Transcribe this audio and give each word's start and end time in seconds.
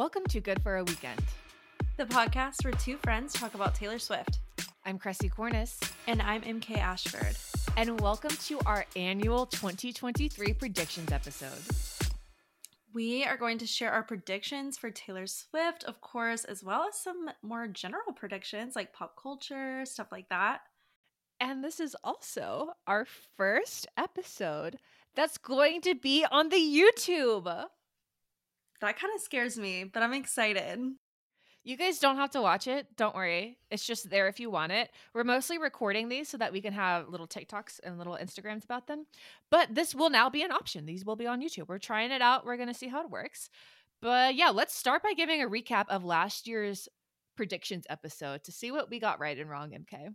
Welcome 0.00 0.24
to 0.30 0.40
Good 0.40 0.62
for 0.62 0.78
a 0.78 0.82
Weekend. 0.84 1.20
the 1.98 2.06
podcast 2.06 2.64
where 2.64 2.72
two 2.72 2.96
friends 2.96 3.34
talk 3.34 3.52
about 3.52 3.74
Taylor 3.74 3.98
Swift. 3.98 4.38
I'm 4.86 4.98
Kressie 4.98 5.30
Cornice, 5.30 5.78
And 6.06 6.22
I'm 6.22 6.40
MK 6.40 6.78
Ashford. 6.78 7.36
and 7.76 8.00
welcome 8.00 8.30
to 8.46 8.58
our 8.64 8.86
annual 8.96 9.44
2023 9.44 10.54
predictions 10.54 11.12
episode. 11.12 11.60
We 12.94 13.24
are 13.24 13.36
going 13.36 13.58
to 13.58 13.66
share 13.66 13.92
our 13.92 14.02
predictions 14.02 14.78
for 14.78 14.90
Taylor 14.90 15.26
Swift, 15.26 15.84
of 15.84 16.00
course, 16.00 16.44
as 16.44 16.64
well 16.64 16.86
as 16.88 16.98
some 16.98 17.28
more 17.42 17.66
general 17.66 18.14
predictions 18.16 18.74
like 18.74 18.94
pop 18.94 19.20
culture, 19.22 19.84
stuff 19.84 20.10
like 20.10 20.30
that. 20.30 20.62
And 21.40 21.62
this 21.62 21.78
is 21.78 21.94
also 22.02 22.70
our 22.86 23.06
first 23.36 23.86
episode 23.98 24.78
that's 25.14 25.36
going 25.36 25.82
to 25.82 25.94
be 25.94 26.24
on 26.32 26.48
the 26.48 26.56
YouTube. 26.56 27.66
That 28.80 28.98
kind 28.98 29.12
of 29.14 29.20
scares 29.20 29.58
me, 29.58 29.84
but 29.84 30.02
I'm 30.02 30.14
excited. 30.14 30.78
You 31.62 31.76
guys 31.76 31.98
don't 31.98 32.16
have 32.16 32.30
to 32.30 32.40
watch 32.40 32.66
it. 32.66 32.96
Don't 32.96 33.14
worry. 33.14 33.58
It's 33.70 33.86
just 33.86 34.08
there 34.08 34.28
if 34.28 34.40
you 34.40 34.50
want 34.50 34.72
it. 34.72 34.90
We're 35.12 35.24
mostly 35.24 35.58
recording 35.58 36.08
these 36.08 36.28
so 36.28 36.38
that 36.38 36.52
we 36.52 36.62
can 36.62 36.72
have 36.72 37.10
little 37.10 37.26
TikToks 37.26 37.80
and 37.84 37.98
little 37.98 38.16
Instagrams 38.20 38.64
about 38.64 38.86
them. 38.86 39.04
But 39.50 39.74
this 39.74 39.94
will 39.94 40.08
now 40.08 40.30
be 40.30 40.42
an 40.42 40.52
option. 40.52 40.86
These 40.86 41.04
will 41.04 41.16
be 41.16 41.26
on 41.26 41.42
YouTube. 41.42 41.68
We're 41.68 41.78
trying 41.78 42.12
it 42.12 42.22
out. 42.22 42.46
We're 42.46 42.56
going 42.56 42.68
to 42.68 42.74
see 42.74 42.88
how 42.88 43.02
it 43.04 43.10
works. 43.10 43.50
But 44.00 44.34
yeah, 44.34 44.48
let's 44.48 44.74
start 44.74 45.02
by 45.02 45.12
giving 45.12 45.42
a 45.42 45.48
recap 45.48 45.84
of 45.88 46.02
last 46.02 46.46
year's 46.46 46.88
predictions 47.36 47.84
episode 47.90 48.42
to 48.44 48.52
see 48.52 48.70
what 48.70 48.88
we 48.88 48.98
got 48.98 49.20
right 49.20 49.38
and 49.38 49.50
wrong, 49.50 49.72
MK. 49.72 50.14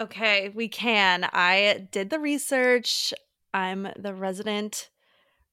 Okay, 0.00 0.50
we 0.50 0.68
can. 0.68 1.26
I 1.32 1.88
did 1.90 2.10
the 2.10 2.18
research. 2.18 3.14
I'm 3.54 3.88
the 3.96 4.12
resident 4.12 4.90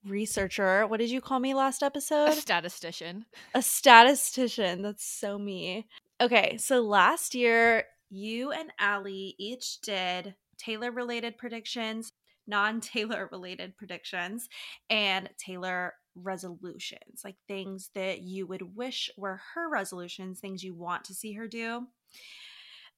researcher. 0.06 0.86
What 0.88 1.00
did 1.00 1.10
you 1.10 1.22
call 1.22 1.40
me 1.40 1.54
last 1.54 1.84
episode? 1.84 2.30
A 2.30 2.34
statistician. 2.34 3.26
A 3.54 3.62
statistician. 3.62 4.82
That's 4.82 5.06
so 5.06 5.38
me. 5.38 5.88
Okay, 6.20 6.58
so 6.58 6.82
last 6.82 7.36
year, 7.36 7.86
you 8.10 8.52
and 8.52 8.72
Allie 8.80 9.36
each 9.40 9.82
did 9.82 10.36
Taylor 10.58 10.92
related 10.92 11.38
predictions, 11.38 12.14
non 12.48 12.82
Taylor 12.82 13.28
related 13.32 13.78
predictions, 13.78 14.50
and 14.90 15.30
Taylor 15.38 15.94
resolutions 16.16 17.22
like 17.24 17.38
things 17.48 17.90
that 17.96 18.22
you 18.22 18.46
would 18.46 18.76
wish 18.76 19.10
were 19.18 19.40
her 19.54 19.70
resolutions, 19.70 20.40
things 20.40 20.64
you 20.64 20.74
want 20.76 21.06
to 21.06 21.14
see 21.14 21.34
her 21.34 21.48
do. 21.48 21.88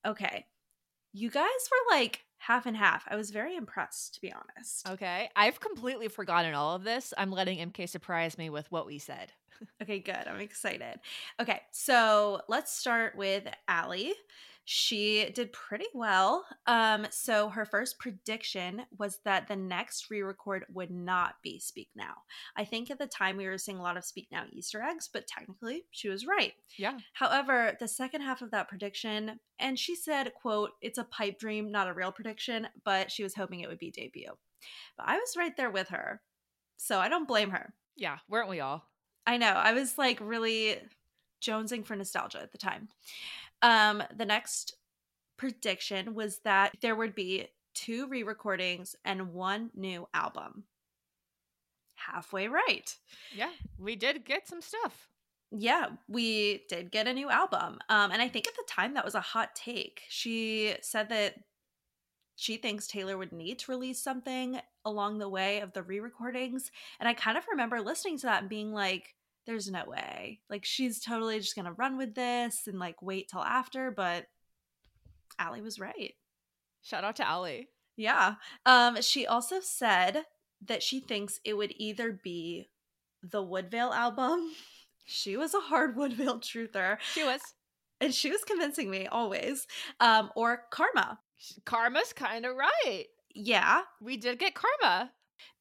Okay, 0.06 0.46
you 1.13 1.29
guys 1.29 1.46
were 1.72 1.96
like 1.96 2.25
half 2.38 2.66
and 2.66 2.75
half. 2.75 3.06
I 3.09 3.16
was 3.16 3.31
very 3.31 3.56
impressed, 3.56 4.16
to 4.16 4.22
be 4.22 4.34
honest. 4.34 4.90
Okay. 4.90 5.29
I've 5.35 5.59
completely 5.59 6.09
forgotten 6.09 6.53
all 6.53 6.75
of 6.75 6.84
this. 6.84 7.13
I'm 7.18 7.31
letting 7.31 7.59
MK 7.72 7.88
surprise 7.88 8.38
me 8.38 8.50
with 8.50 8.69
what 8.72 8.85
we 8.85 9.00
said. 9.00 9.31
Okay, 9.81 10.00
good. 10.00 10.28
I'm 10.28 10.41
excited. 10.41 11.00
Okay, 11.40 11.62
so 11.72 12.41
let's 12.50 12.75
start 12.75 13.16
with 13.16 13.47
Allie. 13.68 14.13
She 14.66 15.29
did 15.35 15.51
pretty 15.51 15.88
well. 15.94 16.46
Um, 16.68 17.06
so 17.09 17.50
her 17.50 17.66
first 17.66 18.00
prediction 18.00 18.84
was 18.97 19.19
that 19.25 19.47
the 19.47 19.57
next 19.57 20.09
re-record 20.09 20.66
would 20.74 20.90
not 20.90 21.35
be 21.44 21.59
Speak 21.59 21.90
Now. 21.96 22.13
I 22.56 22.63
think 22.63 22.90
at 22.90 22.97
the 22.97 23.07
time 23.07 23.35
we 23.35 23.46
were 23.46 23.57
seeing 23.57 23.78
a 23.78 23.84
lot 23.84 23.97
of 23.97 24.06
Speak 24.06 24.29
Now 24.31 24.46
Easter 24.52 24.81
eggs, 24.81 25.09
but 25.12 25.28
technically 25.28 25.84
she 25.91 26.07
was 26.07 26.25
right. 26.25 26.53
Yeah. 26.78 26.97
However, 27.13 27.75
the 27.79 27.90
second 27.90 28.22
half 28.22 28.41
of 28.41 28.52
that 28.52 28.69
prediction, 28.69 29.40
and 29.59 29.78
she 29.78 29.96
said, 29.96 30.34
quote, 30.34 30.72
it's 30.81 30.97
a 30.97 31.03
pipe 31.03 31.40
dream, 31.40 31.69
not 31.69 31.90
a 31.90 31.94
real 31.94 32.13
prediction, 32.13 32.68
but 32.85 33.12
she 33.12 33.23
was 33.23 33.35
hoping 33.35 33.59
it 33.59 33.69
would 33.69 33.79
be 33.79 33.91
debut. 33.91 34.31
But 34.96 35.09
I 35.09 35.18
was 35.18 35.35
right 35.38 35.56
there 35.57 35.72
with 35.72 35.90
her. 35.90 36.22
So 36.78 37.00
I 37.00 37.09
don't 37.09 37.28
blame 37.28 37.50
her. 37.50 37.73
Yeah. 37.97 38.19
Weren't 38.29 38.50
we 38.50 38.62
all? 38.62 38.85
I 39.28 39.38
know. 39.38 39.47
I 39.47 39.73
was 39.73 39.97
like 39.97 40.19
really 40.22 40.78
jonesing 41.41 41.85
for 41.85 41.96
nostalgia 41.96 42.41
at 42.41 42.53
the 42.53 42.57
time. 42.57 42.88
Um, 43.63 44.03
the 44.16 44.25
next 44.25 44.75
prediction 45.38 46.13
was 46.13 46.40
that 46.44 46.74
there 46.81 46.96
would 46.96 47.16
be 47.16 47.47
two 47.74 48.07
re 48.07 48.22
recordings 48.22 48.96
and 49.03 49.34
one 49.34 49.72
new 49.74 50.07
album. 50.13 50.66
Halfway 51.96 52.47
right. 52.47 52.96
Yeah. 53.35 53.50
We 53.79 53.96
did 53.96 54.25
get 54.25 54.47
some 54.47 54.62
stuff. 54.62 55.07
Yeah, 55.56 55.90
we 56.07 56.63
did 56.68 56.91
get 56.91 57.07
a 57.07 57.13
new 57.13 57.29
album. 57.29 57.78
Um, 57.88 58.12
and 58.12 58.22
I 58.22 58.28
think 58.28 58.47
at 58.47 58.56
the 58.56 58.63
time 58.68 58.96
that 58.96 59.06
was 59.06 59.16
a 59.16 59.22
hot 59.22 59.56
take. 59.56 60.02
She 60.09 60.75
said 60.81 61.09
that 61.09 61.35
she 62.35 62.57
thinks 62.57 62.88
Taylor 62.88 63.18
would 63.18 63.31
need 63.31 63.59
to 63.59 63.72
release 63.72 64.02
something 64.02 64.59
along 64.84 65.19
the 65.19 65.29
way 65.29 65.59
of 65.59 65.73
the 65.73 65.84
re 65.84 66.00
recordings. 66.00 66.72
And 67.00 67.07
I 67.07 67.13
kind 67.13 67.38
of 67.38 67.46
remember 67.50 67.81
listening 67.81 68.18
to 68.19 68.25
that 68.25 68.41
and 68.41 68.50
being 68.50 68.73
like, 68.73 69.13
there's 69.45 69.69
no 69.69 69.83
way. 69.85 70.39
Like, 70.49 70.65
she's 70.65 70.99
totally 70.99 71.39
just 71.39 71.55
to 71.55 71.71
run 71.71 71.97
with 71.97 72.15
this 72.15 72.67
and 72.67 72.79
like 72.79 73.01
wait 73.01 73.29
till 73.29 73.43
after. 73.43 73.91
But 73.91 74.27
Allie 75.39 75.61
was 75.61 75.79
right. 75.79 76.13
Shout 76.81 77.03
out 77.03 77.15
to 77.17 77.27
Allie. 77.27 77.69
Yeah. 77.95 78.35
Um, 78.65 79.01
she 79.01 79.25
also 79.25 79.59
said 79.61 80.23
that 80.65 80.83
she 80.83 80.99
thinks 80.99 81.39
it 81.43 81.55
would 81.55 81.73
either 81.77 82.11
be 82.11 82.69
the 83.21 83.41
Woodvale 83.41 83.93
album. 83.93 84.51
She 85.05 85.35
was 85.35 85.53
a 85.53 85.59
hard 85.59 85.96
Woodvale 85.97 86.39
truther. 86.39 86.97
She 87.13 87.25
was. 87.25 87.41
And 87.99 88.13
she 88.13 88.31
was 88.31 88.46
convincing 88.46 88.89
me 88.89 89.05
always. 89.05 89.67
Um, 89.99 90.31
or 90.34 90.63
Karma. 90.72 91.19
Karma's 91.66 92.13
kind 92.13 92.46
of 92.46 92.55
right. 92.55 93.07
Yeah. 93.35 93.81
We 93.99 94.16
did 94.16 94.39
get 94.39 94.55
Karma. 94.55 95.11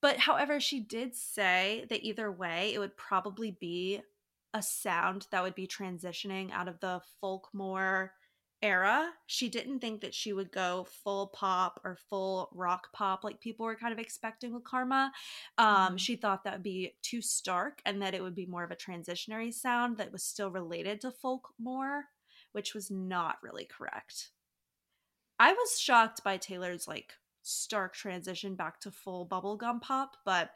But 0.00 0.18
however, 0.18 0.60
she 0.60 0.80
did 0.80 1.14
say 1.14 1.86
that 1.90 2.02
either 2.04 2.30
way, 2.30 2.74
it 2.74 2.78
would 2.78 2.96
probably 2.96 3.50
be 3.50 4.02
a 4.54 4.62
sound 4.62 5.26
that 5.30 5.42
would 5.42 5.54
be 5.54 5.66
transitioning 5.66 6.50
out 6.50 6.68
of 6.68 6.80
the 6.80 7.00
folkmore 7.20 8.14
era. 8.60 9.12
She 9.26 9.48
didn't 9.48 9.80
think 9.80 10.02
that 10.02 10.14
she 10.14 10.32
would 10.32 10.52
go 10.52 10.84
full 10.84 11.28
pop 11.28 11.80
or 11.84 11.96
full 11.96 12.48
rock 12.52 12.92
pop 12.92 13.24
like 13.24 13.40
people 13.40 13.66
were 13.66 13.74
kind 13.76 13.92
of 13.92 13.98
expecting 13.98 14.52
with 14.54 14.62
Karma. 14.64 15.12
Um, 15.58 15.96
Mhm. 15.96 15.98
She 15.98 16.16
thought 16.16 16.44
that 16.44 16.54
would 16.54 16.62
be 16.62 16.96
too 17.02 17.22
stark 17.22 17.82
and 17.84 18.00
that 18.02 18.14
it 18.14 18.22
would 18.22 18.34
be 18.36 18.46
more 18.46 18.62
of 18.62 18.70
a 18.70 18.76
transitionary 18.76 19.52
sound 19.52 19.96
that 19.98 20.12
was 20.12 20.22
still 20.22 20.50
related 20.50 21.00
to 21.00 21.10
folkmore, 21.10 22.10
which 22.52 22.74
was 22.74 22.90
not 22.90 23.42
really 23.42 23.64
correct. 23.64 24.30
I 25.38 25.52
was 25.52 25.78
shocked 25.78 26.22
by 26.24 26.38
Taylor's 26.38 26.88
like 26.88 27.18
stark 27.42 27.94
transition 27.94 28.54
back 28.54 28.80
to 28.80 28.90
full 28.90 29.26
bubblegum 29.26 29.80
pop, 29.80 30.16
but 30.24 30.50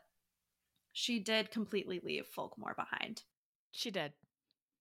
She 0.98 1.18
did 1.18 1.50
completely 1.50 2.00
leave 2.02 2.24
Folkmore 2.24 2.74
behind. 2.74 3.24
She 3.70 3.90
did. 3.90 4.14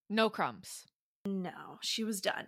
No 0.10 0.30
crumbs. 0.30 0.86
No, 1.26 1.78
she 1.82 2.06
was 2.06 2.22
done. 2.22 2.48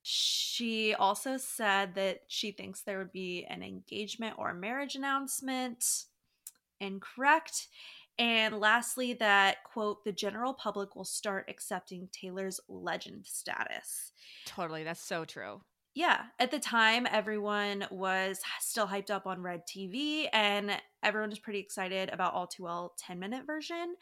She 0.00 0.94
also 0.94 1.36
said 1.36 1.94
that 1.96 2.20
she 2.28 2.52
thinks 2.52 2.80
there 2.80 2.96
would 2.96 3.12
be 3.12 3.44
an 3.50 3.62
engagement 3.62 4.36
or 4.38 4.54
marriage 4.54 4.94
announcement. 4.94 5.84
Incorrect. 6.80 7.68
And 8.18 8.58
lastly, 8.58 9.12
that 9.12 9.62
quote, 9.64 10.04
the 10.04 10.12
general 10.12 10.54
public 10.54 10.96
will 10.96 11.04
start 11.04 11.50
accepting 11.50 12.08
Taylor's 12.12 12.60
legend 12.66 13.26
status. 13.26 14.12
Totally. 14.46 14.84
That's 14.84 15.02
so 15.04 15.26
true. 15.26 15.60
Yeah, 15.94 16.22
at 16.38 16.50
the 16.50 16.58
time, 16.58 17.06
everyone 17.10 17.86
was 17.90 18.40
still 18.60 18.86
hyped 18.86 19.10
up 19.10 19.26
on 19.26 19.42
Red 19.42 19.62
TV, 19.66 20.26
and 20.32 20.70
everyone 21.02 21.30
was 21.30 21.38
pretty 21.38 21.58
excited 21.58 22.08
about 22.10 22.32
All 22.32 22.46
Too 22.46 22.62
Well 22.62 22.94
10 22.98 23.18
minute 23.18 23.46
version, 23.46 23.96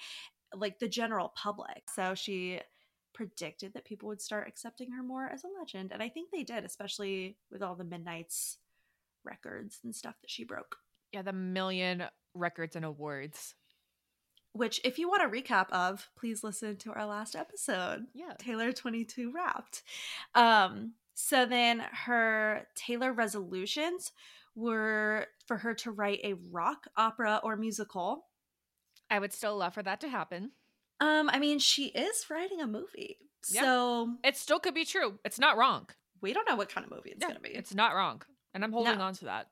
like 0.55 0.79
the 0.79 0.89
general 0.89 1.33
public. 1.35 1.91
So 1.93 2.15
she 2.15 2.61
predicted 3.13 3.75
that 3.75 3.85
people 3.85 4.09
would 4.09 4.21
start 4.21 4.47
accepting 4.47 4.93
her 4.93 5.03
more 5.03 5.27
as 5.27 5.43
a 5.43 5.49
legend. 5.59 5.91
And 5.93 6.03
I 6.03 6.09
think 6.09 6.31
they 6.31 6.45
did, 6.45 6.65
especially 6.65 7.37
with 7.51 7.61
all 7.61 7.75
the 7.75 7.85
Midnights 7.85 8.59
records 9.25 9.81
and 9.85 9.95
stuff 9.95 10.15
that 10.21 10.31
she 10.31 10.45
broke. 10.45 10.77
Yeah, 11.13 11.23
the 11.23 11.33
million 11.33 12.05
records 12.35 12.77
and 12.77 12.85
awards. 12.85 13.55
Which, 14.53 14.81
if 14.85 14.99
you 14.99 15.09
want 15.09 15.23
a 15.23 15.29
recap 15.29 15.71
of, 15.71 16.09
please 16.17 16.43
listen 16.43 16.77
to 16.79 16.93
our 16.93 17.07
last 17.07 17.37
episode. 17.37 18.07
Yeah. 18.15 18.33
Taylor 18.39 18.73
22 18.73 19.33
Wrapped. 19.33 19.83
Um, 20.35 20.95
so 21.23 21.47
then 21.47 21.81
her 22.07 22.67
Taylor 22.75 23.13
resolutions 23.13 24.13
were 24.55 25.27
for 25.47 25.59
her 25.59 25.75
to 25.75 25.91
write 25.91 26.21
a 26.25 26.35
rock 26.51 26.87
opera 26.97 27.41
or 27.43 27.57
musical. 27.57 28.27
I 29.11 29.19
would 29.19 29.33
still 29.33 29.57
love 29.57 29.75
for 29.75 29.83
that 29.83 30.01
to 30.01 30.09
happen. 30.09 30.53
Um, 31.01 31.29
I 31.31 31.39
mean, 31.39 31.59
she 31.59 31.87
is 31.87 32.27
writing 32.31 32.61
a 32.61 32.67
movie. 32.67 33.19
Yeah. 33.51 33.63
So 33.63 34.17
It 34.23 34.37
still 34.37 34.61
could 34.61 34.75
be 34.75 34.85
true. 34.85 35.19
It's 35.25 35.39
not 35.39 35.57
wrong. 35.57 35.89
we 36.23 36.33
don't 36.35 36.47
know 36.47 36.57
what 36.57 36.69
kind 36.69 36.85
of 36.85 36.91
movie 36.91 37.11
it's 37.13 37.21
Yeah, 37.23 37.29
gonna 37.29 37.41
be. 37.41 37.49
It's 37.51 37.75
not 37.75 37.95
wrong. 37.95 38.21
And 38.53 38.63
I'm 38.63 38.73
holding 38.73 38.99
No. 38.99 39.05
on 39.05 39.15
to 39.15 39.25
that. 39.27 39.49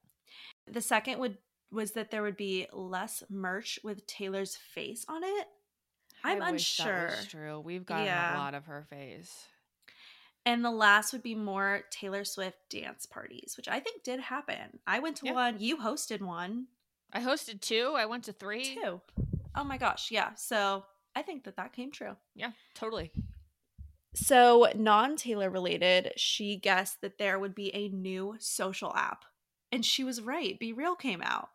The 0.66 0.82
second 0.82 1.18
would 1.20 1.38
was 1.70 1.92
that 1.92 2.10
there 2.10 2.22
would 2.22 2.36
be 2.36 2.66
less 2.72 3.22
merch 3.30 3.78
with 3.82 4.06
Taylor's 4.06 4.56
face 4.56 5.04
on 5.08 5.22
it. 5.24 5.46
I'm 6.24 6.42
I 6.42 6.50
wish 6.52 6.76
that 6.78 7.10
unsure. 7.12 7.24
true. 7.30 7.60
We've 7.60 7.86
gotten 7.86 8.06
Yeah. 8.06 8.36
a 8.36 8.38
lot 8.38 8.54
of 8.54 8.66
her 8.66 8.86
face. 8.90 9.46
And 10.48 10.64
the 10.64 10.70
last 10.70 11.12
would 11.12 11.22
be 11.22 11.34
more 11.34 11.82
Taylor 11.90 12.24
Swift 12.24 12.56
dance 12.70 13.04
parties, 13.04 13.52
which 13.58 13.68
I 13.68 13.80
think 13.80 14.02
did 14.02 14.18
happen. 14.18 14.78
I 14.86 14.98
went 14.98 15.16
to 15.18 15.26
Yeah. 15.26 15.32
one, 15.32 15.60
you 15.60 15.76
hosted 15.76 16.22
one 16.22 16.68
I 17.12 17.20
hosted 17.20 17.60
two. 17.60 17.92
I 17.96 18.06
went 18.06 18.24
to 18.24 18.32
three. 18.32 18.74
too. 18.74 19.02
Oh 19.54 19.64
my 19.64 19.76
gosh, 19.76 20.10
yeah. 20.10 20.34
So 20.36 20.86
I 21.14 21.20
think 21.20 21.44
that 21.44 21.56
that 21.56 21.74
came 21.74 21.90
true. 21.90 22.16
Yeah, 22.34 22.52
totally. 22.74 23.12
So, 24.14 24.70
non 24.74 25.16
Taylor 25.16 25.50
related, 25.50 26.12
she 26.16 26.56
guessed 26.56 27.02
that 27.02 27.18
there 27.18 27.38
would 27.38 27.54
be 27.54 27.74
a 27.74 27.88
new 27.90 28.36
social 28.38 28.94
app. 28.96 29.24
And 29.70 29.84
she 29.84 30.02
was 30.02 30.22
right. 30.22 30.58
Be 30.58 30.72
Real 30.72 30.96
came 30.96 31.20
out. 31.22 31.50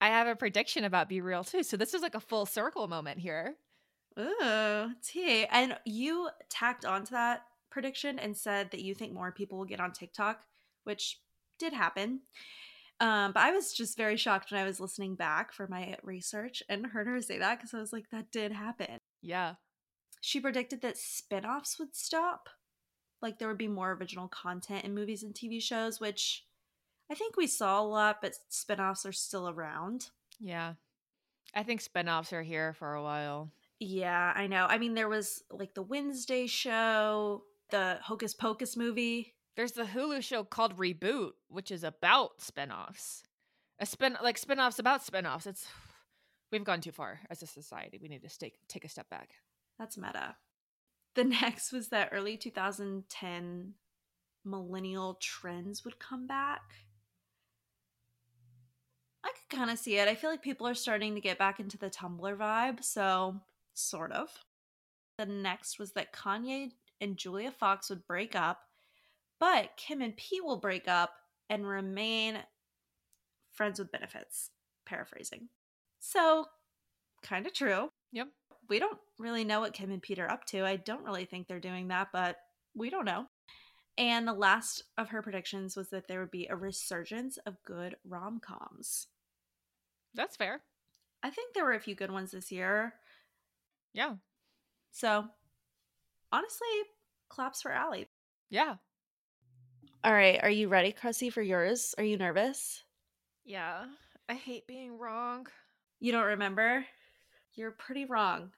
I 0.00 0.08
have 0.08 0.26
a 0.26 0.34
prediction 0.36 0.82
about 0.84 1.08
Be 1.08 1.20
Real 1.20 1.44
too. 1.44 1.62
So 1.62 1.76
this 1.76 1.94
is 1.94 2.02
like 2.02 2.16
a 2.16 2.20
full 2.20 2.46
circle 2.46 2.88
moment 2.88 3.20
here. 3.20 3.56
Ooh, 4.18 4.90
tea. 5.02 5.46
And 5.46 5.78
you 5.84 6.30
tacked 6.48 6.84
onto 6.84 7.12
that 7.12 7.42
prediction 7.76 8.18
and 8.18 8.34
said 8.34 8.70
that 8.70 8.80
you 8.80 8.94
think 8.94 9.12
more 9.12 9.30
people 9.30 9.58
will 9.58 9.66
get 9.66 9.80
on 9.80 9.92
TikTok, 9.92 10.40
which 10.84 11.20
did 11.58 11.74
happen. 11.74 12.20
Um, 13.00 13.32
but 13.32 13.42
I 13.42 13.50
was 13.50 13.74
just 13.74 13.98
very 13.98 14.16
shocked 14.16 14.50
when 14.50 14.58
I 14.58 14.64
was 14.64 14.80
listening 14.80 15.14
back 15.14 15.52
for 15.52 15.66
my 15.68 15.96
research 16.02 16.62
and 16.70 16.86
heard 16.86 17.06
her 17.06 17.20
say 17.20 17.36
that 17.38 17.58
because 17.58 17.74
I 17.74 17.78
was 17.78 17.92
like, 17.92 18.08
that 18.12 18.32
did 18.32 18.50
happen. 18.50 18.96
Yeah. 19.20 19.56
She 20.22 20.40
predicted 20.40 20.80
that 20.80 20.96
spin 20.96 21.44
offs 21.44 21.78
would 21.78 21.94
stop. 21.94 22.48
Like 23.20 23.38
there 23.38 23.48
would 23.48 23.58
be 23.58 23.68
more 23.68 23.92
original 23.92 24.28
content 24.28 24.86
in 24.86 24.94
movies 24.94 25.22
and 25.22 25.34
TV 25.34 25.60
shows, 25.60 26.00
which 26.00 26.46
I 27.10 27.14
think 27.14 27.36
we 27.36 27.46
saw 27.46 27.78
a 27.78 27.84
lot, 27.84 28.22
but 28.22 28.32
spin 28.48 28.80
offs 28.80 29.04
are 29.04 29.12
still 29.12 29.50
around. 29.50 30.06
Yeah. 30.40 30.72
I 31.54 31.62
think 31.62 31.82
spinoffs 31.82 32.32
are 32.32 32.42
here 32.42 32.72
for 32.72 32.94
a 32.94 33.02
while. 33.02 33.50
Yeah, 33.78 34.32
I 34.34 34.46
know. 34.46 34.64
I 34.66 34.78
mean, 34.78 34.94
there 34.94 35.08
was 35.08 35.42
like 35.50 35.74
the 35.74 35.82
Wednesday 35.82 36.46
show, 36.46 37.44
the 37.70 37.98
Hocus 38.02 38.34
Pocus 38.34 38.76
movie. 38.76 39.34
There's 39.56 39.72
the 39.72 39.84
Hulu 39.84 40.22
show 40.22 40.44
called 40.44 40.76
Reboot, 40.76 41.32
which 41.48 41.70
is 41.70 41.84
about 41.84 42.38
spinoffs. 42.38 43.22
A 43.78 43.86
spin 43.86 44.16
like 44.22 44.40
spinoffs 44.40 44.78
about 44.78 45.04
spinoffs. 45.04 45.46
It's 45.46 45.66
we've 46.52 46.64
gone 46.64 46.80
too 46.80 46.92
far 46.92 47.20
as 47.30 47.42
a 47.42 47.46
society. 47.46 47.98
We 48.00 48.08
need 48.08 48.22
to 48.22 48.38
take 48.38 48.58
take 48.68 48.84
a 48.84 48.88
step 48.88 49.08
back. 49.10 49.30
That's 49.78 49.98
meta. 49.98 50.36
The 51.14 51.24
next 51.42 51.72
was 51.72 51.88
that 51.88 52.10
early 52.12 52.36
2010 52.36 53.74
millennial 54.44 55.18
trends 55.20 55.84
would 55.84 55.98
come 55.98 56.26
back. 56.26 56.62
I 59.24 59.30
could 59.30 59.58
kind 59.58 59.70
of 59.70 59.78
see 59.78 59.98
it. 59.98 60.06
I 60.06 60.14
feel 60.14 60.30
like 60.30 60.42
people 60.42 60.68
are 60.68 60.74
starting 60.74 61.16
to 61.16 61.20
get 61.20 61.38
back 61.38 61.58
into 61.58 61.76
the 61.76 61.90
Tumblr 61.90 62.36
vibe, 62.36 62.84
so 62.84 63.40
sort 63.74 64.12
of. 64.12 64.28
The 65.18 65.26
next 65.26 65.78
was 65.80 65.92
that 65.92 66.12
Kanye 66.12 66.70
and 67.00 67.16
Julia 67.16 67.50
Fox 67.50 67.90
would 67.90 68.06
break 68.06 68.34
up, 68.34 68.60
but 69.38 69.70
Kim 69.76 70.00
and 70.00 70.16
Pete 70.16 70.44
will 70.44 70.58
break 70.58 70.88
up 70.88 71.10
and 71.48 71.66
remain 71.66 72.38
friends 73.52 73.78
with 73.78 73.92
benefits. 73.92 74.50
Paraphrasing. 74.86 75.48
So, 75.98 76.46
kind 77.22 77.46
of 77.46 77.52
true. 77.52 77.90
Yep. 78.12 78.28
We 78.68 78.78
don't 78.78 78.98
really 79.18 79.44
know 79.44 79.60
what 79.60 79.72
Kim 79.72 79.90
and 79.90 80.02
Pete 80.02 80.18
are 80.18 80.30
up 80.30 80.44
to. 80.46 80.64
I 80.64 80.76
don't 80.76 81.04
really 81.04 81.24
think 81.24 81.46
they're 81.46 81.60
doing 81.60 81.88
that, 81.88 82.08
but 82.12 82.36
we 82.74 82.90
don't 82.90 83.04
know. 83.04 83.26
And 83.98 84.28
the 84.28 84.32
last 84.32 84.84
of 84.98 85.08
her 85.08 85.22
predictions 85.22 85.76
was 85.76 85.88
that 85.90 86.06
there 86.06 86.20
would 86.20 86.30
be 86.30 86.46
a 86.48 86.56
resurgence 86.56 87.38
of 87.46 87.62
good 87.64 87.96
rom 88.06 88.40
coms. 88.40 89.06
That's 90.14 90.36
fair. 90.36 90.60
I 91.22 91.30
think 91.30 91.54
there 91.54 91.64
were 91.64 91.72
a 91.72 91.80
few 91.80 91.94
good 91.94 92.10
ones 92.10 92.32
this 92.32 92.52
year. 92.52 92.94
Yeah. 93.94 94.14
So, 94.92 95.26
honestly, 96.36 96.66
claps 97.28 97.62
for 97.62 97.70
Allie. 97.72 98.08
Yeah. 98.50 98.74
All 100.04 100.12
right. 100.12 100.38
Are 100.42 100.50
you 100.50 100.68
ready, 100.68 100.92
Kressie, 100.92 101.32
for 101.32 101.42
yours? 101.42 101.94
Are 101.98 102.04
you 102.04 102.16
nervous? 102.18 102.82
Yeah. 103.44 103.84
I 104.28 104.34
hate 104.34 104.66
being 104.66 104.98
wrong. 104.98 105.46
You 105.98 106.12
don't 106.12 106.24
remember? 106.26 106.84
You're 107.54 107.70
pretty 107.70 108.04
wrong 108.04 108.50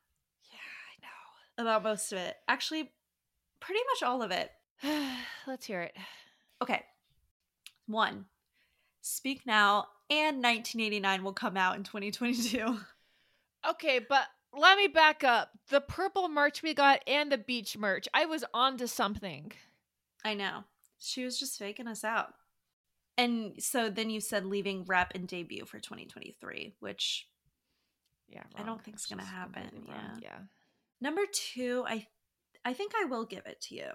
Yeah, 0.50 0.58
I 0.58 1.62
know. 1.62 1.62
about 1.70 1.84
most 1.84 2.10
of 2.12 2.18
it. 2.18 2.36
Actually, 2.48 2.90
pretty 3.60 3.80
much 3.92 4.02
all 4.02 4.22
of 4.22 4.32
it. 4.32 4.50
Let's 5.46 5.66
hear 5.66 5.82
it. 5.82 5.94
Okay. 6.60 6.82
One, 7.86 8.24
Speak 9.02 9.46
Now 9.46 9.86
and 10.10 10.42
1989 10.42 11.22
will 11.22 11.32
come 11.32 11.56
out 11.56 11.76
in 11.76 11.84
2022. 11.84 12.78
Okay, 13.70 14.00
but 14.06 14.24
let 14.56 14.76
me 14.78 14.86
back 14.88 15.22
up. 15.24 15.50
The 15.68 15.80
purple 15.80 16.28
merch 16.28 16.62
we 16.62 16.74
got 16.74 17.00
and 17.06 17.30
the 17.30 17.38
beach 17.38 17.76
merch. 17.76 18.08
I 18.14 18.26
was 18.26 18.44
on 18.54 18.76
to 18.78 18.88
something. 18.88 19.52
I 20.24 20.34
know. 20.34 20.64
She 20.98 21.24
was 21.24 21.38
just 21.38 21.58
faking 21.58 21.86
us 21.86 22.04
out. 22.04 22.34
And 23.16 23.54
so 23.62 23.90
then 23.90 24.10
you 24.10 24.20
said 24.20 24.44
leaving 24.46 24.84
rep 24.84 25.12
and 25.14 25.26
debut 25.26 25.64
for 25.64 25.78
2023, 25.78 26.74
which 26.80 27.28
Yeah, 28.28 28.42
I 28.54 28.58
don't 28.60 28.68
wrong. 28.68 28.78
think 28.78 28.94
it's 28.96 29.04
It's 29.04 29.10
gonna 29.10 29.24
happen, 29.24 29.86
wrong. 29.88 30.18
yeah. 30.22 30.28
Yeah. 30.30 30.38
number 31.00 31.22
2, 31.32 31.84
I 31.86 32.06
I 32.64 32.74
think 32.74 32.92
I 33.00 33.04
will 33.04 33.24
give 33.24 33.46
it 33.46 33.60
to 33.62 33.74
you. 33.76 33.90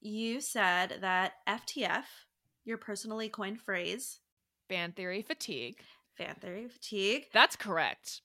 You 0.00 0.40
said 0.40 0.98
that 1.02 1.34
FTF, 1.46 2.04
your 2.64 2.78
personally 2.78 3.28
coined 3.28 3.60
phrase, 3.60 4.20
Fan 4.68 4.92
theory 4.92 5.22
fatigue. 5.22 5.82
fan 6.14 6.36
theory 6.36 6.68
fatigue, 6.68 7.26
That's 7.32 7.56
correct. 7.56 8.22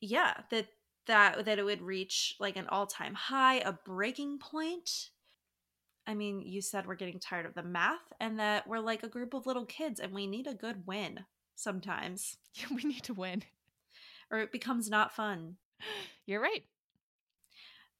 Yeah, 0.00 0.34
that 0.50 0.68
that 1.06 1.44
that 1.44 1.58
it 1.58 1.64
would 1.64 1.82
reach 1.82 2.36
like 2.38 2.56
an 2.56 2.66
all-time 2.68 3.14
high, 3.14 3.56
a 3.58 3.72
breaking 3.72 4.38
point. 4.38 5.10
I 6.06 6.14
mean, 6.14 6.40
you 6.40 6.62
said 6.62 6.86
we're 6.86 6.94
getting 6.94 7.20
tired 7.20 7.44
of 7.44 7.54
the 7.54 7.62
math 7.62 8.12
and 8.18 8.38
that 8.38 8.66
we're 8.66 8.78
like 8.78 9.02
a 9.02 9.08
group 9.08 9.34
of 9.34 9.46
little 9.46 9.66
kids 9.66 10.00
and 10.00 10.12
we 10.12 10.26
need 10.26 10.46
a 10.46 10.54
good 10.54 10.86
win 10.86 11.26
sometimes 11.54 12.36
yeah, 12.54 12.66
we 12.70 12.82
need 12.82 13.02
to 13.04 13.14
win. 13.14 13.42
or 14.30 14.38
it 14.38 14.52
becomes 14.52 14.88
not 14.88 15.14
fun. 15.14 15.56
You're 16.26 16.40
right. 16.40 16.64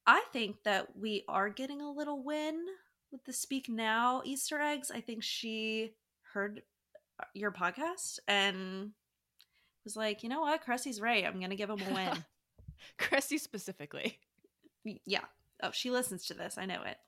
I 0.06 0.22
think 0.32 0.62
that 0.64 0.96
we 0.96 1.24
are 1.28 1.50
getting 1.50 1.82
a 1.82 1.90
little 1.92 2.22
win 2.22 2.64
with 3.12 3.24
the 3.24 3.32
Speak 3.32 3.68
Now 3.68 4.22
Easter 4.24 4.58
eggs. 4.58 4.90
I 4.90 5.00
think 5.00 5.22
she 5.22 5.92
heard 6.32 6.62
uh, 7.20 7.26
your 7.34 7.52
podcast 7.52 8.18
and 8.26 8.92
was 9.88 9.96
like, 9.96 10.22
you 10.22 10.28
know 10.28 10.42
what, 10.42 10.62
Kressie's 10.62 11.00
right. 11.00 11.24
I'm 11.24 11.40
gonna 11.40 11.56
give 11.56 11.70
him 11.70 11.80
a 11.80 11.94
win. 11.94 12.24
Kressie 12.98 13.40
specifically. 13.40 14.18
Yeah. 14.84 15.24
Oh, 15.62 15.70
she 15.72 15.90
listens 15.90 16.26
to 16.26 16.34
this. 16.34 16.58
I 16.58 16.66
know 16.66 16.82
it. 16.82 16.98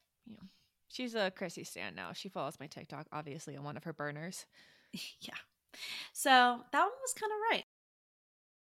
She's 0.89 1.15
a 1.15 1.31
Kressie 1.31 1.67
stan 1.67 1.95
now. 1.95 2.15
She 2.15 2.31
follows 2.31 2.59
my 2.59 2.69
TikTok, 2.69 3.07
obviously, 3.13 3.55
on 3.55 3.65
one 3.65 3.77
of 3.77 3.85
her 3.85 3.93
burners. 3.93 4.47
yeah. 5.21 5.35
So 6.15 6.31
that 6.73 6.81
one 6.81 6.91
was 7.03 7.15
kind 7.15 7.33
of 7.33 7.39
right. 7.51 7.65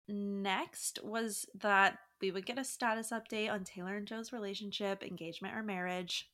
Next 0.10 1.00
was 1.04 1.46
that 1.62 2.00
we 2.20 2.32
would 2.32 2.48
get 2.48 2.58
a 2.58 2.64
status 2.64 3.12
update 3.12 3.52
on 3.52 3.64
Taylor 3.64 3.98
and 3.98 4.08
Joe's 4.08 4.34
relationship, 4.34 5.04
engagement, 5.04 5.56
or 5.56 5.62
marriage. 5.62 6.28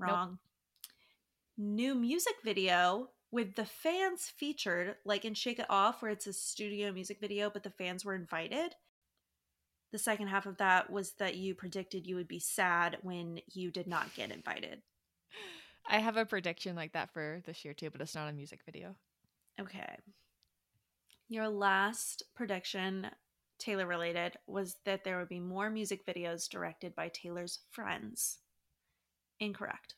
Nope. 0.00 0.10
Wrong. 0.10 0.38
New 1.56 1.94
music 1.94 2.34
video 2.44 3.10
with 3.34 3.56
the 3.56 3.64
fans 3.64 4.32
featured, 4.36 4.94
like 5.04 5.24
in 5.24 5.34
Shake 5.34 5.58
It 5.58 5.66
Off, 5.68 6.00
where 6.00 6.12
it's 6.12 6.28
a 6.28 6.32
studio 6.32 6.92
music 6.92 7.18
video, 7.20 7.50
but 7.50 7.64
the 7.64 7.70
fans 7.70 8.04
were 8.04 8.14
invited. 8.14 8.76
The 9.90 9.98
second 9.98 10.28
half 10.28 10.46
of 10.46 10.58
that 10.58 10.88
was 10.88 11.14
that 11.14 11.34
you 11.34 11.56
predicted 11.56 12.06
you 12.06 12.14
would 12.14 12.28
be 12.28 12.38
sad 12.38 12.98
when 13.02 13.40
you 13.52 13.72
did 13.72 13.88
not 13.88 14.14
get 14.14 14.30
invited. 14.30 14.82
I 15.84 15.98
have 15.98 16.16
a 16.16 16.24
prediction 16.24 16.76
like 16.76 16.92
that 16.92 17.12
for 17.12 17.42
this 17.44 17.64
year 17.64 17.74
too, 17.74 17.90
but 17.90 18.00
it's 18.00 18.14
not 18.14 18.30
a 18.30 18.32
music 18.32 18.60
video. 18.64 18.94
Okay. 19.60 19.96
Your 21.28 21.48
last 21.48 22.22
prediction, 22.36 23.08
Taylor 23.58 23.86
related, 23.86 24.36
was 24.46 24.76
that 24.84 25.02
there 25.02 25.18
would 25.18 25.28
be 25.28 25.40
more 25.40 25.70
music 25.70 26.06
videos 26.06 26.48
directed 26.48 26.94
by 26.94 27.08
Taylor's 27.08 27.58
friends. 27.72 28.38
Incorrect. 29.40 29.96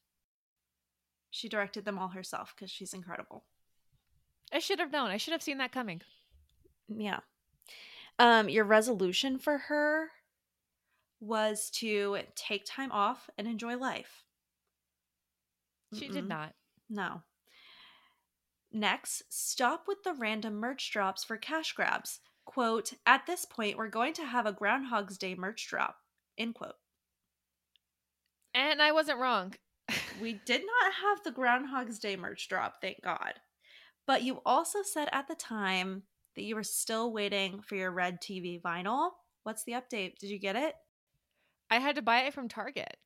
She 1.31 1.49
directed 1.49 1.85
them 1.85 1.99
all 1.99 2.09
herself 2.09 2.55
because 2.55 2.71
she's 2.71 2.95
incredible. 2.95 3.45
I 4.53 4.59
should 4.59 4.79
have 4.79 4.93
known. 4.93 5.11
I 5.11 5.17
should 5.17 5.33
have 5.33 5.43
seen 5.43 5.59
that 5.59 5.73
coming. 5.73 6.03
Yeah. 6.89 7.21
Um, 8.19 8.49
your 8.49 8.65
resolution 8.65 9.39
for 9.39 9.59
her 9.59 10.11
was 11.21 11.71
to 11.71 12.19
take 12.35 12.65
time 12.67 12.93
off 12.93 13.29
and 13.37 13.47
enjoy 13.47 13.77
life. 13.77 14.25
She 15.95 16.09
did 16.09 16.25
Mm-mm. 16.25 16.29
not. 16.29 16.55
No. 16.89 17.23
Next, 18.73 19.23
stop 19.29 19.85
with 19.89 20.03
the 20.03 20.13
random 20.13 20.55
merch 20.55 20.91
drops 20.93 21.25
for 21.25 21.37
cash 21.37 21.73
grabs. 21.73 22.21
Quote, 22.45 22.93
at 23.07 23.27
this 23.27 23.45
point, 23.45 23.77
we're 23.77 23.89
going 23.89 24.13
to 24.15 24.25
have 24.25 24.47
a 24.47 24.53
Groundhog's 24.53 25.19
Day 25.19 25.35
merch 25.35 25.67
drop. 25.69 25.97
End 26.39 26.55
quote. 26.55 26.75
And 28.55 28.81
I 28.81 28.93
wasn't 28.93 29.19
wrong. 29.19 29.55
We 30.21 30.41
did 30.47 30.63
not 30.63 30.93
have 31.03 31.25
the 31.25 31.31
Groundhog's 31.31 31.99
Day 31.99 32.17
merch 32.17 32.49
drop, 32.49 32.81
thank 32.81 33.03
God. 33.03 33.35
But 34.07 34.23
you 34.23 34.41
also 34.47 34.79
said 34.83 35.09
at 35.13 35.29
the 35.29 35.35
time 35.35 36.03
that 36.37 36.45
you 36.45 36.55
were 36.55 36.63
still 36.63 37.13
waiting 37.13 37.61
for 37.61 37.77
your 37.77 37.91
Red 37.91 38.21
TV 38.21 38.61
vinyl. 38.61 39.11
What's 39.43 39.65
the 39.65 39.73
update? 39.73 40.19
Did 40.19 40.31
you 40.31 40.39
get 40.39 40.57
it? 40.57 40.75
I 41.71 41.79
had 41.79 41.97
to 41.97 42.03
buy 42.03 42.21
it 42.21 42.35
from 42.35 42.49
Target. 42.49 42.97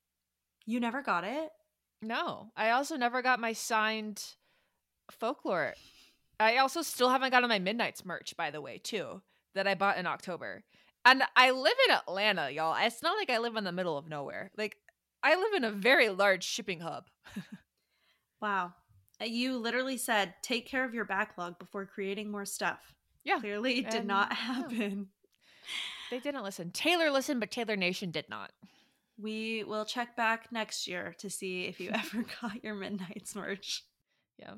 You 0.66 0.78
never 0.80 1.02
got 1.02 1.24
it? 1.24 1.50
No. 2.02 2.52
I 2.56 2.70
also 2.70 2.96
never 2.96 3.22
got 3.22 3.40
my 3.40 3.52
signed 3.52 4.22
folklore. 5.10 5.74
I 6.38 6.58
also 6.58 6.82
still 6.82 7.10
haven't 7.10 7.30
gotten 7.30 7.48
my 7.48 7.58
Midnight's 7.58 8.04
merch, 8.04 8.36
by 8.36 8.50
the 8.50 8.60
way, 8.60 8.78
too, 8.78 9.22
that 9.54 9.66
I 9.66 9.74
bought 9.74 9.98
in 9.98 10.06
October. 10.06 10.64
And 11.04 11.22
I 11.36 11.50
live 11.50 11.76
in 11.88 11.94
Atlanta, 11.94 12.50
y'all. 12.50 12.76
It's 12.78 13.02
not 13.02 13.16
like 13.16 13.30
I 13.30 13.38
live 13.38 13.56
in 13.56 13.64
the 13.64 13.72
middle 13.72 13.96
of 13.96 14.08
nowhere. 14.08 14.50
Like, 14.56 14.76
I 15.22 15.34
live 15.36 15.54
in 15.54 15.64
a 15.64 15.70
very 15.70 16.08
large 16.08 16.44
shipping 16.44 16.80
hub. 16.80 17.08
Wow. 18.40 18.72
Uh, 19.20 19.26
You 19.26 19.58
literally 19.58 19.98
said, 19.98 20.34
take 20.42 20.66
care 20.66 20.84
of 20.84 20.94
your 20.94 21.04
backlog 21.04 21.58
before 21.58 21.84
creating 21.84 22.30
more 22.30 22.46
stuff. 22.46 22.94
Yeah. 23.22 23.38
Clearly, 23.38 23.80
it 23.80 23.90
did 23.90 23.94
and- 24.00 24.08
not 24.08 24.28
yeah. 24.30 24.36
happen. 24.36 25.08
They 26.10 26.20
didn't 26.20 26.42
listen. 26.42 26.70
Taylor 26.70 27.10
listened, 27.10 27.38
but 27.40 27.50
Taylor 27.50 27.76
Nation 27.76 28.10
did 28.10 28.28
not. 28.30 28.50
We 29.18 29.62
will 29.64 29.84
check 29.84 30.16
back 30.16 30.50
next 30.50 30.88
year 30.88 31.14
to 31.18 31.28
see 31.28 31.64
if 31.66 31.78
you 31.80 31.90
ever 31.94 32.24
got 32.40 32.64
your 32.64 32.74
Midnight's 32.74 33.36
merch. 33.36 33.84
Yeah. 34.38 34.54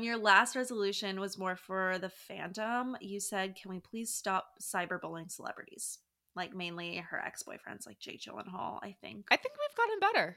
Your 0.00 0.16
last 0.16 0.56
resolution 0.56 1.20
was 1.20 1.36
more 1.38 1.54
for 1.54 1.98
the 1.98 2.10
fandom. 2.30 2.94
You 3.02 3.20
said, 3.20 3.54
can 3.54 3.70
we 3.70 3.80
please 3.80 4.12
stop 4.12 4.46
cyberbullying 4.62 5.30
celebrities? 5.30 5.98
Like 6.36 6.54
mainly 6.54 6.96
her 6.96 7.20
ex 7.20 7.42
boyfriends, 7.42 7.86
like 7.86 7.98
Jake 7.98 8.20
Gyllenhaal, 8.22 8.78
I 8.82 8.96
think. 9.00 9.26
I 9.30 9.36
think 9.36 9.54
we've 9.54 9.76
gotten 9.76 10.00
better. 10.00 10.36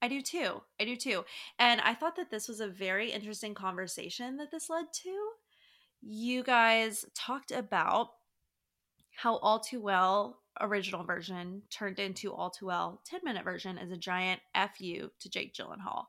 I 0.00 0.08
do 0.08 0.20
too. 0.20 0.62
I 0.80 0.84
do 0.84 0.96
too. 0.96 1.24
And 1.58 1.80
I 1.80 1.94
thought 1.94 2.16
that 2.16 2.30
this 2.30 2.48
was 2.48 2.60
a 2.60 2.66
very 2.66 3.12
interesting 3.12 3.54
conversation 3.54 4.36
that 4.38 4.50
this 4.50 4.68
led 4.68 4.86
to. 5.04 5.30
You 6.00 6.42
guys 6.42 7.04
talked 7.14 7.52
about 7.52 8.08
how 9.14 9.36
All 9.36 9.60
Too 9.60 9.80
Well 9.80 10.40
original 10.60 11.04
version 11.04 11.62
turned 11.70 11.98
into 12.00 12.32
All 12.32 12.50
Too 12.50 12.66
Well 12.66 13.00
10 13.06 13.20
minute 13.24 13.44
version 13.44 13.78
as 13.78 13.90
a 13.90 13.96
giant 13.96 14.40
FU 14.54 15.10
to 15.20 15.30
Jake 15.30 15.54
Gyllenhaal. 15.54 16.06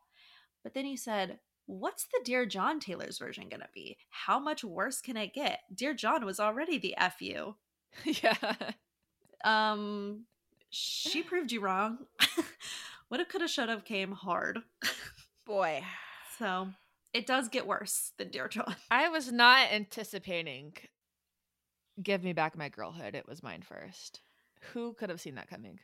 But 0.63 0.73
then 0.73 0.85
you 0.85 0.97
said, 0.97 1.39
What's 1.65 2.05
the 2.05 2.19
Dear 2.25 2.45
John 2.45 2.79
Taylor's 2.79 3.19
version 3.19 3.47
going 3.47 3.61
to 3.61 3.69
be? 3.73 3.97
How 4.09 4.37
much 4.37 4.63
worse 4.65 4.99
can 4.99 5.15
it 5.15 5.33
get? 5.33 5.61
Dear 5.73 5.93
John 5.93 6.25
was 6.25 6.39
already 6.39 6.77
the 6.77 6.95
FU. 7.17 7.55
yeah. 8.03 8.71
Um, 9.43 10.25
she 10.69 11.23
proved 11.23 11.51
you 11.51 11.61
wrong. 11.61 11.99
what 13.07 13.19
if 13.19 13.29
coulda 13.29 13.47
shoulda 13.47 13.81
came 13.83 14.11
hard. 14.11 14.59
Boy. 15.45 15.83
So 16.39 16.69
it 17.13 17.27
does 17.27 17.49
get 17.49 17.67
worse 17.67 18.13
than 18.17 18.29
Dear 18.29 18.47
John. 18.47 18.75
I 18.91 19.09
was 19.09 19.31
not 19.31 19.71
anticipating 19.71 20.73
Give 22.01 22.23
Me 22.23 22.33
Back 22.33 22.57
My 22.57 22.69
Girlhood. 22.69 23.15
It 23.15 23.27
was 23.27 23.43
mine 23.43 23.61
first. 23.61 24.21
Who 24.73 24.93
could 24.93 25.09
have 25.09 25.21
seen 25.21 25.35
that 25.35 25.49
coming? 25.49 25.79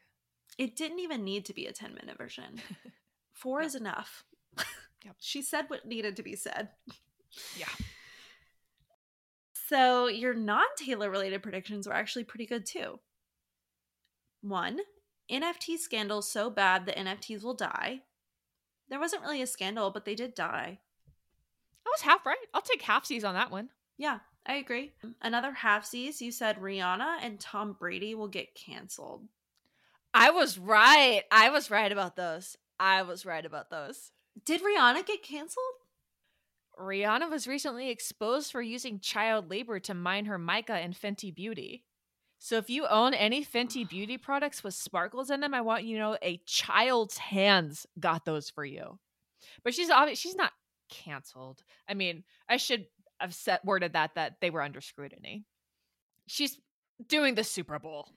It 0.57 0.75
didn't 0.75 0.99
even 0.99 1.23
need 1.23 1.45
to 1.45 1.53
be 1.53 1.65
a 1.65 1.71
10 1.73 1.93
minute 1.93 2.17
version. 2.17 2.61
Four 3.31 3.61
is 3.61 3.75
enough. 3.75 4.23
Yep. 5.05 5.15
She 5.19 5.41
said 5.41 5.65
what 5.67 5.87
needed 5.87 6.15
to 6.17 6.23
be 6.23 6.35
said. 6.35 6.69
Yeah. 7.57 7.67
So 9.67 10.07
your 10.07 10.33
non 10.33 10.65
Taylor 10.77 11.09
related 11.09 11.43
predictions 11.43 11.87
were 11.87 11.93
actually 11.93 12.23
pretty 12.23 12.45
good 12.45 12.65
too. 12.65 12.99
One, 14.41 14.79
NFT 15.31 15.77
scandal 15.77 16.21
so 16.21 16.49
bad 16.49 16.85
that 16.85 16.97
NFTs 16.97 17.43
will 17.43 17.53
die. 17.53 18.01
There 18.89 18.99
wasn't 18.99 19.21
really 19.21 19.41
a 19.41 19.47
scandal, 19.47 19.91
but 19.91 20.05
they 20.05 20.15
did 20.15 20.33
die. 20.33 20.79
I 21.85 21.89
was 21.89 22.01
half 22.01 22.25
right. 22.25 22.37
I'll 22.53 22.61
take 22.61 22.83
halfsies 22.83 23.27
on 23.27 23.35
that 23.35 23.51
one. 23.51 23.69
Yeah, 23.97 24.19
I 24.45 24.55
agree. 24.55 24.93
Another 25.21 25.53
halfsies, 25.61 26.21
you 26.21 26.31
said 26.31 26.59
Rihanna 26.59 27.17
and 27.21 27.39
Tom 27.39 27.75
Brady 27.79 28.15
will 28.15 28.27
get 28.27 28.55
canceled. 28.55 29.27
I 30.13 30.31
was 30.31 30.57
right. 30.57 31.23
I 31.31 31.49
was 31.49 31.69
right 31.69 31.91
about 31.91 32.15
those. 32.15 32.57
I 32.79 33.03
was 33.03 33.25
right 33.25 33.45
about 33.45 33.69
those. 33.69 34.11
Did 34.43 34.61
Rihanna 34.61 35.05
get 35.05 35.21
canceled? 35.21 35.65
Rihanna 36.79 37.29
was 37.29 37.47
recently 37.47 37.89
exposed 37.89 38.51
for 38.51 38.61
using 38.61 38.99
child 38.99 39.49
labor 39.49 39.79
to 39.81 39.93
mine 39.93 40.25
her 40.25 40.37
mica 40.37 40.73
and 40.73 40.95
Fenty 40.95 41.33
Beauty. 41.33 41.83
So 42.41 42.57
if 42.57 42.69
you 42.69 42.87
own 42.87 43.13
any 43.13 43.43
Fenty 43.45 43.87
Beauty 43.87 44.17
products 44.17 44.63
with 44.63 44.73
sparkles 44.73 45.29
in 45.29 45.41
them, 45.41 45.53
I 45.53 45.61
want 45.61 45.83
you 45.83 45.97
to 45.97 46.01
know 46.01 46.17
a 46.21 46.37
child's 46.45 47.17
hands 47.17 47.85
got 47.99 48.23
those 48.25 48.49
for 48.49 48.63
you. 48.63 48.97
But 49.63 49.73
she's 49.73 49.89
obvious 49.89 50.19
she's 50.19 50.35
not 50.35 50.53
canceled. 50.89 51.63
I 51.87 51.93
mean, 51.93 52.23
I 52.47 52.57
should 52.57 52.85
have 53.19 53.35
set 53.35 53.63
worded 53.65 53.93
that 53.93 54.15
that 54.15 54.37
they 54.39 54.49
were 54.49 54.61
under 54.61 54.79
scrutiny. 54.81 55.43
She's 56.27 56.57
doing 57.07 57.35
the 57.35 57.43
Super 57.43 57.77
Bowl. 57.77 58.09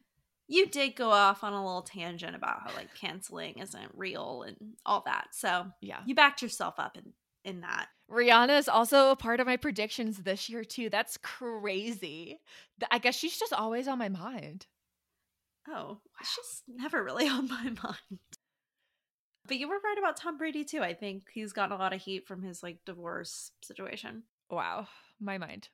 You 0.46 0.66
did 0.66 0.94
go 0.96 1.10
off 1.10 1.42
on 1.44 1.52
a 1.52 1.64
little 1.64 1.82
tangent 1.82 2.36
about 2.36 2.60
how 2.62 2.74
like 2.76 2.94
canceling 2.94 3.58
isn't 3.58 3.90
real 3.94 4.44
and 4.46 4.56
all 4.86 5.02
that. 5.06 5.28
So 5.32 5.66
Yeah. 5.80 6.00
you 6.06 6.14
backed 6.14 6.42
yourself 6.42 6.74
up 6.78 6.96
in 6.96 7.12
in 7.44 7.62
that. 7.62 7.88
Rihanna 8.12 8.58
is 8.58 8.68
also 8.68 9.10
a 9.10 9.16
part 9.16 9.40
of 9.40 9.46
my 9.46 9.56
predictions 9.56 10.18
this 10.18 10.48
year 10.50 10.64
too. 10.64 10.90
That's 10.90 11.16
crazy. 11.16 12.40
I 12.90 12.98
guess 12.98 13.16
she's 13.16 13.38
just 13.38 13.54
always 13.54 13.88
on 13.88 13.98
my 13.98 14.10
mind. 14.10 14.66
Oh, 15.68 15.98
she's 16.22 16.62
never 16.68 17.02
really 17.02 17.28
on 17.28 17.48
my 17.48 17.64
mind. 17.64 17.98
But 19.46 19.56
you 19.56 19.68
were 19.68 19.80
right 19.82 19.98
about 19.98 20.16
Tom 20.16 20.36
Brady 20.36 20.64
too. 20.64 20.82
I 20.82 20.94
think 20.94 21.24
he's 21.32 21.52
gotten 21.52 21.72
a 21.72 21.78
lot 21.78 21.92
of 21.92 22.02
heat 22.02 22.26
from 22.26 22.42
his 22.42 22.62
like 22.62 22.84
divorce 22.84 23.50
situation. 23.62 24.24
Wow, 24.50 24.88
my 25.18 25.38
mind. 25.38 25.68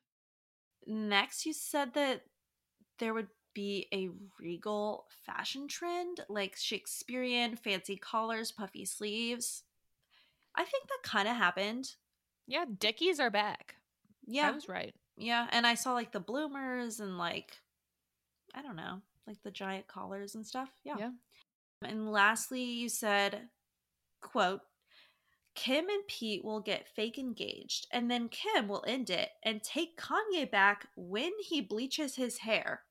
Next, 0.86 1.44
you 1.44 1.52
said 1.52 1.94
that 1.94 2.22
there 2.98 3.12
would 3.12 3.28
be 3.54 3.88
a 3.92 4.08
regal 4.40 5.06
fashion 5.26 5.66
trend 5.66 6.20
like 6.28 6.54
Shakespearean 6.56 7.56
fancy 7.56 7.96
collars, 7.96 8.52
puffy 8.52 8.84
sleeves. 8.84 9.64
I 10.54 10.64
think 10.64 10.84
that 10.88 11.08
kind 11.08 11.28
of 11.28 11.36
happened. 11.36 11.94
Yeah, 12.48 12.64
Dickies 12.78 13.20
are 13.20 13.30
back. 13.30 13.76
Yeah. 14.26 14.48
I 14.48 14.50
was 14.52 14.68
right. 14.68 14.94
Yeah, 15.16 15.46
and 15.52 15.66
I 15.66 15.74
saw 15.74 15.92
like 15.92 16.12
the 16.12 16.20
bloomers 16.20 16.98
and 16.98 17.18
like 17.18 17.56
I 18.54 18.62
don't 18.62 18.76
know, 18.76 19.02
like 19.26 19.42
the 19.44 19.50
giant 19.50 19.86
collars 19.86 20.34
and 20.34 20.46
stuff. 20.46 20.70
Yeah. 20.84 20.96
Yeah. 20.98 21.10
And 21.84 22.10
lastly, 22.10 22.64
you 22.64 22.88
said, 22.88 23.48
quote, 24.20 24.62
Kim 25.54 25.88
and 25.88 26.06
Pete 26.08 26.44
will 26.44 26.60
get 26.60 26.88
fake 26.88 27.18
engaged, 27.18 27.86
and 27.92 28.10
then 28.10 28.28
Kim 28.28 28.66
will 28.66 28.84
end 28.86 29.10
it 29.10 29.28
and 29.44 29.62
take 29.62 30.00
Kanye 30.00 30.50
back 30.50 30.88
when 30.96 31.32
he 31.40 31.60
bleaches 31.60 32.16
his 32.16 32.38
hair. 32.38 32.82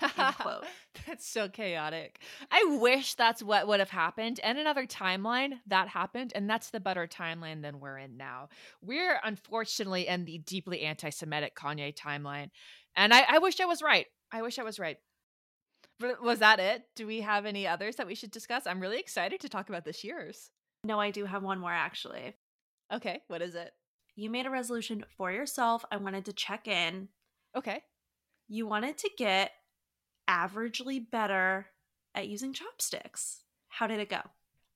Quote. 0.40 0.64
that's 1.06 1.26
so 1.26 1.48
chaotic. 1.48 2.20
I 2.50 2.78
wish 2.80 3.14
that's 3.14 3.42
what 3.42 3.66
would 3.66 3.80
have 3.80 3.90
happened. 3.90 4.40
And 4.42 4.58
another 4.58 4.86
timeline 4.86 5.54
that 5.66 5.88
happened, 5.88 6.32
and 6.34 6.48
that's 6.48 6.70
the 6.70 6.80
better 6.80 7.06
timeline 7.06 7.62
than 7.62 7.80
we're 7.80 7.98
in 7.98 8.16
now. 8.16 8.48
We're 8.82 9.20
unfortunately 9.22 10.06
in 10.06 10.24
the 10.24 10.38
deeply 10.38 10.82
anti 10.82 11.10
Semitic 11.10 11.54
Kanye 11.56 11.94
timeline. 11.94 12.50
And 12.96 13.12
I, 13.12 13.24
I 13.28 13.38
wish 13.38 13.60
I 13.60 13.66
was 13.66 13.82
right. 13.82 14.06
I 14.32 14.42
wish 14.42 14.58
I 14.58 14.62
was 14.62 14.78
right. 14.78 14.98
But 15.98 16.22
was 16.22 16.38
that 16.38 16.60
it? 16.60 16.84
Do 16.96 17.06
we 17.06 17.20
have 17.20 17.44
any 17.44 17.66
others 17.66 17.96
that 17.96 18.06
we 18.06 18.14
should 18.14 18.30
discuss? 18.30 18.66
I'm 18.66 18.80
really 18.80 18.98
excited 18.98 19.40
to 19.40 19.48
talk 19.48 19.68
about 19.68 19.84
this 19.84 20.02
year's. 20.02 20.50
No, 20.82 20.98
I 20.98 21.10
do 21.10 21.26
have 21.26 21.42
one 21.42 21.58
more 21.58 21.72
actually. 21.72 22.34
Okay, 22.92 23.20
what 23.28 23.42
is 23.42 23.54
it? 23.54 23.70
You 24.16 24.30
made 24.30 24.46
a 24.46 24.50
resolution 24.50 25.04
for 25.16 25.30
yourself. 25.30 25.84
I 25.90 25.98
wanted 25.98 26.24
to 26.24 26.32
check 26.32 26.66
in. 26.66 27.08
Okay. 27.56 27.82
You 28.48 28.66
wanted 28.66 28.98
to 28.98 29.10
get 29.16 29.52
averagely 30.30 31.04
better 31.10 31.66
at 32.14 32.28
using 32.28 32.52
chopsticks. 32.52 33.42
How 33.68 33.88
did 33.88 33.98
it 33.98 34.08
go? 34.08 34.20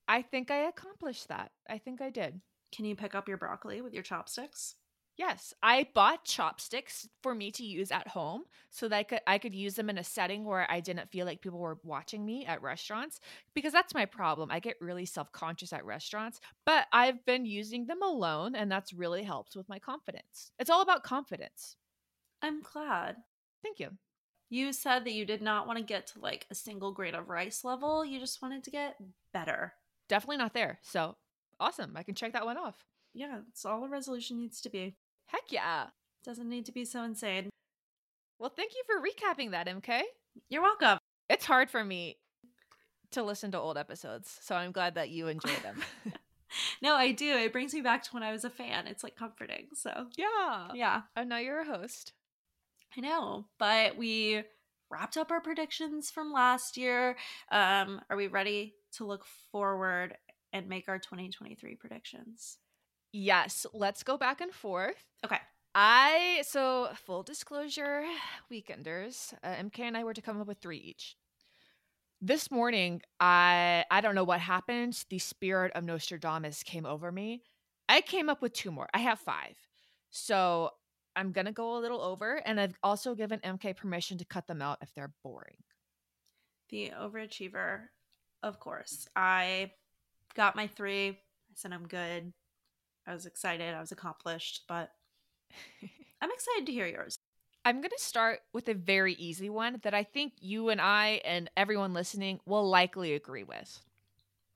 I 0.08 0.22
think 0.22 0.50
I 0.50 0.68
accomplished 0.68 1.28
that. 1.28 1.52
I 1.70 1.78
think 1.78 2.02
I 2.02 2.10
did. 2.10 2.40
Can 2.74 2.84
you 2.84 2.96
pick 2.96 3.14
up 3.14 3.28
your 3.28 3.38
broccoli 3.38 3.80
with 3.80 3.94
your 3.94 4.02
chopsticks? 4.02 4.74
Yes, 5.16 5.54
I 5.62 5.86
bought 5.94 6.24
chopsticks 6.24 7.08
for 7.22 7.36
me 7.36 7.52
to 7.52 7.62
use 7.62 7.92
at 7.92 8.08
home 8.08 8.42
so 8.70 8.88
that 8.88 8.96
I 8.96 9.02
could 9.04 9.20
I 9.28 9.38
could 9.38 9.54
use 9.54 9.76
them 9.76 9.88
in 9.88 9.98
a 9.98 10.02
setting 10.02 10.44
where 10.44 10.68
I 10.68 10.80
didn't 10.80 11.12
feel 11.12 11.24
like 11.24 11.40
people 11.40 11.60
were 11.60 11.78
watching 11.84 12.26
me 12.26 12.44
at 12.46 12.60
restaurants 12.62 13.20
because 13.54 13.72
that's 13.72 13.94
my 13.94 14.06
problem. 14.06 14.50
I 14.50 14.58
get 14.58 14.74
really 14.80 15.06
self-conscious 15.06 15.72
at 15.72 15.84
restaurants, 15.84 16.40
but 16.66 16.86
I've 16.92 17.24
been 17.26 17.46
using 17.46 17.86
them 17.86 18.02
alone 18.02 18.56
and 18.56 18.70
that's 18.70 18.92
really 18.92 19.22
helped 19.22 19.54
with 19.54 19.68
my 19.68 19.78
confidence. 19.78 20.50
It's 20.58 20.70
all 20.70 20.82
about 20.82 21.04
confidence. 21.04 21.76
I'm 22.42 22.60
glad. 22.60 23.18
Thank 23.62 23.78
you. 23.78 23.90
You 24.50 24.72
said 24.72 25.04
that 25.04 25.12
you 25.12 25.24
did 25.24 25.42
not 25.42 25.66
want 25.66 25.78
to 25.78 25.84
get 25.84 26.06
to 26.08 26.20
like 26.20 26.46
a 26.50 26.54
single 26.54 26.92
grain 26.92 27.14
of 27.14 27.28
rice 27.28 27.64
level. 27.64 28.04
You 28.04 28.20
just 28.20 28.42
wanted 28.42 28.64
to 28.64 28.70
get 28.70 28.96
better. 29.32 29.74
Definitely 30.08 30.38
not 30.38 30.54
there. 30.54 30.78
So, 30.82 31.16
awesome. 31.58 31.94
I 31.96 32.02
can 32.02 32.14
check 32.14 32.32
that 32.34 32.44
one 32.44 32.56
off. 32.56 32.84
Yeah, 33.14 33.38
that's 33.46 33.64
all 33.64 33.84
a 33.84 33.88
resolution 33.88 34.38
needs 34.38 34.60
to 34.62 34.70
be. 34.70 34.96
Heck 35.26 35.50
yeah. 35.50 35.86
Doesn't 36.24 36.48
need 36.48 36.66
to 36.66 36.72
be 36.72 36.84
so 36.84 37.02
insane. 37.02 37.50
Well, 38.38 38.52
thank 38.54 38.72
you 38.74 38.82
for 38.86 39.00
recapping 39.00 39.52
that, 39.52 39.66
MK. 39.66 40.02
You're 40.48 40.62
welcome. 40.62 40.98
It's 41.28 41.44
hard 41.44 41.70
for 41.70 41.84
me 41.84 42.18
to 43.12 43.22
listen 43.22 43.52
to 43.52 43.60
old 43.60 43.78
episodes, 43.78 44.38
so 44.42 44.56
I'm 44.56 44.72
glad 44.72 44.96
that 44.96 45.10
you 45.10 45.28
enjoy 45.28 45.54
them. 45.62 45.80
no, 46.82 46.94
I 46.94 47.12
do. 47.12 47.36
It 47.36 47.52
brings 47.52 47.74
me 47.74 47.80
back 47.80 48.02
to 48.04 48.10
when 48.10 48.22
I 48.22 48.32
was 48.32 48.44
a 48.44 48.50
fan. 48.50 48.86
It's 48.86 49.02
like 49.02 49.16
comforting. 49.16 49.68
So, 49.74 50.06
yeah. 50.16 50.68
Yeah. 50.74 51.02
And 51.16 51.28
now 51.28 51.38
you're 51.38 51.60
a 51.60 51.64
host. 51.64 52.12
I 52.96 53.00
know, 53.00 53.46
but 53.58 53.96
we 53.96 54.42
wrapped 54.90 55.16
up 55.16 55.30
our 55.30 55.40
predictions 55.40 56.10
from 56.10 56.32
last 56.32 56.76
year. 56.76 57.16
Um, 57.50 58.00
are 58.08 58.16
we 58.16 58.28
ready 58.28 58.74
to 58.92 59.04
look 59.04 59.24
forward 59.50 60.16
and 60.52 60.68
make 60.68 60.88
our 60.88 60.98
2023 60.98 61.74
predictions? 61.74 62.58
Yes, 63.12 63.66
let's 63.72 64.02
go 64.02 64.16
back 64.16 64.40
and 64.40 64.52
forth. 64.52 64.96
Okay. 65.24 65.38
I 65.74 66.42
so 66.46 66.90
full 66.94 67.24
disclosure, 67.24 68.04
weekenders, 68.52 69.34
uh, 69.42 69.54
MK 69.54 69.80
and 69.80 69.96
I 69.96 70.04
were 70.04 70.14
to 70.14 70.22
come 70.22 70.40
up 70.40 70.46
with 70.46 70.58
three 70.58 70.78
each. 70.78 71.16
This 72.20 72.50
morning, 72.50 73.02
I 73.18 73.84
I 73.90 74.00
don't 74.00 74.14
know 74.14 74.24
what 74.24 74.40
happened. 74.40 75.04
The 75.10 75.18
spirit 75.18 75.72
of 75.74 75.82
Nostradamus 75.82 76.62
came 76.62 76.86
over 76.86 77.10
me. 77.10 77.42
I 77.88 78.00
came 78.02 78.28
up 78.28 78.40
with 78.40 78.52
two 78.52 78.70
more. 78.70 78.88
I 78.94 78.98
have 78.98 79.18
five, 79.18 79.56
so 80.10 80.70
I'm 81.16 81.32
gonna 81.32 81.52
go 81.52 81.76
a 81.76 81.80
little 81.80 82.00
over, 82.00 82.42
and 82.44 82.60
I've 82.60 82.76
also 82.82 83.14
given 83.14 83.40
MK 83.40 83.76
permission 83.76 84.18
to 84.18 84.24
cut 84.24 84.46
them 84.46 84.62
out 84.62 84.78
if 84.82 84.92
they're 84.94 85.12
boring. 85.22 85.56
The 86.70 86.92
overachiever, 86.98 87.82
of 88.42 88.58
course. 88.58 89.06
I 89.14 89.72
got 90.34 90.56
my 90.56 90.66
three. 90.66 91.08
I 91.10 91.54
said 91.54 91.72
I'm 91.72 91.86
good. 91.86 92.32
I 93.06 93.14
was 93.14 93.26
excited. 93.26 93.74
I 93.74 93.80
was 93.80 93.92
accomplished, 93.92 94.64
but 94.66 94.90
I'm 96.20 96.30
excited 96.30 96.66
to 96.66 96.72
hear 96.72 96.86
yours. 96.86 97.18
I'm 97.66 97.76
going 97.76 97.90
to 97.90 98.04
start 98.04 98.40
with 98.52 98.68
a 98.68 98.74
very 98.74 99.14
easy 99.14 99.48
one 99.48 99.80
that 99.84 99.94
I 99.94 100.02
think 100.02 100.34
you 100.40 100.68
and 100.68 100.80
I 100.80 101.22
and 101.24 101.50
everyone 101.56 101.94
listening 101.94 102.40
will 102.44 102.68
likely 102.68 103.14
agree 103.14 103.44
with. 103.44 103.80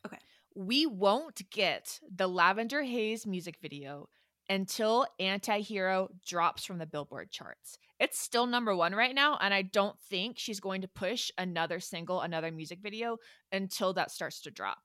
Okay. 0.07 0.19
We 0.55 0.85
won't 0.87 1.49
get 1.51 2.01
the 2.15 2.29
Lavender 2.29 2.83
Haze 2.83 3.27
music 3.27 3.59
video 3.63 4.09
until 4.49 5.07
Antihero 5.21 6.09
drops 6.27 6.65
from 6.65 6.79
the 6.79 6.87
Billboard 6.87 7.31
charts. 7.31 7.79
It's 8.01 8.19
still 8.19 8.47
number 8.47 8.75
one 8.75 8.95
right 8.95 9.15
now, 9.15 9.39
and 9.41 9.53
I 9.53 9.63
don't 9.63 9.99
think 10.09 10.39
she's 10.39 10.61
going 10.61 10.83
to 10.83 10.89
push 10.89 11.31
another 11.37 11.81
single, 11.81 12.21
another 12.21 12.51
music 12.51 12.79
video 12.83 13.19
until 13.53 13.93
that 13.95 14.11
starts 14.11 14.41
to 14.43 14.51
drop. 14.51 14.79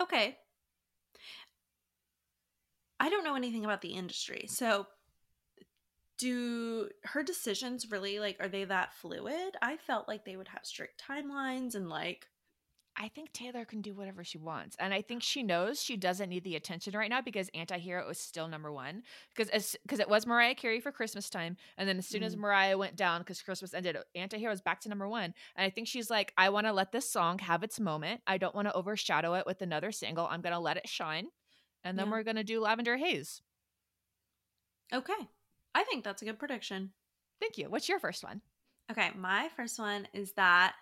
Okay. 0.00 0.36
I 3.00 3.10
don't 3.10 3.24
know 3.24 3.34
anything 3.34 3.64
about 3.64 3.82
the 3.82 3.94
industry. 3.94 4.46
So 4.48 4.86
do 6.16 6.88
her 7.02 7.22
decisions 7.22 7.90
really 7.90 8.20
like 8.20 8.36
are 8.40 8.48
they 8.48 8.64
that 8.64 8.94
fluid? 8.94 9.56
I 9.60 9.76
felt 9.76 10.06
like 10.06 10.24
they 10.24 10.36
would 10.36 10.48
have 10.48 10.64
strict 10.64 11.02
timelines 11.08 11.74
and 11.74 11.88
like 11.88 12.28
I 12.96 13.08
think 13.08 13.32
Taylor 13.32 13.64
can 13.64 13.80
do 13.80 13.92
whatever 13.92 14.22
she 14.22 14.38
wants. 14.38 14.76
And 14.78 14.94
I 14.94 15.02
think 15.02 15.22
she 15.22 15.42
knows 15.42 15.82
she 15.82 15.96
doesn't 15.96 16.28
need 16.28 16.44
the 16.44 16.54
attention 16.54 16.96
right 16.96 17.10
now 17.10 17.20
because 17.20 17.50
Antihero 17.50 18.08
is 18.08 18.18
still 18.18 18.46
number 18.46 18.70
one. 18.70 19.02
Because 19.34 19.76
because 19.82 19.98
it 19.98 20.08
was 20.08 20.26
Mariah 20.26 20.54
Carey 20.54 20.78
for 20.80 20.92
Christmas 20.92 21.28
time. 21.28 21.56
And 21.76 21.88
then 21.88 21.98
as 21.98 22.06
soon 22.06 22.22
mm. 22.22 22.26
as 22.26 22.36
Mariah 22.36 22.78
went 22.78 22.94
down 22.94 23.20
because 23.20 23.42
Christmas 23.42 23.74
ended, 23.74 23.96
Antihero 24.16 24.52
is 24.52 24.60
back 24.60 24.80
to 24.82 24.88
number 24.88 25.08
one. 25.08 25.34
And 25.56 25.66
I 25.66 25.70
think 25.70 25.88
she's 25.88 26.08
like, 26.08 26.32
I 26.38 26.50
want 26.50 26.66
to 26.66 26.72
let 26.72 26.92
this 26.92 27.10
song 27.10 27.40
have 27.40 27.64
its 27.64 27.80
moment. 27.80 28.20
I 28.28 28.38
don't 28.38 28.54
want 28.54 28.68
to 28.68 28.74
overshadow 28.74 29.34
it 29.34 29.46
with 29.46 29.60
another 29.60 29.90
single. 29.90 30.28
I'm 30.28 30.40
gonna 30.40 30.60
let 30.60 30.76
it 30.76 30.88
shine. 30.88 31.26
And 31.82 31.98
then 31.98 32.06
yeah. 32.06 32.12
we're 32.12 32.22
gonna 32.22 32.44
do 32.44 32.60
Lavender 32.60 32.96
Haze. 32.96 33.42
Okay. 34.92 35.12
I 35.74 35.82
think 35.82 36.04
that's 36.04 36.22
a 36.22 36.24
good 36.24 36.38
prediction. 36.38 36.92
Thank 37.40 37.58
you. 37.58 37.68
What's 37.68 37.88
your 37.88 37.98
first 37.98 38.22
one? 38.22 38.40
Okay, 38.90 39.10
my 39.16 39.48
first 39.56 39.78
one 39.78 40.06
is 40.12 40.32
that 40.32 40.74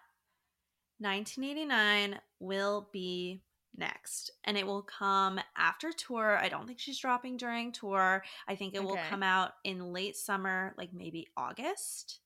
1989 0.98 2.20
will 2.40 2.88
be 2.92 3.42
next 3.76 4.33
and 4.44 4.57
it 4.57 4.66
will 4.66 4.83
come 4.83 5.40
after 5.57 5.92
tour. 5.92 6.38
I 6.38 6.48
don't 6.48 6.66
think 6.66 6.78
she's 6.78 6.98
dropping 6.98 7.37
during 7.37 7.72
tour. 7.72 8.22
I 8.46 8.55
think 8.55 8.74
it 8.74 8.78
okay. 8.78 8.87
will 8.87 8.98
come 9.09 9.22
out 9.22 9.52
in 9.64 9.92
late 9.92 10.16
summer, 10.16 10.74
like 10.76 10.92
maybe 10.92 11.28
August. 11.37 12.20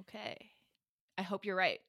Okay. 0.00 0.50
I 1.18 1.22
hope 1.22 1.44
you're 1.44 1.56
right. 1.56 1.80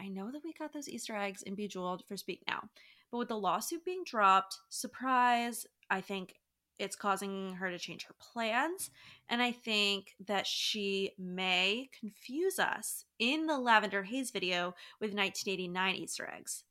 I 0.00 0.08
know 0.08 0.30
that 0.32 0.42
we 0.42 0.52
got 0.52 0.72
those 0.72 0.88
Easter 0.88 1.14
eggs 1.14 1.42
in 1.42 1.54
Bejeweled 1.54 2.04
for 2.08 2.16
Speak 2.16 2.42
Now, 2.48 2.68
but 3.10 3.18
with 3.18 3.28
the 3.28 3.38
lawsuit 3.38 3.84
being 3.84 4.02
dropped, 4.04 4.58
surprise, 4.68 5.66
I 5.88 6.00
think 6.00 6.34
it's 6.78 6.96
causing 6.96 7.54
her 7.54 7.70
to 7.70 7.78
change 7.78 8.04
her 8.06 8.14
plans. 8.20 8.90
And 9.28 9.40
I 9.40 9.52
think 9.52 10.14
that 10.26 10.46
she 10.46 11.12
may 11.18 11.88
confuse 11.98 12.58
us 12.58 13.04
in 13.18 13.46
the 13.46 13.58
Lavender 13.58 14.02
Haze 14.02 14.30
video 14.30 14.74
with 15.00 15.14
1989 15.14 15.94
Easter 15.94 16.30
eggs 16.34 16.64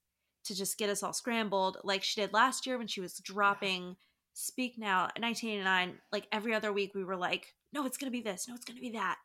to 0.46 0.56
just 0.56 0.78
get 0.78 0.90
us 0.90 1.04
all 1.04 1.14
scrambled, 1.14 1.78
like 1.84 2.04
she 2.04 2.20
did 2.20 2.34
last 2.34 2.66
year 2.68 2.78
when 2.78 2.88
she 2.88 3.02
was 3.02 3.20
dropping 3.20 3.84
yeah. 3.88 3.94
Speak 4.36 4.78
Now 4.78 5.04
1989. 5.20 6.00
Like 6.12 6.28
every 6.32 6.54
other 6.54 6.74
week, 6.74 6.94
we 6.96 7.04
were 7.04 7.16
like, 7.16 7.54
no, 7.72 7.86
it's 7.86 7.98
going 7.98 8.12
to 8.12 8.18
be 8.18 8.22
this, 8.22 8.48
no, 8.48 8.56
it's 8.56 8.66
going 8.66 8.78
to 8.78 8.82
be 8.82 8.92
that. 8.92 9.18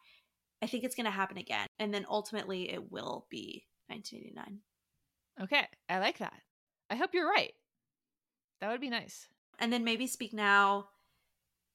I 0.62 0.66
think 0.66 0.84
it's 0.84 0.94
going 0.94 1.06
to 1.06 1.10
happen 1.10 1.38
again. 1.38 1.66
And 1.78 1.94
then 1.94 2.04
ultimately, 2.08 2.70
it 2.70 2.90
will 2.92 3.26
be 3.30 3.64
1989. 3.86 4.60
Okay, 5.44 5.66
I 5.88 5.98
like 5.98 6.18
that. 6.18 6.34
I 6.90 6.96
hope 6.96 7.10
you're 7.14 7.28
right. 7.28 7.52
That 8.60 8.70
would 8.70 8.80
be 8.80 8.90
nice 8.90 9.28
and 9.58 9.72
then 9.72 9.84
maybe 9.84 10.06
speak 10.06 10.32
now 10.32 10.88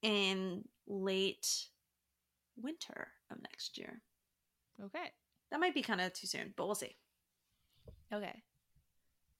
in 0.02 0.64
late 0.86 1.66
winter 2.56 3.08
of 3.30 3.42
next 3.42 3.78
year. 3.78 4.02
Okay. 4.84 5.12
That 5.50 5.60
might 5.60 5.74
be 5.74 5.82
kind 5.82 6.00
of 6.00 6.12
too 6.12 6.26
soon, 6.26 6.52
but 6.56 6.66
we'll 6.66 6.74
see. 6.74 6.96
Okay. 8.12 8.42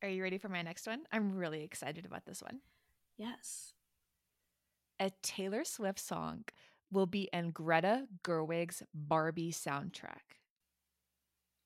Are 0.03 0.09
you 0.09 0.23
ready 0.23 0.39
for 0.39 0.49
my 0.49 0.63
next 0.63 0.87
one? 0.87 1.01
I'm 1.13 1.35
really 1.35 1.63
excited 1.63 2.05
about 2.05 2.27
this 2.27 2.43
one. 2.43 2.61
Yes. 3.17 3.73
A 5.01 5.11
Taylor 5.23 5.65
Swift 5.65 5.99
song 5.99 6.45
will 6.93 7.07
be 7.07 7.29
in 7.33 7.51
Greta 7.51 8.07
Gerwig's 8.23 8.83
Barbie 8.95 9.53
soundtrack. 9.53 10.39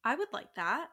I 0.05 0.15
would 0.15 0.33
like 0.33 0.55
that 0.55 0.89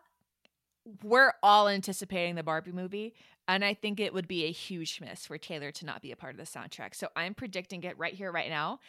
we're 1.04 1.34
all 1.42 1.68
anticipating 1.68 2.36
the 2.36 2.44
Barbie 2.44 2.72
movie, 2.72 3.14
and 3.48 3.64
I 3.64 3.74
think 3.74 4.00
it 4.00 4.14
would 4.14 4.28
be 4.28 4.46
a 4.46 4.52
huge 4.52 5.02
miss 5.02 5.26
for 5.26 5.38
Taylor 5.38 5.72
to 5.72 5.86
not 5.86 6.02
be 6.02 6.12
a 6.12 6.16
part 6.16 6.34
of 6.34 6.38
the 6.38 6.44
soundtrack. 6.44 6.96
So 6.96 7.08
I'm 7.16 7.34
predicting 7.34 7.84
it 7.84 7.98
right 7.98 8.14
here, 8.14 8.32
right 8.32 8.50
now, 8.50 8.80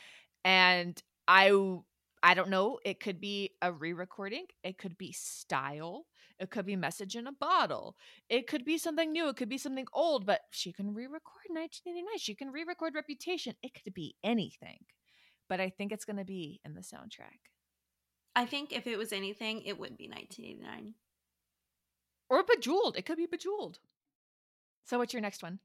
and 0.45 1.01
I 1.27 1.51
I 2.23 2.35
don't 2.35 2.51
know. 2.51 2.79
It 2.85 3.01
could 3.01 3.21
be 3.21 3.53
a 3.63 3.73
re-recording. 3.73 4.47
It 4.65 4.79
could 4.79 4.99
be 4.99 5.13
style. 5.13 6.07
It 6.39 6.51
could 6.51 6.67
be 6.67 6.77
message 6.77 7.17
in 7.17 7.27
a 7.27 7.33
bottle. 7.33 7.97
It 8.29 8.47
could 8.47 8.65
be 8.65 8.79
something 8.79 9.13
new. 9.13 9.29
It 9.29 9.37
could 9.37 9.49
be 9.49 9.59
something 9.59 9.87
old. 9.93 10.27
But 10.27 10.41
she 10.51 10.73
can 10.73 10.93
re-record 10.93 11.51
1989. 11.51 12.19
She 12.19 12.35
can 12.35 12.51
re-record 12.51 12.95
Reputation. 12.95 13.55
It 13.63 13.73
could 13.75 13.95
be 13.95 14.17
anything. 14.25 14.79
But 15.49 15.61
I 15.61 15.71
think 15.71 15.93
it's 15.93 16.05
going 16.05 16.17
to 16.17 16.25
be 16.25 16.61
in 16.65 16.75
the 16.75 16.81
soundtrack. 16.81 17.51
I 18.35 18.45
think 18.45 18.73
if 18.73 18.87
it 18.87 18.99
was 18.99 19.13
anything, 19.13 19.63
it 19.63 19.79
would 19.79 19.97
be 19.97 20.09
1989. 20.09 20.95
Or 22.29 22.43
bejeweled. 22.43 22.97
It 22.97 23.07
could 23.07 23.17
be 23.17 23.27
bejeweled. 23.27 23.79
So 24.85 24.99
what's 24.99 25.13
your 25.13 25.23
next 25.23 25.43
one? 25.43 25.61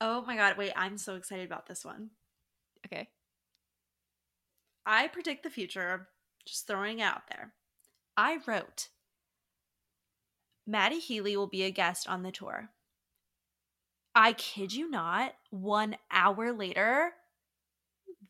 Oh 0.00 0.22
my 0.26 0.36
god, 0.36 0.56
wait, 0.56 0.72
I'm 0.76 0.96
so 0.96 1.14
excited 1.16 1.46
about 1.46 1.66
this 1.66 1.84
one. 1.84 2.10
Okay. 2.86 3.08
I 4.86 5.08
predict 5.08 5.42
the 5.42 5.50
future 5.50 6.08
Just 6.46 6.66
throwing 6.66 7.00
it 7.00 7.04
out 7.04 7.22
there. 7.28 7.52
I 8.16 8.38
wrote 8.46 8.88
Matty 10.66 10.98
Healy 10.98 11.36
will 11.36 11.46
be 11.46 11.62
a 11.64 11.70
guest 11.70 12.08
on 12.08 12.22
the 12.22 12.32
tour. 12.32 12.70
I 14.14 14.32
kid 14.32 14.72
you 14.72 14.88
not, 14.90 15.34
one 15.50 15.96
hour 16.10 16.52
later, 16.52 17.12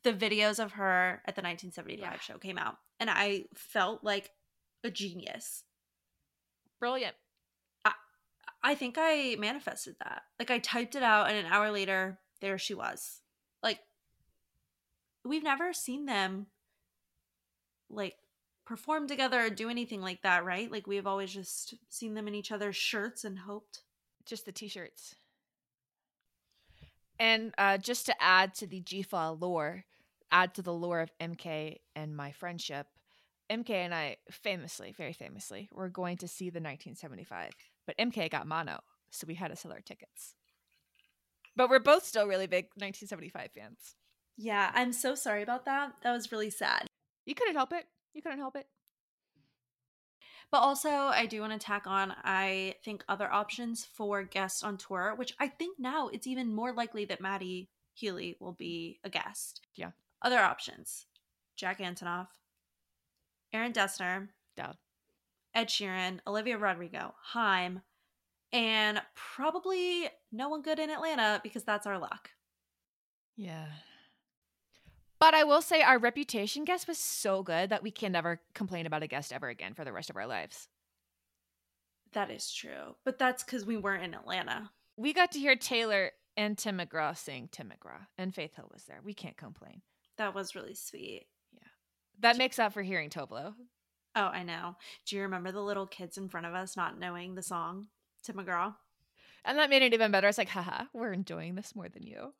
the 0.03 0.13
videos 0.13 0.63
of 0.63 0.73
her 0.73 1.21
at 1.25 1.35
the 1.35 1.41
1975 1.41 1.99
Yeah. 1.99 2.19
show 2.19 2.37
came 2.37 2.57
out. 2.57 2.77
And 2.99 3.09
I 3.09 3.45
felt 3.55 4.03
like 4.03 4.31
a 4.83 4.91
genius. 4.91 5.63
Brilliant. 6.79 7.15
I 8.63 8.75
think 8.75 8.95
I 8.99 9.35
manifested 9.39 9.95
that. 9.99 10.23
Like 10.39 10.51
I 10.51 10.59
typed 10.59 10.95
it 10.95 11.03
out, 11.03 11.29
and 11.29 11.37
an 11.37 11.51
hour 11.51 11.71
later, 11.71 12.19
there 12.41 12.57
she 12.57 12.73
was. 12.73 13.21
Like 13.63 13.79
we've 15.23 15.43
never 15.43 15.73
seen 15.73 16.05
them 16.05 16.47
like 17.89 18.15
perform 18.65 19.07
together 19.07 19.45
or 19.45 19.49
do 19.49 19.69
anything 19.69 20.01
like 20.01 20.21
that, 20.23 20.45
right? 20.45 20.71
Like 20.71 20.87
we've 20.87 21.07
always 21.07 21.33
just 21.33 21.75
seen 21.89 22.13
them 22.13 22.27
in 22.27 22.35
each 22.35 22.51
other's 22.51 22.75
shirts 22.75 23.23
and 23.23 23.39
hoped. 23.39 23.83
Just 24.25 24.45
the 24.45 24.51
t-shirts. 24.51 25.15
And 27.19 27.53
uh, 27.57 27.77
just 27.77 28.05
to 28.05 28.15
add 28.21 28.53
to 28.55 28.67
the 28.67 28.81
GFA 28.81 29.39
lore, 29.41 29.85
add 30.31 30.53
to 30.55 30.61
the 30.61 30.73
lore 30.73 31.01
of 31.01 31.11
MK 31.19 31.77
and 31.95 32.15
my 32.15 32.31
friendship, 32.31 32.87
MK 33.49 33.69
and 33.71 33.93
I 33.93 34.17
famously, 34.29 34.93
very 34.95 35.13
famously, 35.13 35.69
were 35.73 35.89
going 35.89 36.17
to 36.17 36.27
see 36.27 36.45
the 36.45 36.61
1975, 36.61 37.51
but 37.85 37.97
MK 37.97 38.29
got 38.29 38.47
mono, 38.47 38.79
so 39.09 39.25
we 39.27 39.35
had 39.35 39.49
to 39.49 39.55
sell 39.55 39.71
our 39.71 39.81
tickets. 39.81 40.35
But 41.55 41.69
we're 41.69 41.79
both 41.79 42.05
still 42.05 42.27
really 42.27 42.47
big 42.47 42.65
1975 42.75 43.51
fans. 43.51 43.95
Yeah, 44.37 44.71
I'm 44.73 44.93
so 44.93 45.15
sorry 45.15 45.43
about 45.43 45.65
that. 45.65 45.93
That 46.03 46.13
was 46.13 46.31
really 46.31 46.49
sad. 46.49 46.87
You 47.25 47.35
couldn't 47.35 47.55
help 47.55 47.73
it. 47.73 47.85
You 48.13 48.21
couldn't 48.21 48.39
help 48.39 48.55
it. 48.55 48.67
But 50.51 50.59
also, 50.59 50.89
I 50.89 51.27
do 51.27 51.39
want 51.39 51.53
to 51.53 51.59
tack 51.59 51.87
on, 51.87 52.13
I 52.23 52.75
think, 52.83 53.05
other 53.07 53.31
options 53.31 53.85
for 53.85 54.23
guests 54.23 54.63
on 54.63 54.77
tour, 54.77 55.13
which 55.15 55.33
I 55.39 55.47
think 55.47 55.79
now 55.79 56.09
it's 56.09 56.27
even 56.27 56.53
more 56.53 56.73
likely 56.73 57.05
that 57.05 57.21
Matty 57.21 57.69
Healy 57.93 58.35
will 58.39 58.53
be 58.53 58.99
a 59.03 59.09
guest. 59.09 59.61
Yeah. 59.75 59.91
Other 60.21 60.39
options 60.39 61.05
Jack 61.55 61.79
Antonoff, 61.79 62.27
Aaron 63.53 63.71
Dessner, 63.71 64.29
Duh. 64.57 64.73
Ed 65.53 65.67
Sheeran, 65.67 66.19
Olivia 66.25 66.57
Rodrigo, 66.57 67.13
Haim, 67.33 67.81
and 68.53 69.01
probably 69.15 70.09
no 70.31 70.49
one 70.49 70.61
good 70.61 70.79
in 70.79 70.89
Atlanta 70.89 71.39
because 71.43 71.63
that's 71.63 71.87
our 71.87 71.97
luck. 71.97 72.31
Yeah. 73.35 73.67
But 75.19 75.33
I 75.33 75.43
will 75.43 75.61
say 75.61 75.81
our 75.81 75.99
reputation 75.99 76.65
guest 76.65 76.87
was 76.87 76.97
so 76.97 77.43
good 77.43 77.69
that 77.69 77.83
we 77.83 77.91
can 77.91 78.11
never 78.11 78.41
complain 78.53 78.85
about 78.85 79.03
a 79.03 79.07
guest 79.07 79.31
ever 79.31 79.49
again 79.49 79.73
for 79.73 79.85
the 79.85 79.93
rest 79.93 80.09
of 80.09 80.15
our 80.15 80.25
lives. 80.25 80.67
That 82.13 82.31
is 82.31 82.51
true. 82.51 82.95
But 83.05 83.19
that's 83.19 83.43
because 83.43 83.65
we 83.65 83.77
weren't 83.77 84.03
in 84.03 84.13
Atlanta. 84.13 84.71
We 84.97 85.13
got 85.13 85.31
to 85.33 85.39
hear 85.39 85.55
Taylor 85.55 86.11
and 86.35 86.57
Tim 86.57 86.79
McGraw 86.79 87.15
sing 87.17 87.49
Tim 87.51 87.71
McGraw, 87.71 88.07
and 88.17 88.33
Faith 88.33 88.55
Hill 88.55 88.69
was 88.73 88.83
there. 88.85 88.99
We 89.03 89.13
can't 89.13 89.37
complain. 89.37 89.81
That 90.17 90.33
was 90.33 90.55
really 90.55 90.73
sweet. 90.73 91.27
Yeah. 91.53 91.67
That 92.19 92.37
makes 92.37 92.59
up 92.59 92.73
for 92.73 92.81
hearing 92.81 93.09
Toblo. 93.09 93.53
Oh, 94.15 94.25
I 94.25 94.43
know. 94.43 94.75
Do 95.05 95.15
you 95.15 95.21
remember 95.21 95.51
the 95.51 95.61
little 95.61 95.87
kids 95.87 96.17
in 96.17 96.27
front 96.29 96.45
of 96.45 96.53
us 96.53 96.75
not 96.75 96.99
knowing 96.99 97.35
the 97.35 97.43
song, 97.43 97.87
Tim 98.23 98.35
McGraw? 98.35 98.75
And 99.45 99.57
that 99.57 99.69
made 99.69 99.81
it 99.81 99.93
even 99.93 100.11
better. 100.11 100.27
It's 100.27 100.37
like, 100.37 100.49
haha, 100.49 100.85
we're 100.93 101.13
enjoying 101.13 101.55
this 101.55 101.75
more 101.75 101.89
than 101.89 102.03
you. 102.03 102.33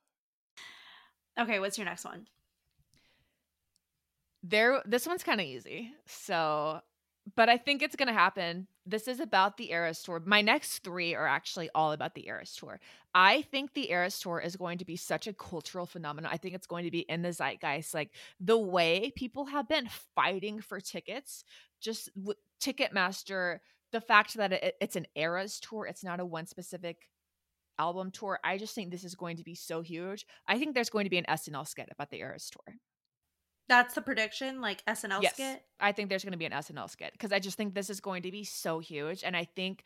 Okay, 1.40 1.60
what's 1.60 1.78
your 1.78 1.86
next 1.86 2.06
one? 2.06 2.28
There 4.44 4.82
this 4.86 5.08
one's 5.08 5.24
kind 5.24 5.40
of 5.40 5.48
easy. 5.48 5.94
So, 6.06 6.82
but 7.36 7.48
I 7.48 7.58
think 7.58 7.82
it's 7.82 7.96
going 7.96 8.08
to 8.08 8.14
happen. 8.14 8.68
This 8.86 9.08
is 9.08 9.20
about 9.20 9.58
the 9.58 9.72
Eras 9.72 10.02
tour. 10.02 10.22
My 10.26 10.42
next 10.42 10.80
3 10.80 11.14
are 11.14 11.28
actually 11.28 11.70
all 11.76 11.92
about 11.92 12.16
the 12.16 12.28
Eras 12.28 12.56
tour. 12.56 12.80
I 13.14 13.44
think 13.44 13.74
the 13.74 13.92
Eras 13.92 14.20
tour 14.20 14.40
is 14.40 14.56
going 14.56 14.80
to 14.80 14.86
be 14.86 14.96
such 14.96 15.28
a 15.28 15.34
cultural 15.34 15.86
phenomenon. 15.86 16.32
I 16.34 16.38
think 16.38 16.56
it's 16.56 16.68
going 16.68 16.86
to 16.86 16.92
be 16.92 17.02
in 17.02 17.22
the 17.22 17.32
zeitgeist 17.32 17.94
like 17.94 18.10
the 18.40 18.58
way 18.58 19.12
people 19.16 19.46
have 19.46 19.68
been 19.68 19.88
fighting 20.16 20.62
for 20.62 20.80
tickets 20.80 21.44
just 21.80 22.10
Ticketmaster 22.62 23.60
the 23.92 24.02
fact 24.02 24.36
that 24.36 24.54
it, 24.54 24.76
it's 24.80 24.96
an 24.96 25.08
Eras 25.16 25.60
tour, 25.60 25.86
it's 25.86 26.04
not 26.04 26.20
a 26.20 26.26
one 26.26 26.46
specific 26.46 27.10
album 27.78 28.12
tour. 28.12 28.40
I 28.44 28.58
just 28.58 28.76
think 28.76 28.92
this 28.92 29.04
is 29.04 29.16
going 29.16 29.38
to 29.38 29.44
be 29.44 29.56
so 29.56 29.82
huge. 29.82 30.26
I 30.48 30.58
think 30.58 30.74
there's 30.74 30.90
going 30.90 31.06
to 31.06 31.10
be 31.10 31.18
an 31.18 31.26
SNL 31.28 31.68
skit 31.68 31.90
about 31.92 32.10
the 32.10 32.20
Eras 32.20 32.50
tour. 32.50 32.76
That's 33.72 33.94
the 33.94 34.02
prediction, 34.02 34.60
like 34.60 34.86
SNL 34.86 35.22
yes, 35.22 35.32
skit. 35.32 35.64
I 35.80 35.94
think 35.94 36.10
there's 36.10 36.26
going 36.26 36.34
to 36.34 36.38
be 36.38 36.44
an 36.44 36.52
SNL 36.52 36.90
skit 36.90 37.14
because 37.14 37.32
I 37.32 37.40
just 37.40 37.56
think 37.56 37.74
this 37.74 37.90
is 37.90 38.02
going 38.02 38.24
to 38.24 38.32
be 38.32 38.44
so 38.44 38.80
huge, 38.80 39.24
and 39.24 39.34
I 39.34 39.46
think 39.46 39.86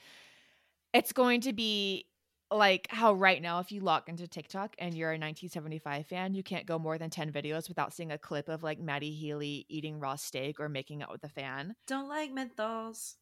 it's 0.91 1.13
going 1.13 1.41
to 1.41 1.53
be 1.53 2.07
like 2.49 2.87
how 2.89 3.13
right 3.13 3.39
now, 3.39 3.59
if 3.59 3.71
you 3.71 3.81
log 3.81 4.09
into 4.09 4.27
TikTok 4.27 4.75
and 4.79 4.95
you're 4.95 5.11
a 5.11 5.21
1975 5.21 6.07
fan, 6.07 6.33
you 6.33 6.41
can't 6.41 6.65
go 6.65 6.79
more 6.79 6.97
than 6.97 7.11
10 7.11 7.31
videos 7.31 7.69
without 7.69 7.93
seeing 7.93 8.11
a 8.11 8.17
clip 8.17 8.49
of 8.49 8.63
like 8.63 8.79
Matty 8.79 9.11
Healy 9.11 9.67
eating 9.69 9.99
raw 9.99 10.15
steak 10.15 10.59
or 10.59 10.67
making 10.67 11.03
out 11.03 11.11
with 11.11 11.23
a 11.23 11.29
fan. 11.29 11.75
Don't 11.85 12.09
like 12.09 12.33
menthols. 12.33 13.17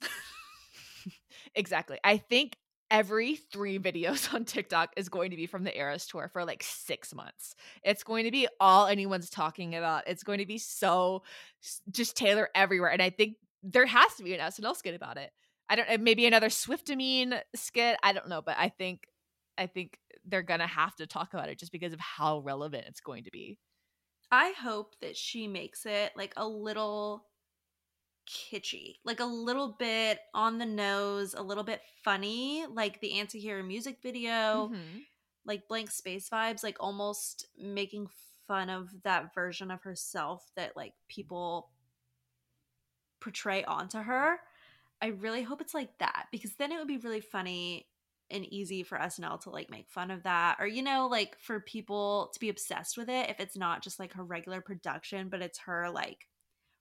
Exactly. 1.54 1.98
I 2.04 2.16
think 2.16 2.56
every 2.92 3.36
three 3.36 3.78
videos 3.78 4.32
on 4.34 4.44
TikTok 4.44 4.92
is 4.96 5.08
going 5.08 5.30
to 5.30 5.36
be 5.36 5.46
from 5.46 5.64
the 5.64 5.76
Eras 5.76 6.06
tour 6.06 6.28
for 6.32 6.44
like 6.44 6.62
six 6.62 7.12
months. 7.12 7.56
It's 7.82 8.04
going 8.04 8.24
to 8.24 8.30
be 8.30 8.46
all 8.60 8.86
anyone's 8.86 9.30
talking 9.30 9.74
about. 9.74 10.06
It's 10.06 10.22
going 10.22 10.38
to 10.38 10.46
be 10.46 10.58
so 10.58 11.24
just 11.90 12.16
Taylor 12.16 12.50
everywhere. 12.54 12.90
And 12.90 13.02
I 13.02 13.10
think 13.10 13.36
there 13.64 13.86
has 13.86 14.14
to 14.16 14.22
be 14.22 14.34
an 14.34 14.40
SNL 14.40 14.76
skit 14.76 14.94
about 14.94 15.16
it. 15.16 15.30
I 15.68 15.76
don't 15.76 16.02
maybe 16.02 16.26
another 16.26 16.48
Swiftamine 16.48 17.40
skit. 17.56 17.96
I 18.02 18.12
don't 18.12 18.28
know, 18.28 18.42
but 18.42 18.56
I 18.58 18.68
think 18.68 19.06
I 19.56 19.66
think 19.66 19.98
they're 20.26 20.42
gonna 20.42 20.66
have 20.66 20.94
to 20.96 21.06
talk 21.06 21.32
about 21.32 21.48
it 21.48 21.58
just 21.58 21.72
because 21.72 21.92
of 21.92 22.00
how 22.00 22.40
relevant 22.40 22.84
it's 22.88 23.00
going 23.00 23.24
to 23.24 23.30
be. 23.30 23.58
I 24.30 24.52
hope 24.60 24.96
that 25.00 25.16
she 25.16 25.46
makes 25.46 25.86
it 25.86 26.12
like 26.16 26.34
a 26.36 26.46
little 26.46 27.24
kitschy, 28.32 28.96
like 29.04 29.20
a 29.20 29.24
little 29.24 29.68
bit 29.78 30.20
on 30.34 30.58
the 30.58 30.66
nose, 30.66 31.34
a 31.34 31.42
little 31.42 31.64
bit 31.64 31.82
funny, 32.02 32.64
like 32.66 33.00
the 33.00 33.18
anti-hero 33.18 33.62
music 33.62 33.98
video, 34.02 34.68
Mhm. 34.68 35.04
like 35.44 35.68
blank 35.68 35.90
space 35.90 36.30
vibes, 36.30 36.62
like 36.62 36.76
almost 36.80 37.46
making 37.58 38.08
fun 38.46 38.70
of 38.70 39.02
that 39.02 39.34
version 39.34 39.70
of 39.70 39.82
herself 39.82 40.50
that 40.56 40.76
like 40.76 40.94
people 41.08 41.70
portray 43.20 43.64
onto 43.64 43.98
her. 43.98 44.40
I 45.00 45.08
really 45.08 45.42
hope 45.42 45.60
it's 45.60 45.74
like 45.74 45.98
that 45.98 46.28
because 46.30 46.54
then 46.54 46.72
it 46.72 46.78
would 46.78 46.88
be 46.88 46.98
really 46.98 47.20
funny 47.20 47.88
and 48.30 48.44
easy 48.46 48.82
for 48.82 48.98
SNL 48.98 49.38
to 49.42 49.50
like 49.50 49.68
make 49.68 49.88
fun 49.90 50.10
of 50.10 50.22
that 50.22 50.56
or 50.58 50.66
you 50.66 50.82
know 50.82 51.06
like 51.06 51.38
for 51.38 51.60
people 51.60 52.30
to 52.32 52.40
be 52.40 52.48
obsessed 52.48 52.96
with 52.96 53.10
it 53.10 53.28
if 53.28 53.40
it's 53.40 53.56
not 53.56 53.82
just 53.82 53.98
like 53.98 54.14
her 54.14 54.24
regular 54.24 54.60
production 54.62 55.28
but 55.28 55.42
it's 55.42 55.58
her 55.58 55.90
like 55.90 56.28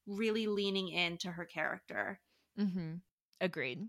really 0.08 0.48
leaning 0.48 0.90
into 0.90 1.32
her 1.32 1.46
character. 1.46 2.20
Mm-hmm. 2.60 2.96
Agreed. 3.40 3.88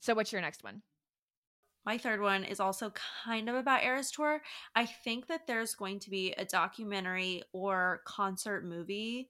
So 0.00 0.14
what's 0.14 0.32
your 0.32 0.42
next 0.42 0.62
one? 0.62 0.82
My 1.86 1.98
third 1.98 2.20
one 2.20 2.44
is 2.44 2.60
also 2.60 2.92
kind 3.24 3.48
of 3.48 3.54
about 3.54 3.84
Eras 3.84 4.10
Tour. 4.10 4.40
I 4.74 4.86
think 4.86 5.26
that 5.26 5.46
there's 5.46 5.74
going 5.74 6.00
to 6.00 6.10
be 6.10 6.32
a 6.32 6.44
documentary 6.44 7.42
or 7.52 8.00
concert 8.06 8.64
movie 8.64 9.28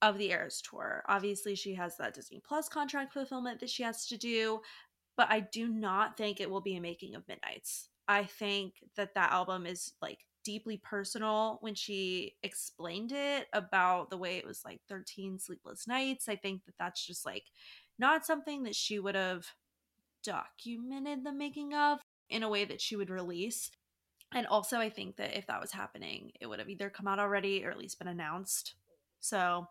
of 0.00 0.16
the 0.16 0.30
Eras 0.30 0.62
Tour. 0.62 1.02
Obviously, 1.08 1.54
she 1.56 1.74
has 1.74 1.96
that 1.96 2.14
Disney 2.14 2.40
Plus 2.46 2.68
contract 2.68 3.12
fulfillment 3.12 3.60
that 3.60 3.70
she 3.70 3.82
has 3.82 4.06
to 4.06 4.16
do, 4.16 4.60
but 5.16 5.28
I 5.30 5.40
do 5.40 5.68
not 5.68 6.16
think 6.16 6.40
it 6.40 6.48
will 6.48 6.60
be 6.60 6.76
a 6.76 6.80
making 6.80 7.16
of 7.16 7.26
Midnights. 7.26 7.88
I 8.06 8.24
think 8.24 8.74
that 8.96 9.14
that 9.14 9.32
album 9.32 9.66
is 9.66 9.92
like 10.00 10.20
deeply 10.44 10.76
personal 10.76 11.58
when 11.60 11.74
she 11.74 12.34
explained 12.42 13.12
it 13.12 13.48
about 13.52 14.10
the 14.10 14.16
way 14.16 14.36
it 14.36 14.46
was 14.46 14.64
like 14.64 14.80
13 14.88 15.38
sleepless 15.38 15.86
nights. 15.86 16.28
I 16.28 16.36
think 16.36 16.64
that 16.66 16.74
that's 16.78 17.06
just 17.06 17.26
like 17.26 17.44
not 17.98 18.26
something 18.26 18.62
that 18.64 18.74
she 18.74 18.98
would 18.98 19.14
have 19.14 19.46
documented 20.22 21.24
the 21.24 21.32
making 21.32 21.74
of 21.74 22.00
in 22.28 22.42
a 22.42 22.48
way 22.48 22.64
that 22.64 22.80
she 22.80 22.96
would 22.96 23.10
release. 23.10 23.70
And 24.32 24.46
also, 24.46 24.78
I 24.78 24.90
think 24.90 25.16
that 25.16 25.36
if 25.36 25.46
that 25.48 25.60
was 25.60 25.72
happening, 25.72 26.32
it 26.40 26.46
would 26.46 26.60
have 26.60 26.70
either 26.70 26.88
come 26.88 27.08
out 27.08 27.18
already 27.18 27.64
or 27.64 27.70
at 27.70 27.78
least 27.78 27.98
been 27.98 28.08
announced. 28.08 28.74
So 29.18 29.66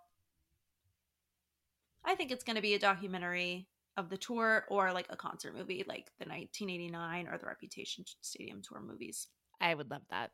I 2.04 2.16
think 2.16 2.32
it's 2.32 2.44
going 2.44 2.58
to 2.58 2.62
be 2.62 2.74
a 2.74 2.80
documentary 2.80 3.68
of 3.98 4.10
the 4.10 4.18
tour 4.18 4.66
or 4.70 4.94
like 4.94 5.08
a 5.10 5.18
concert 5.18 5.56
movie 5.56 5.84
like 5.88 6.12
the 6.20 6.26
1989 6.26 7.28
or 7.28 7.38
the 7.38 7.46
Reputation 7.46 8.06
Stadium 8.22 8.62
Tour 8.62 8.82
movies. 8.82 9.28
I 9.62 9.74
would 9.74 9.90
love 9.90 10.04
that. 10.10 10.32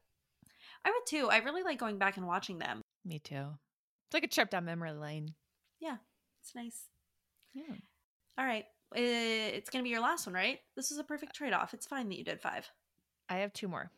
I 0.85 0.89
would 0.91 1.05
too. 1.07 1.27
I 1.29 1.37
really 1.39 1.63
like 1.63 1.79
going 1.79 1.97
back 1.97 2.15
and 2.17 2.25
watching 2.27 2.59
them. 2.59 2.81
Me 3.03 3.19
too. 3.19 3.47
It's 4.07 4.13
like 4.13 4.23
a 4.23 4.27
trip 4.27 4.49
down 4.49 4.65
memory 4.65 4.91
lane. 4.93 5.33
Yeah, 5.79 5.97
it's 6.41 6.55
nice. 6.55 6.83
Yeah. 7.53 7.63
All 8.37 8.45
right. 8.45 8.65
Uh, 8.95 8.99
It's 9.01 9.69
going 9.69 9.83
to 9.83 9.83
be 9.83 9.89
your 9.89 9.99
last 10.01 10.25
one, 10.27 10.35
right? 10.35 10.59
This 10.75 10.91
is 10.91 10.97
a 10.99 11.03
perfect 11.03 11.35
trade 11.35 11.53
off. 11.53 11.73
It's 11.73 11.87
fine 11.87 12.07
that 12.09 12.17
you 12.17 12.23
did 12.23 12.39
five. 12.39 12.69
I 13.27 13.37
have 13.37 13.51
two 13.51 13.67
more. 13.67 13.89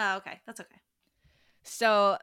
Oh, 0.00 0.16
okay. 0.16 0.40
That's 0.46 0.60
okay. 0.60 0.80
So 1.62 2.18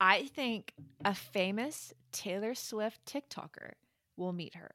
I 0.00 0.24
think 0.34 0.72
a 1.04 1.14
famous 1.14 1.92
Taylor 2.12 2.54
Swift 2.54 3.04
TikToker 3.06 3.72
will 4.16 4.32
meet 4.32 4.54
her. 4.56 4.70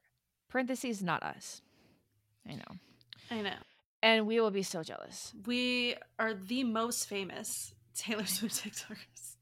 Parentheses, 0.48 1.02
not 1.02 1.22
us. 1.22 1.60
I 2.48 2.54
know. 2.54 2.76
I 3.30 3.42
know. 3.42 3.54
And 4.02 4.26
we 4.26 4.40
will 4.40 4.50
be 4.50 4.62
so 4.62 4.82
jealous. 4.82 5.32
We 5.46 5.96
are 6.18 6.34
the 6.34 6.64
most 6.64 7.08
famous 7.08 7.74
Taylor 7.94 8.24
Swift 8.26 8.64
TikTokers. 8.64 9.36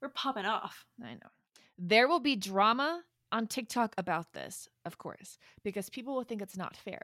We're 0.00 0.08
popping 0.08 0.46
off. 0.46 0.84
I 1.02 1.14
know. 1.14 1.30
There 1.78 2.08
will 2.08 2.20
be 2.20 2.36
drama 2.36 3.02
on 3.32 3.46
TikTok 3.46 3.94
about 3.96 4.32
this, 4.32 4.68
of 4.84 4.98
course, 4.98 5.38
because 5.62 5.88
people 5.88 6.14
will 6.14 6.24
think 6.24 6.42
it's 6.42 6.56
not 6.56 6.76
fair. 6.76 7.02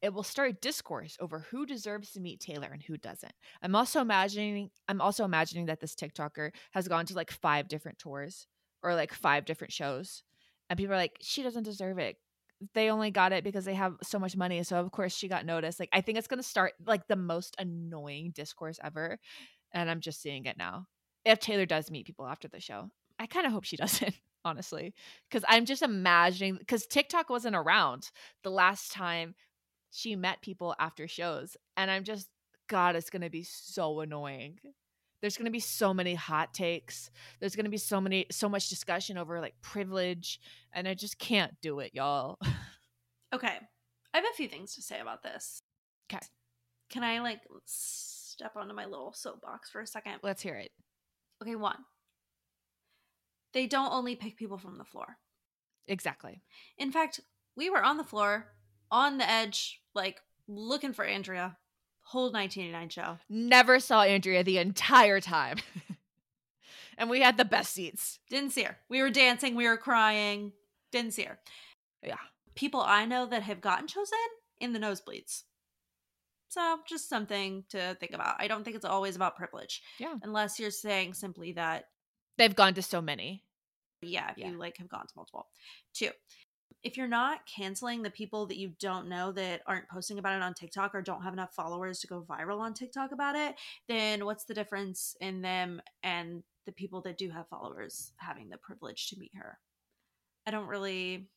It 0.00 0.12
will 0.12 0.22
start 0.22 0.60
discourse 0.60 1.16
over 1.20 1.40
who 1.50 1.66
deserves 1.66 2.12
to 2.12 2.20
meet 2.20 2.40
Taylor 2.40 2.68
and 2.72 2.82
who 2.82 2.96
doesn't. 2.96 3.32
I'm 3.62 3.74
also 3.74 4.00
imagining 4.00 4.70
I'm 4.86 5.00
also 5.00 5.24
imagining 5.24 5.66
that 5.66 5.80
this 5.80 5.94
TikToker 5.94 6.50
has 6.72 6.86
gone 6.86 7.06
to 7.06 7.14
like 7.14 7.32
five 7.32 7.68
different 7.68 7.98
tours 7.98 8.46
or 8.82 8.94
like 8.94 9.12
five 9.12 9.44
different 9.44 9.72
shows. 9.72 10.22
And 10.70 10.76
people 10.76 10.94
are 10.94 10.98
like, 10.98 11.16
she 11.20 11.42
doesn't 11.42 11.64
deserve 11.64 11.98
it. 11.98 12.16
They 12.74 12.90
only 12.90 13.10
got 13.10 13.32
it 13.32 13.44
because 13.44 13.64
they 13.64 13.74
have 13.74 13.94
so 14.02 14.18
much 14.18 14.36
money. 14.36 14.62
So 14.62 14.78
of 14.78 14.92
course 14.92 15.16
she 15.16 15.26
got 15.26 15.46
noticed. 15.46 15.80
Like 15.80 15.90
I 15.92 16.00
think 16.00 16.16
it's 16.16 16.28
gonna 16.28 16.42
start 16.44 16.74
like 16.86 17.08
the 17.08 17.16
most 17.16 17.56
annoying 17.58 18.32
discourse 18.34 18.78
ever. 18.82 19.18
And 19.72 19.90
I'm 19.90 20.00
just 20.00 20.22
seeing 20.22 20.46
it 20.46 20.56
now. 20.56 20.86
If 21.24 21.40
Taylor 21.40 21.66
does 21.66 21.90
meet 21.90 22.06
people 22.06 22.26
after 22.26 22.48
the 22.48 22.60
show. 22.60 22.90
I 23.18 23.26
kind 23.26 23.46
of 23.46 23.52
hope 23.52 23.64
she 23.64 23.76
doesn't 23.76 24.14
honestly 24.44 24.94
because 25.28 25.44
i'm 25.48 25.64
just 25.64 25.82
imagining 25.82 26.54
because 26.56 26.86
tiktok 26.86 27.28
wasn't 27.28 27.54
around 27.56 28.08
the 28.44 28.50
last 28.50 28.92
time 28.92 29.34
she 29.90 30.14
met 30.14 30.40
people 30.40 30.76
after 30.78 31.08
shows 31.08 31.56
and 31.76 31.90
i'm 31.90 32.04
just 32.04 32.28
god 32.68 32.94
it's 32.94 33.10
going 33.10 33.20
to 33.20 33.28
be 33.28 33.42
so 33.42 33.98
annoying 33.98 34.56
there's 35.20 35.36
going 35.36 35.44
to 35.44 35.50
be 35.50 35.58
so 35.58 35.92
many 35.92 36.14
hot 36.14 36.54
takes 36.54 37.10
there's 37.40 37.56
going 37.56 37.64
to 37.64 37.70
be 37.70 37.76
so 37.76 38.00
many 38.00 38.26
so 38.30 38.48
much 38.48 38.68
discussion 38.68 39.18
over 39.18 39.40
like 39.40 39.54
privilege 39.60 40.40
and 40.72 40.86
i 40.86 40.94
just 40.94 41.18
can't 41.18 41.60
do 41.60 41.80
it 41.80 41.90
y'all 41.92 42.38
Okay. 43.32 43.58
I 44.14 44.16
have 44.16 44.24
a 44.24 44.36
few 44.36 44.48
things 44.48 44.74
to 44.74 44.82
say 44.82 45.00
about 45.00 45.22
this. 45.22 45.62
Okay, 46.10 46.24
Can 46.88 47.04
I 47.04 47.20
like 47.20 47.40
step 48.38 48.54
onto 48.56 48.72
my 48.72 48.84
little 48.84 49.12
soapbox 49.12 49.68
for 49.68 49.80
a 49.80 49.86
second? 49.86 50.14
let's 50.22 50.42
hear 50.42 50.54
it 50.54 50.70
Okay, 51.42 51.54
one. 51.56 51.78
They 53.52 53.66
don't 53.66 53.92
only 53.92 54.16
pick 54.16 54.36
people 54.36 54.58
from 54.58 54.76
the 54.78 54.84
floor. 54.84 55.16
exactly 55.88 56.42
In 56.78 56.92
fact, 56.92 57.20
we 57.56 57.68
were 57.70 57.82
on 57.82 57.96
the 57.96 58.04
floor, 58.04 58.46
on 58.90 59.18
the 59.18 59.28
edge, 59.28 59.80
like 59.94 60.20
looking 60.46 60.92
for 60.92 61.04
Andrea. 61.04 61.56
Whole 62.02 62.32
1989 62.32 62.88
show. 62.88 63.18
never 63.28 63.78
saw 63.78 64.00
andrea 64.02 64.42
the 64.42 64.56
entire 64.56 65.20
time 65.20 65.58
and 66.98 67.10
we 67.10 67.20
had 67.20 67.36
the 67.36 67.44
best 67.44 67.74
seats 67.74 68.18
Didn't 68.30 68.52
see 68.52 68.62
her. 68.62 68.78
We 68.88 69.02
were 69.02 69.10
dancing, 69.10 69.54
we 69.56 69.68
were 69.68 69.76
crying. 69.76 70.52
Didn't 70.92 71.12
see 71.12 71.24
her. 71.24 71.38
yeah 72.02 72.16
People 72.54 72.80
I 72.80 73.04
know 73.04 73.26
that 73.26 73.42
have 73.42 73.60
gotten 73.60 73.86
chosen 73.88 74.16
in 74.60 74.72
the 74.72 74.78
nosebleeds. 74.78 75.42
So, 76.48 76.78
just 76.88 77.08
something 77.08 77.64
to 77.70 77.96
think 78.00 78.12
about. 78.12 78.36
I 78.38 78.48
don't 78.48 78.64
think 78.64 78.76
it's 78.76 78.84
always 78.84 79.16
about 79.16 79.36
privilege. 79.36 79.82
Yeah. 79.98 80.14
Unless 80.22 80.58
you're 80.58 80.70
saying 80.70 81.14
simply 81.14 81.52
that 81.52 81.84
they've 82.38 82.54
gone 82.54 82.74
to 82.74 82.82
so 82.82 83.00
many 83.00 83.44
yeah, 84.02 84.30
if 84.30 84.38
Yeah. 84.38 84.50
you 84.50 84.58
like 84.58 84.76
have 84.78 84.88
gone 84.88 85.06
to 85.06 85.12
multiple. 85.16 85.48
Two, 85.92 86.10
if 86.82 86.96
you're 86.96 87.08
not 87.08 87.40
canceling 87.46 88.02
the 88.02 88.10
people 88.10 88.46
that 88.46 88.56
you 88.56 88.74
don't 88.78 89.08
know 89.08 89.32
that 89.32 89.62
aren't 89.66 89.88
posting 89.88 90.18
about 90.18 90.36
it 90.36 90.42
on 90.42 90.54
TikTok 90.54 90.94
or 90.94 91.02
don't 91.02 91.22
have 91.22 91.32
enough 91.32 91.54
followers 91.54 92.00
to 92.00 92.06
go 92.06 92.22
viral 92.22 92.60
on 92.60 92.74
TikTok 92.74 93.12
about 93.12 93.34
it, 93.34 93.56
then 93.88 94.24
what's 94.24 94.44
the 94.44 94.54
difference 94.54 95.16
in 95.20 95.42
them 95.42 95.82
and 96.02 96.44
the 96.66 96.72
people 96.72 97.00
that 97.02 97.18
do 97.18 97.30
have 97.30 97.48
followers 97.48 98.12
having 98.18 98.48
the 98.48 98.58
privilege 98.58 99.08
to 99.08 99.18
meet 99.18 99.34
her? 99.34 99.58
I 100.46 100.50
don't 100.50 100.68
really. 100.68 101.28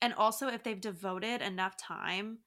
And 0.00 0.14
also, 0.14 0.48
if 0.48 0.62
they've 0.62 0.80
devoted 0.80 1.40
enough 1.42 1.76
time, 1.76 2.38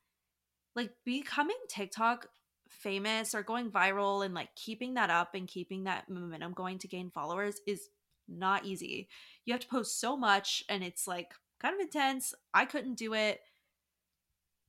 like 0.76 0.92
becoming 1.06 1.58
TikTok 1.68 2.28
famous 2.70 3.34
or 3.34 3.44
going 3.44 3.72
viral 3.72 4.24
and 4.24 4.34
like 4.34 4.56
keeping 4.56 4.94
that 4.94 5.10
up 5.10 5.34
and 5.34 5.48
keeping 5.48 5.84
that 5.84 6.10
momentum 6.10 6.54
going 6.54 6.78
to 6.80 6.88
gain 6.88 7.10
followers 7.10 7.60
is 7.68 7.90
not 8.28 8.66
easy. 8.66 9.10
You 9.46 9.54
have 9.54 9.62
to 9.62 9.68
post 9.68 10.00
so 10.00 10.16
much 10.16 10.64
and 10.70 10.84
it's 10.84 11.08
like 11.08 11.34
kind 11.60 11.74
of 11.74 11.82
intense. 11.82 12.34
I 12.54 12.66
couldn't 12.66 12.96
do 12.96 13.14
it. 13.14 13.42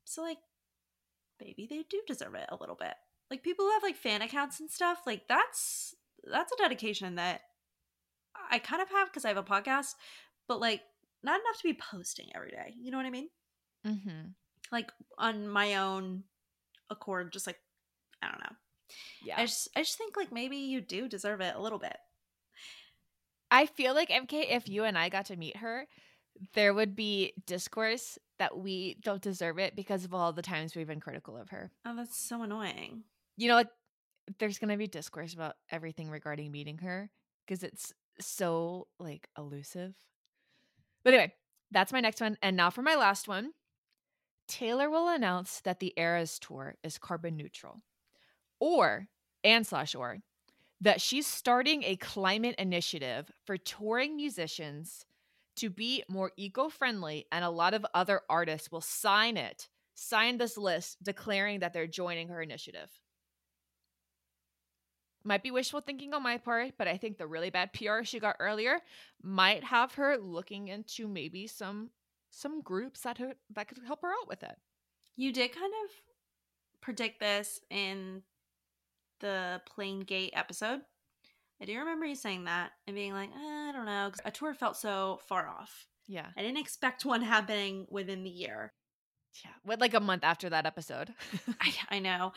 So 0.05 0.23
like 0.23 0.39
maybe 1.41 1.67
they 1.69 1.85
do 1.89 2.01
deserve 2.07 2.35
it 2.35 2.49
a 2.49 2.57
little 2.57 2.77
bit. 2.77 2.95
Like 3.31 3.43
people 3.43 3.65
who 3.65 3.73
have 3.73 3.83
like 3.83 3.97
fan 3.97 4.23
accounts 4.23 4.61
and 4.61 4.71
stuff, 4.71 5.01
like 5.07 5.29
that's 5.29 5.95
that's 6.25 6.53
a 6.53 6.57
dedication 6.57 7.17
that 7.17 7.43
I 8.51 8.59
kind 8.59 8.83
of 8.83 8.91
have 8.91 9.09
because 9.09 9.25
I 9.25 9.29
have 9.29 9.37
a 9.37 9.43
podcast, 9.43 9.95
but 10.49 10.61
like 10.61 10.83
not 11.23 11.41
enough 11.41 11.59
to 11.59 11.69
be 11.69 11.75
posting 11.75 12.29
every 12.35 12.51
day. 12.51 12.75
You 12.81 12.91
know 12.91 12.97
what 12.97 13.07
I 13.07 13.11
mean? 13.11 13.29
mm-hmm. 13.87 14.31
Like 14.73 14.93
on 15.19 15.49
my 15.49 15.77
own 15.77 16.25
accord, 16.91 17.33
just 17.33 17.47
like 17.47 17.59
I 18.23 18.29
don't 18.29 18.41
know. 18.41 18.57
yeah 19.25 19.35
I 19.39 19.47
just 19.47 19.69
I 19.77 19.81
just 19.81 19.99
think 19.99 20.17
like 20.17 20.33
maybe 20.33 20.57
you 20.57 20.81
do 20.81 21.09
deserve 21.09 21.41
it 21.41 21.55
a 21.57 21.61
little 21.61 21.79
bit. 21.79 21.97
I 23.51 23.67
feel 23.67 23.95
like 23.95 24.11
MK, 24.11 24.47
if 24.49 24.69
you 24.69 24.85
and 24.85 24.97
I 24.97 25.09
got 25.09 25.27
to 25.27 25.37
meet 25.37 25.57
her, 25.57 25.87
there 26.55 26.73
would 26.73 26.95
be 26.95 27.33
discourse 27.47 28.19
that 28.39 28.57
we 28.57 28.97
don't 29.03 29.21
deserve 29.21 29.59
it 29.59 29.75
because 29.75 30.05
of 30.05 30.15
all 30.15 30.33
the 30.33 30.43
times 30.43 30.75
we've 30.75 30.87
been 30.87 31.01
critical 31.01 31.37
of 31.37 31.51
her. 31.51 31.71
Oh, 31.85 31.97
that's 31.97 32.17
so 32.17 32.43
annoying. 32.43 33.03
You 33.37 33.49
know, 33.49 33.57
like 33.57 33.69
there's 34.39 34.59
gonna 34.59 34.77
be 34.77 34.87
discourse 34.87 35.35
about 35.35 35.57
everything 35.71 36.11
regarding 36.11 36.53
meeting 36.53 36.79
her 36.79 37.11
because 37.45 37.65
it's 37.65 37.93
so 38.21 38.87
like 38.99 39.29
elusive. 39.37 39.95
But 41.03 41.15
anyway, 41.15 41.33
that's 41.71 41.93
my 41.93 42.01
next 42.01 42.21
one. 42.21 42.37
And 42.43 42.57
now 42.57 42.71
for 42.71 42.83
my 42.83 42.95
last 42.95 43.27
one. 43.29 43.53
Taylor 44.51 44.91
will 44.91 45.09
announce 45.09 45.61
that 45.61 45.79
the 45.79 45.95
Eras 45.97 46.39
tour 46.41 46.75
is 46.83 46.99
carbon 46.99 47.37
neutral. 47.37 47.83
Or 48.59 49.07
and 49.45 49.67
slash 49.67 49.95
or 49.95 50.19
that 50.81 51.01
she's 51.01 51.27
starting 51.27 51.85
a 51.85 51.97
climate 51.97 52.57
initiative 52.59 53.31
for 53.45 53.57
touring 53.57 54.17
musicians 54.17 55.07
to 55.57 55.71
be 55.71 56.03
more 56.09 56.33
eco-friendly 56.37 57.27
and 57.31 57.45
a 57.45 57.51
lot 57.51 57.75
of 57.75 57.87
other 57.95 58.23
artists 58.29 58.73
will 58.73 58.81
sign 58.81 59.37
it 59.37 59.69
sign 59.95 60.39
this 60.39 60.57
list 60.57 61.03
declaring 61.03 61.61
that 61.61 61.73
they're 61.73 61.87
joining 61.87 62.29
her 62.29 62.43
initiative 62.43 62.91
might 65.23 65.43
be 65.43 65.51
wishful 65.51 65.81
thinking 65.81 66.15
on 66.15 66.23
my 66.23 66.39
part 66.39 66.73
but 66.79 66.89
i 66.89 66.97
think 66.97 67.19
the 67.19 67.27
really 67.27 67.51
bad 67.51 67.73
pr 67.73 68.03
she 68.05 68.19
got 68.19 68.37
earlier 68.41 68.79
might 69.23 69.65
have 69.65 69.95
her 69.95 70.17
looking 70.17 70.69
into 70.69 71.07
maybe 71.07 71.47
some 71.47 71.91
some 72.31 72.63
groups 72.63 73.01
that 73.01 73.19
that 73.55 73.69
could 73.69 73.79
help 73.87 74.03
her 74.03 74.11
out 74.11 74.29
with 74.29 74.43
it 74.43 74.57
You 75.17 75.33
did 75.33 75.53
kind 75.55 75.73
of 75.85 75.91
predict 76.81 77.21
this 77.21 77.61
in 77.71 78.23
the 79.21 79.61
Plane 79.67 80.01
Gate 80.01 80.33
episode. 80.35 80.81
I 81.61 81.67
do 81.67 81.79
remember 81.79 82.07
you 82.07 82.15
saying 82.15 82.45
that 82.45 82.71
and 82.87 82.97
being 82.97 83.13
like, 83.13 83.29
eh, 83.29 83.69
I 83.69 83.73
don't 83.75 83.85
know, 83.85 84.09
because 84.11 84.23
a 84.25 84.31
tour 84.31 84.55
felt 84.55 84.77
so 84.79 85.21
far 85.29 85.47
off. 85.49 85.87
yeah 86.09 86.29
I 86.37 86.41
didn't 86.43 86.59
expect 86.59 87.05
one 87.05 87.23
happening 87.35 87.87
within 87.91 88.23
the 88.25 88.31
year. 88.31 88.73
yeah 89.45 89.51
with 89.65 89.81
like 89.81 89.95
a 89.95 90.01
month 90.01 90.25
after 90.25 90.49
that 90.51 90.67
episode 90.67 91.13
I, 91.61 91.73
I 91.97 91.99
know. 91.99 92.33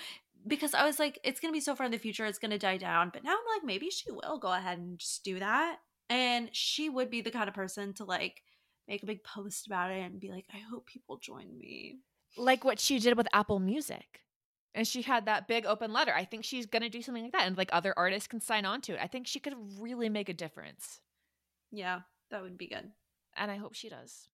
Because 0.45 0.73
I 0.73 0.85
was 0.85 0.99
like, 0.99 1.19
it's 1.23 1.39
going 1.39 1.53
to 1.53 1.55
be 1.57 1.61
so 1.61 1.73
far 1.73 1.85
in 1.85 1.91
the 1.93 1.97
future, 1.97 2.25
it's 2.25 2.37
going 2.37 2.51
to 2.51 2.57
die 2.57 2.75
down. 2.75 3.11
But 3.13 3.23
now 3.23 3.31
I'm 3.31 3.55
like, 3.55 3.63
maybe 3.65 3.89
she 3.89 4.11
will 4.11 4.37
go 4.39 4.51
ahead 4.51 4.77
and 4.77 4.99
just 4.99 5.23
do 5.23 5.39
that. 5.39 5.77
And 6.09 6.49
she 6.51 6.89
would 6.89 7.09
be 7.09 7.21
the 7.21 7.31
kind 7.31 7.47
of 7.47 7.55
person 7.55 7.93
to 7.93 8.03
like 8.03 8.41
make 8.87 9.03
a 9.03 9.05
big 9.05 9.23
post 9.23 9.67
about 9.67 9.91
it 9.91 10.01
and 10.03 10.19
be 10.19 10.29
like, 10.31 10.45
I 10.53 10.57
hope 10.69 10.85
people 10.87 11.17
join 11.17 11.57
me. 11.57 11.99
like 12.37 12.63
what 12.63 12.79
she 12.79 12.99
did 12.99 13.15
with 13.17 13.27
Apple 13.33 13.59
Music. 13.59 14.21
And 14.75 14.87
she 14.87 15.03
had 15.03 15.25
that 15.27 15.47
big 15.47 15.65
open 15.67 15.93
letter. 15.93 16.13
I 16.15 16.25
think 16.25 16.43
she's 16.43 16.65
going 16.65 16.81
to 16.81 16.89
do 16.89 17.01
something 17.03 17.23
like 17.23 17.33
that. 17.33 17.45
And 17.45 17.55
like 17.55 17.69
other 17.71 17.93
artists 17.95 18.27
can 18.27 18.41
sign 18.41 18.65
on 18.65 18.81
to 18.81 18.93
it. 18.93 18.99
I 19.01 19.07
think 19.07 19.27
she 19.27 19.39
could 19.39 19.53
really 19.79 20.09
make 20.09 20.29
a 20.29 20.33
difference. 20.33 20.99
Yeah, 21.71 22.01
that 22.31 22.41
would 22.41 22.57
be 22.57 22.67
good. 22.67 22.91
And 23.37 23.51
I 23.51 23.57
hope 23.57 23.75
she 23.75 23.89
does. 23.89 24.27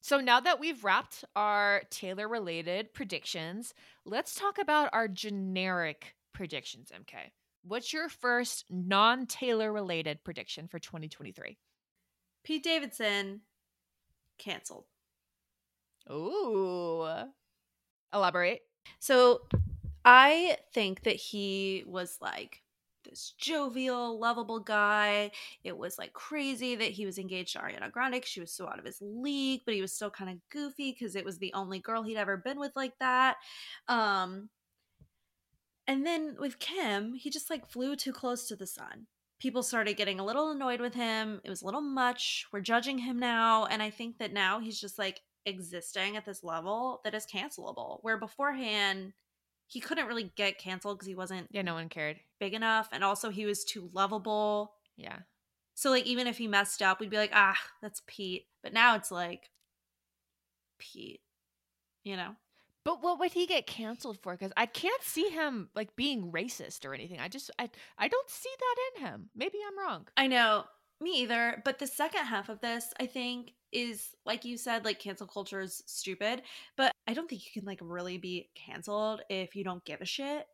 So 0.00 0.20
now 0.20 0.40
that 0.40 0.60
we've 0.60 0.84
wrapped 0.84 1.24
our 1.34 1.82
Taylor 1.90 2.28
related 2.28 2.92
predictions, 2.94 3.74
let's 4.04 4.34
talk 4.34 4.58
about 4.58 4.90
our 4.92 5.08
generic 5.08 6.14
predictions, 6.32 6.90
MK. 6.94 7.30
What's 7.62 7.92
your 7.92 8.08
first 8.08 8.64
non 8.70 9.26
Taylor 9.26 9.72
related 9.72 10.22
prediction 10.22 10.68
for 10.68 10.78
2023? 10.78 11.58
Pete 12.48 12.64
Davidson 12.64 13.42
canceled. 14.38 14.86
Ooh. 16.10 17.06
Elaborate. 18.14 18.62
So 19.00 19.42
I 20.02 20.56
think 20.72 21.02
that 21.02 21.16
he 21.16 21.84
was 21.86 22.16
like 22.22 22.62
this 23.04 23.34
jovial, 23.36 24.18
lovable 24.18 24.60
guy. 24.60 25.30
It 25.62 25.76
was 25.76 25.98
like 25.98 26.14
crazy 26.14 26.74
that 26.74 26.90
he 26.92 27.04
was 27.04 27.18
engaged 27.18 27.52
to 27.52 27.58
Ariana 27.58 27.92
Grande. 27.92 28.24
She 28.24 28.40
was 28.40 28.50
so 28.50 28.66
out 28.66 28.78
of 28.78 28.86
his 28.86 28.96
league, 29.02 29.60
but 29.66 29.74
he 29.74 29.82
was 29.82 29.92
still 29.92 30.10
kind 30.10 30.30
of 30.30 30.38
goofy 30.50 30.96
because 30.98 31.16
it 31.16 31.26
was 31.26 31.36
the 31.36 31.52
only 31.52 31.80
girl 31.80 32.02
he'd 32.02 32.16
ever 32.16 32.38
been 32.38 32.58
with 32.58 32.72
like 32.74 32.94
that. 32.98 33.36
Um, 33.88 34.48
and 35.86 36.06
then 36.06 36.36
with 36.38 36.58
Kim, 36.58 37.12
he 37.12 37.28
just 37.28 37.50
like 37.50 37.70
flew 37.70 37.94
too 37.94 38.14
close 38.14 38.48
to 38.48 38.56
the 38.56 38.66
sun. 38.66 39.06
People 39.40 39.62
started 39.62 39.96
getting 39.96 40.18
a 40.20 40.24
little 40.24 40.50
annoyed 40.50 40.80
with 40.80 40.94
him. 40.94 41.40
It 41.44 41.50
was 41.50 41.62
a 41.62 41.64
little 41.64 41.80
much. 41.80 42.46
We're 42.52 42.60
judging 42.60 42.98
him 42.98 43.18
now. 43.18 43.66
And 43.66 43.82
I 43.82 43.90
think 43.90 44.18
that 44.18 44.32
now 44.32 44.58
he's 44.60 44.80
just 44.80 44.98
like 44.98 45.20
existing 45.46 46.16
at 46.16 46.24
this 46.24 46.42
level 46.42 47.00
that 47.04 47.14
is 47.14 47.26
cancelable. 47.26 47.98
Where 48.02 48.18
beforehand, 48.18 49.12
he 49.66 49.80
couldn't 49.80 50.06
really 50.06 50.32
get 50.36 50.58
canceled 50.58 50.98
because 50.98 51.08
he 51.08 51.14
wasn't 51.14 51.48
Yeah, 51.50 51.62
no 51.62 51.74
one 51.74 51.88
cared. 51.88 52.18
big 52.40 52.54
enough. 52.54 52.88
And 52.92 53.04
also, 53.04 53.30
he 53.30 53.46
was 53.46 53.64
too 53.64 53.90
lovable. 53.92 54.72
Yeah. 54.96 55.18
So, 55.74 55.90
like, 55.90 56.06
even 56.06 56.26
if 56.26 56.38
he 56.38 56.48
messed 56.48 56.82
up, 56.82 56.98
we'd 56.98 57.10
be 57.10 57.16
like, 57.16 57.30
ah, 57.32 57.56
that's 57.80 58.02
Pete. 58.08 58.46
But 58.62 58.72
now 58.72 58.96
it's 58.96 59.12
like, 59.12 59.50
Pete, 60.78 61.20
you 62.02 62.16
know? 62.16 62.34
But 62.88 63.02
what 63.02 63.18
would 63.18 63.32
he 63.32 63.44
get 63.44 63.66
canceled 63.66 64.18
for? 64.22 64.32
Because 64.32 64.50
I 64.56 64.64
can't 64.64 65.02
see 65.02 65.28
him 65.28 65.68
like 65.74 65.94
being 65.94 66.32
racist 66.32 66.86
or 66.86 66.94
anything. 66.94 67.20
I 67.20 67.28
just 67.28 67.50
I 67.58 67.68
I 67.98 68.08
don't 68.08 68.30
see 68.30 68.48
that 68.58 68.76
in 68.96 69.06
him. 69.06 69.28
Maybe 69.36 69.58
I'm 69.68 69.78
wrong. 69.78 70.08
I 70.16 70.26
know. 70.26 70.64
Me 70.98 71.20
either. 71.20 71.60
But 71.66 71.78
the 71.78 71.86
second 71.86 72.24
half 72.24 72.48
of 72.48 72.62
this, 72.62 72.94
I 72.98 73.04
think, 73.04 73.52
is 73.72 74.16
like 74.24 74.46
you 74.46 74.56
said, 74.56 74.86
like 74.86 75.00
cancel 75.00 75.26
culture 75.26 75.60
is 75.60 75.82
stupid. 75.84 76.40
But 76.78 76.92
I 77.06 77.12
don't 77.12 77.28
think 77.28 77.44
you 77.44 77.52
can 77.52 77.66
like 77.66 77.80
really 77.82 78.16
be 78.16 78.48
canceled 78.54 79.20
if 79.28 79.54
you 79.54 79.64
don't 79.64 79.84
give 79.84 80.00
a 80.00 80.06
shit. 80.06 80.46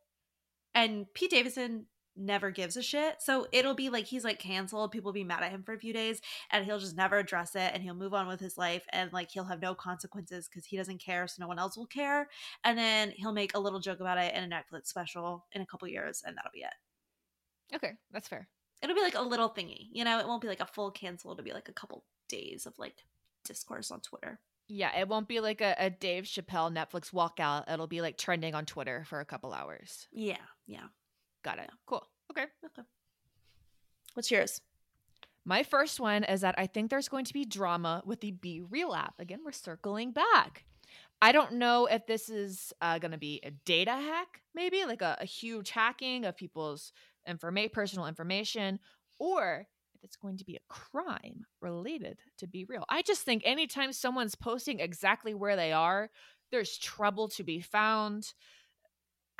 And 0.73 1.05
Pete 1.13 1.31
Davidson 1.31 1.85
never 2.15 2.51
gives 2.51 2.77
a 2.77 2.81
shit. 2.81 3.21
So 3.21 3.47
it'll 3.51 3.73
be 3.73 3.89
like 3.89 4.05
he's 4.05 4.23
like 4.23 4.39
canceled. 4.39 4.91
People 4.91 5.09
will 5.09 5.13
be 5.13 5.23
mad 5.23 5.43
at 5.43 5.51
him 5.51 5.63
for 5.63 5.73
a 5.73 5.79
few 5.79 5.93
days 5.93 6.21
and 6.51 6.65
he'll 6.65 6.79
just 6.79 6.95
never 6.95 7.17
address 7.17 7.55
it 7.55 7.71
and 7.73 7.83
he'll 7.83 7.93
move 7.93 8.13
on 8.13 8.27
with 8.27 8.39
his 8.39 8.57
life 8.57 8.85
and 8.89 9.11
like 9.13 9.31
he'll 9.31 9.45
have 9.45 9.61
no 9.61 9.75
consequences 9.75 10.47
because 10.47 10.65
he 10.65 10.77
doesn't 10.77 11.01
care. 11.01 11.27
So 11.27 11.41
no 11.41 11.47
one 11.47 11.59
else 11.59 11.77
will 11.77 11.85
care. 11.85 12.29
And 12.63 12.77
then 12.77 13.11
he'll 13.15 13.33
make 13.33 13.55
a 13.55 13.59
little 13.59 13.79
joke 13.79 13.99
about 13.99 14.17
it 14.17 14.33
in 14.33 14.43
a 14.43 14.47
Netflix 14.47 14.87
special 14.87 15.45
in 15.51 15.61
a 15.61 15.65
couple 15.65 15.87
years 15.87 16.23
and 16.25 16.37
that'll 16.37 16.51
be 16.53 16.61
it. 16.61 17.75
Okay, 17.75 17.93
that's 18.11 18.27
fair. 18.27 18.47
It'll 18.81 18.95
be 18.95 19.01
like 19.01 19.15
a 19.15 19.21
little 19.21 19.49
thingy, 19.49 19.87
you 19.91 20.03
know. 20.03 20.19
It 20.19 20.27
won't 20.27 20.41
be 20.41 20.47
like 20.47 20.59
a 20.59 20.67
full 20.67 20.91
cancel. 20.91 21.31
It'll 21.31 21.43
be 21.43 21.53
like 21.53 21.69
a 21.69 21.73
couple 21.73 22.03
days 22.29 22.65
of 22.65 22.77
like 22.77 23.05
discourse 23.43 23.89
on 23.89 24.01
Twitter. 24.01 24.39
Yeah, 24.67 24.97
it 24.99 25.07
won't 25.07 25.27
be 25.27 25.39
like 25.39 25.61
a, 25.61 25.75
a 25.77 25.89
Dave 25.89 26.23
Chappelle 26.23 26.73
Netflix 26.73 27.11
walkout. 27.11 27.71
It'll 27.71 27.87
be 27.87 28.01
like 28.01 28.17
trending 28.17 28.55
on 28.55 28.65
Twitter 28.65 29.05
for 29.07 29.19
a 29.19 29.25
couple 29.25 29.53
hours. 29.53 30.07
Yeah, 30.11 30.37
yeah. 30.67 30.87
Got 31.45 31.59
it. 31.59 31.69
Cool. 31.85 32.03
Okay. 32.31 32.45
Okay. 32.65 32.81
What's 34.15 34.31
yours? 34.31 34.61
My 35.45 35.61
first 35.61 35.99
one 35.99 36.23
is 36.23 36.41
that 36.41 36.55
I 36.57 36.65
think 36.65 36.89
there's 36.89 37.07
going 37.07 37.25
to 37.25 37.33
be 37.33 37.45
drama 37.45 38.01
with 38.03 38.19
the 38.21 38.31
BeReal 38.31 38.97
app. 38.97 39.13
Again, 39.19 39.41
we're 39.45 39.51
circling 39.51 40.11
back. 40.11 40.65
I 41.21 41.31
don't 41.31 41.53
know 41.53 41.85
if 41.85 42.07
this 42.07 42.29
is 42.29 42.73
uh, 42.81 42.97
going 42.97 43.11
to 43.11 43.19
be 43.19 43.41
a 43.43 43.51
data 43.51 43.91
hack, 43.91 44.41
maybe 44.55 44.85
like 44.85 45.03
a, 45.03 45.17
a 45.21 45.25
huge 45.25 45.69
hacking 45.69 46.25
of 46.25 46.35
people's 46.35 46.91
informa- 47.29 47.71
personal 47.71 48.07
information, 48.07 48.79
or 49.19 49.67
if 49.93 50.03
it's 50.03 50.15
going 50.15 50.37
to 50.37 50.45
be 50.45 50.55
a 50.55 50.73
crime 50.73 51.45
related 51.61 52.17
to 52.39 52.47
BeReal. 52.47 52.85
I 52.89 53.03
just 53.03 53.21
think 53.21 53.43
anytime 53.45 53.93
someone's 53.93 54.35
posting 54.35 54.79
exactly 54.79 55.35
where 55.35 55.55
they 55.55 55.71
are, 55.71 56.09
there's 56.51 56.77
trouble 56.77 57.27
to 57.29 57.43
be 57.43 57.61
found. 57.61 58.33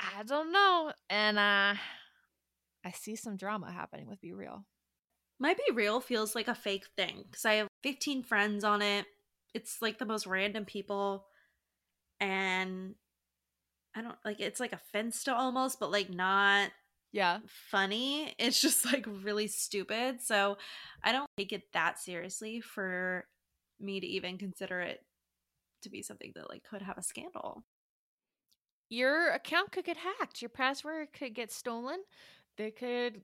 I 0.00 0.22
don't 0.24 0.52
know. 0.52 0.92
And 1.08 1.38
uh, 1.38 1.74
I 2.84 2.90
see 2.92 3.16
some 3.16 3.36
drama 3.36 3.70
happening 3.72 4.06
with 4.06 4.20
BeReal. 4.20 4.64
My 5.38 5.54
BeReal 5.54 6.02
feels 6.02 6.34
like 6.34 6.48
a 6.48 6.54
fake 6.54 6.86
thing 6.96 7.24
because 7.30 7.44
I 7.44 7.54
have 7.54 7.68
15 7.82 8.22
friends 8.22 8.64
on 8.64 8.82
it. 8.82 9.06
It's 9.54 9.80
like 9.82 9.98
the 9.98 10.06
most 10.06 10.26
random 10.26 10.64
people. 10.64 11.26
And 12.20 12.94
I 13.94 14.02
don't 14.02 14.16
like 14.24 14.40
it's 14.40 14.60
like 14.60 14.72
a 14.72 14.80
Finsta 14.94 15.32
almost, 15.32 15.80
but 15.80 15.90
like 15.90 16.10
not 16.10 16.70
Yeah. 17.12 17.40
funny. 17.70 18.34
It's 18.38 18.60
just 18.60 18.84
like 18.92 19.06
really 19.06 19.48
stupid. 19.48 20.20
So 20.22 20.58
I 21.02 21.12
don't 21.12 21.28
take 21.36 21.52
it 21.52 21.72
that 21.72 21.98
seriously 21.98 22.60
for 22.60 23.26
me 23.80 24.00
to 24.00 24.06
even 24.06 24.38
consider 24.38 24.80
it 24.80 25.04
to 25.82 25.90
be 25.90 26.02
something 26.02 26.32
that 26.34 26.48
like 26.50 26.64
could 26.64 26.82
have 26.82 26.98
a 26.98 27.02
scandal. 27.02 27.64
Your 28.88 29.30
account 29.30 29.72
could 29.72 29.84
get 29.84 29.96
hacked. 29.96 30.40
Your 30.40 30.48
password 30.48 31.08
could 31.12 31.34
get 31.34 31.50
stolen. 31.50 31.98
They 32.56 32.70
could 32.70 33.22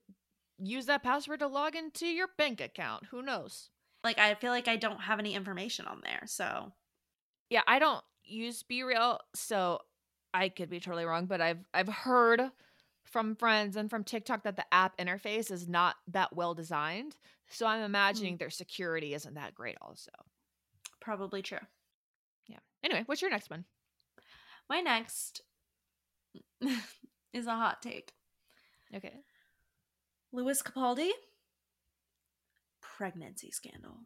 use 0.58 0.86
that 0.86 1.02
password 1.02 1.40
to 1.40 1.46
log 1.46 1.74
into 1.76 2.06
your 2.06 2.28
bank 2.36 2.60
account. 2.60 3.06
Who 3.10 3.22
knows? 3.22 3.70
Like 4.04 4.18
I 4.18 4.34
feel 4.34 4.50
like 4.50 4.68
I 4.68 4.76
don't 4.76 5.02
have 5.02 5.18
any 5.18 5.34
information 5.34 5.86
on 5.86 6.00
there. 6.02 6.22
So 6.26 6.72
Yeah, 7.50 7.62
I 7.66 7.78
don't 7.78 8.02
use 8.24 8.64
BeReal, 8.64 9.18
so 9.34 9.80
I 10.34 10.48
could 10.48 10.70
be 10.70 10.80
totally 10.80 11.04
wrong, 11.04 11.26
but 11.26 11.40
I've 11.40 11.64
I've 11.74 11.88
heard 11.88 12.50
from 13.04 13.36
friends 13.36 13.76
and 13.76 13.90
from 13.90 14.04
TikTok 14.04 14.44
that 14.44 14.56
the 14.56 14.64
app 14.72 14.96
interface 14.96 15.50
is 15.50 15.68
not 15.68 15.96
that 16.08 16.34
well 16.34 16.54
designed. 16.54 17.16
So 17.48 17.66
I'm 17.66 17.82
mm. 17.82 17.86
imagining 17.86 18.36
their 18.36 18.50
security 18.50 19.14
isn't 19.14 19.34
that 19.34 19.54
great 19.54 19.76
also. 19.80 20.10
probably 21.00 21.42
true. 21.42 21.58
Yeah. 22.48 22.60
Anyway, 22.82 23.02
what's 23.06 23.22
your 23.22 23.30
next 23.30 23.50
one? 23.50 23.64
My 24.68 24.80
next 24.80 25.42
is 27.32 27.46
a 27.46 27.54
hot 27.54 27.82
take. 27.82 28.12
Okay. 28.94 29.20
Lewis 30.32 30.62
Capaldi, 30.62 31.10
pregnancy 32.80 33.50
scandal. 33.50 33.98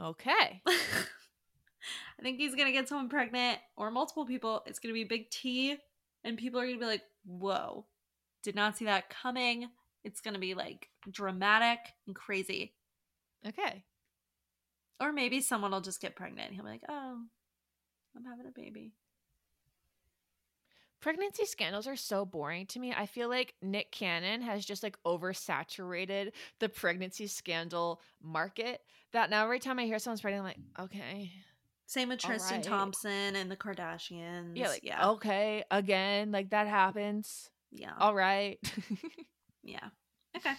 Okay. 0.00 0.62
I 0.66 2.22
think 2.22 2.38
he's 2.38 2.54
gonna 2.54 2.72
get 2.72 2.88
someone 2.88 3.08
pregnant 3.08 3.58
or 3.76 3.90
multiple 3.90 4.26
people. 4.26 4.62
It's 4.66 4.78
gonna 4.78 4.94
be 4.94 5.04
big 5.04 5.30
T, 5.30 5.76
and 6.24 6.38
people 6.38 6.60
are 6.60 6.66
gonna 6.66 6.78
be 6.78 6.86
like, 6.86 7.02
"Whoa, 7.24 7.86
did 8.42 8.54
not 8.54 8.76
see 8.76 8.84
that 8.86 9.10
coming." 9.10 9.68
It's 10.04 10.20
gonna 10.20 10.38
be 10.38 10.54
like 10.54 10.88
dramatic 11.10 11.78
and 12.06 12.14
crazy. 12.14 12.74
Okay. 13.46 13.84
Or 15.00 15.12
maybe 15.12 15.40
someone 15.40 15.72
will 15.72 15.80
just 15.80 16.00
get 16.00 16.16
pregnant. 16.16 16.52
He'll 16.52 16.64
be 16.64 16.70
like, 16.70 16.84
"Oh, 16.88 17.24
I'm 18.16 18.24
having 18.24 18.46
a 18.46 18.52
baby." 18.52 18.94
Pregnancy 21.02 21.44
scandals 21.46 21.86
are 21.88 21.96
so 21.96 22.24
boring 22.24 22.64
to 22.66 22.78
me. 22.78 22.94
I 22.96 23.06
feel 23.06 23.28
like 23.28 23.54
Nick 23.60 23.90
Cannon 23.90 24.40
has 24.40 24.64
just 24.64 24.82
like 24.84 24.96
oversaturated 25.04 26.30
the 26.60 26.68
pregnancy 26.68 27.26
scandal 27.26 28.00
market 28.22 28.80
that 29.12 29.28
now 29.28 29.42
every 29.44 29.58
time 29.58 29.78
I 29.80 29.84
hear 29.84 29.98
someone's 29.98 30.20
pregnant, 30.20 30.46
I'm 30.46 30.84
like, 30.84 30.90
okay. 30.90 31.32
Same 31.86 32.08
with 32.08 32.20
Tristan 32.20 32.58
right. 32.58 32.64
Thompson 32.64 33.34
and 33.36 33.50
the 33.50 33.56
Kardashians. 33.56 34.52
Yeah, 34.56 34.68
like, 34.68 34.84
yeah, 34.84 35.10
okay, 35.10 35.64
again, 35.72 36.30
like 36.30 36.50
that 36.50 36.68
happens. 36.68 37.50
yeah, 37.72 37.92
All 37.98 38.14
right. 38.14 38.58
yeah. 39.64 39.88
Okay, 40.36 40.54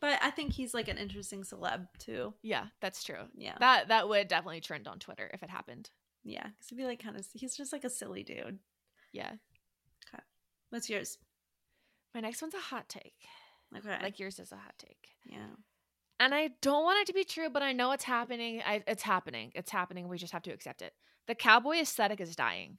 but 0.00 0.18
I 0.22 0.30
think 0.30 0.52
he's 0.52 0.74
like 0.74 0.88
an 0.88 0.98
interesting 0.98 1.42
celeb 1.44 1.86
too. 1.98 2.34
yeah, 2.42 2.66
that's 2.82 3.02
true. 3.02 3.24
Yeah, 3.34 3.56
That 3.58 3.88
that 3.88 4.06
would 4.08 4.28
definitely 4.28 4.60
trend 4.60 4.86
on 4.86 4.98
Twitter 4.98 5.30
if 5.32 5.42
it 5.42 5.48
happened. 5.50 5.88
yeah. 6.24 6.44
Because 6.44 6.68
he'd 6.68 6.76
be 6.76 6.84
like 6.84 7.02
kind 7.02 7.16
of. 7.16 7.26
He's 7.32 7.56
just 7.56 7.72
like 7.72 7.84
a 7.84 7.90
silly 7.90 8.22
dude. 8.22 8.58
Yeah. 9.12 9.32
What's 10.72 10.88
yours? 10.88 11.18
My 12.14 12.20
next 12.20 12.40
one's 12.40 12.54
a 12.54 12.58
hot 12.58 12.88
take. 12.88 13.14
Okay, 13.76 13.98
Like 14.02 14.18
yours 14.18 14.38
is 14.38 14.52
a 14.52 14.56
hot 14.56 14.74
take. 14.78 15.08
yeah. 15.26 15.46
And 16.18 16.34
I 16.34 16.50
don't 16.60 16.84
want 16.84 17.00
it 17.00 17.06
to 17.08 17.12
be 17.14 17.24
true, 17.24 17.50
but 17.50 17.62
I 17.62 17.72
know 17.72 17.90
it's 17.92 18.04
happening. 18.04 18.62
I, 18.64 18.82
it's 18.86 19.02
happening. 19.02 19.50
It's 19.56 19.70
happening. 19.72 20.08
We 20.08 20.18
just 20.18 20.32
have 20.32 20.42
to 20.42 20.52
accept 20.52 20.80
it. 20.80 20.92
The 21.26 21.34
cowboy 21.34 21.78
aesthetic 21.78 22.20
is 22.20 22.36
dying. 22.36 22.78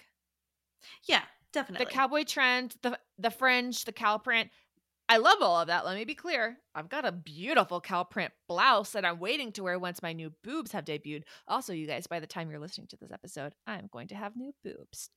Yeah, 1.05 1.21
definitely. 1.51 1.85
The 1.85 1.91
cowboy 1.91 2.23
trend, 2.23 2.75
the 2.81 2.97
the 3.19 3.29
fringe, 3.31 3.83
the 3.85 3.91
cow 3.91 4.17
print. 4.17 4.49
I 5.09 5.17
love 5.17 5.37
all 5.41 5.59
of 5.59 5.67
that. 5.67 5.85
Let 5.85 5.97
me 5.97 6.05
be 6.05 6.15
clear. 6.15 6.57
I've 6.73 6.87
got 6.87 7.05
a 7.05 7.11
beautiful 7.11 7.81
cow 7.81 8.03
print 8.05 8.31
blouse 8.47 8.91
that 8.93 9.03
I'm 9.03 9.19
waiting 9.19 9.51
to 9.53 9.63
wear 9.63 9.77
once 9.77 10.01
my 10.01 10.13
new 10.13 10.31
boobs 10.43 10.71
have 10.71 10.85
debuted. 10.85 11.23
Also, 11.47 11.73
you 11.73 11.85
guys, 11.85 12.07
by 12.07 12.21
the 12.21 12.27
time 12.27 12.49
you're 12.49 12.59
listening 12.59 12.87
to 12.87 12.97
this 12.97 13.11
episode, 13.11 13.53
I'm 13.67 13.89
going 13.91 14.07
to 14.07 14.15
have 14.15 14.37
new 14.37 14.53
boobs. 14.63 15.09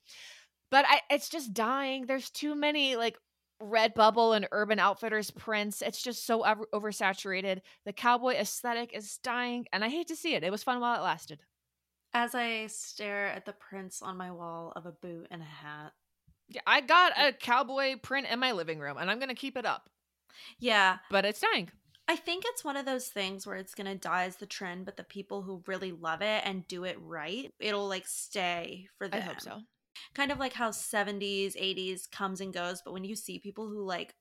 But 0.71 0.85
I 0.89 1.01
it's 1.11 1.29
just 1.29 1.55
dying. 1.55 2.07
There's 2.07 2.31
too 2.31 2.55
many 2.55 2.97
like 2.97 3.17
Redbubble 3.63 4.37
and 4.37 4.49
Urban 4.53 4.79
Outfitters 4.79 5.31
prints. 5.31 5.81
It's 5.83 6.03
just 6.03 6.27
so 6.27 6.45
over- 6.45 6.67
oversaturated. 6.75 7.61
The 7.85 7.93
cowboy 7.93 8.35
aesthetic 8.35 8.93
is 8.95 9.19
dying, 9.23 9.67
and 9.73 9.85
I 9.85 9.89
hate 9.89 10.09
to 10.09 10.17
see 10.17 10.35
it. 10.35 10.45
It 10.45 10.51
was 10.51 10.63
fun 10.63 10.81
while 10.81 10.99
it 10.99 11.05
lasted. 11.05 11.41
As 12.13 12.35
I 12.35 12.67
stare 12.67 13.29
at 13.29 13.45
the 13.45 13.53
prints 13.53 14.03
on 14.03 14.17
my 14.17 14.31
wall 14.31 14.73
of 14.77 14.87
a 14.87 14.93
boot 14.93 15.29
and 15.31 15.43
a 15.43 15.47
hat. 15.47 15.93
Yeah, 16.49 16.61
I 16.67 16.81
got 16.81 17.13
a 17.19 17.33
cowboy 17.33 17.97
print 17.97 18.27
in 18.31 18.39
my 18.39 18.53
living 18.53 18.79
room, 18.79 18.97
and 18.99 19.11
I'm 19.11 19.19
gonna 19.19 19.35
keep 19.35 19.57
it 19.57 19.67
up. 19.67 19.89
Yeah, 20.59 20.99
But 21.11 21.25
it's 21.25 21.41
dying. 21.41 21.71
I 22.09 22.15
think 22.15 22.45
it's 22.47 22.63
one 22.65 22.77
of 22.77 22.87
those 22.87 23.09
things 23.09 23.47
where 23.47 23.57
it's 23.57 23.75
gonna 23.75 23.97
die 23.97 24.25
as 24.25 24.37
the 24.37 24.47
trend, 24.47 24.85
but 24.85 24.97
the 24.97 25.03
people 25.05 25.43
who 25.43 25.65
really 25.67 25.93
love 25.93 26.23
it 26.23 26.43
and 26.45 26.67
do 26.69 26.85
it 26.85 26.97
right, 27.01 27.53
it'll 27.59 27.89
like 27.89 28.07
stay 28.07 28.87
for 28.99 29.09
the. 29.09 29.17
I 29.17 29.21
hope 29.21 29.41
so. 29.41 29.61
Kind 30.15 30.31
of 30.33 30.39
like 30.39 30.53
how 30.53 30.71
70s, 30.71 31.55
80s 31.57 32.07
comes 32.11 32.41
and 32.41 32.53
goes, 32.53 32.83
but 32.85 32.93
when 32.93 33.05
you 33.05 33.17
see 33.17 33.39
people 33.39 33.69
who 33.69 33.85
like 33.85 34.15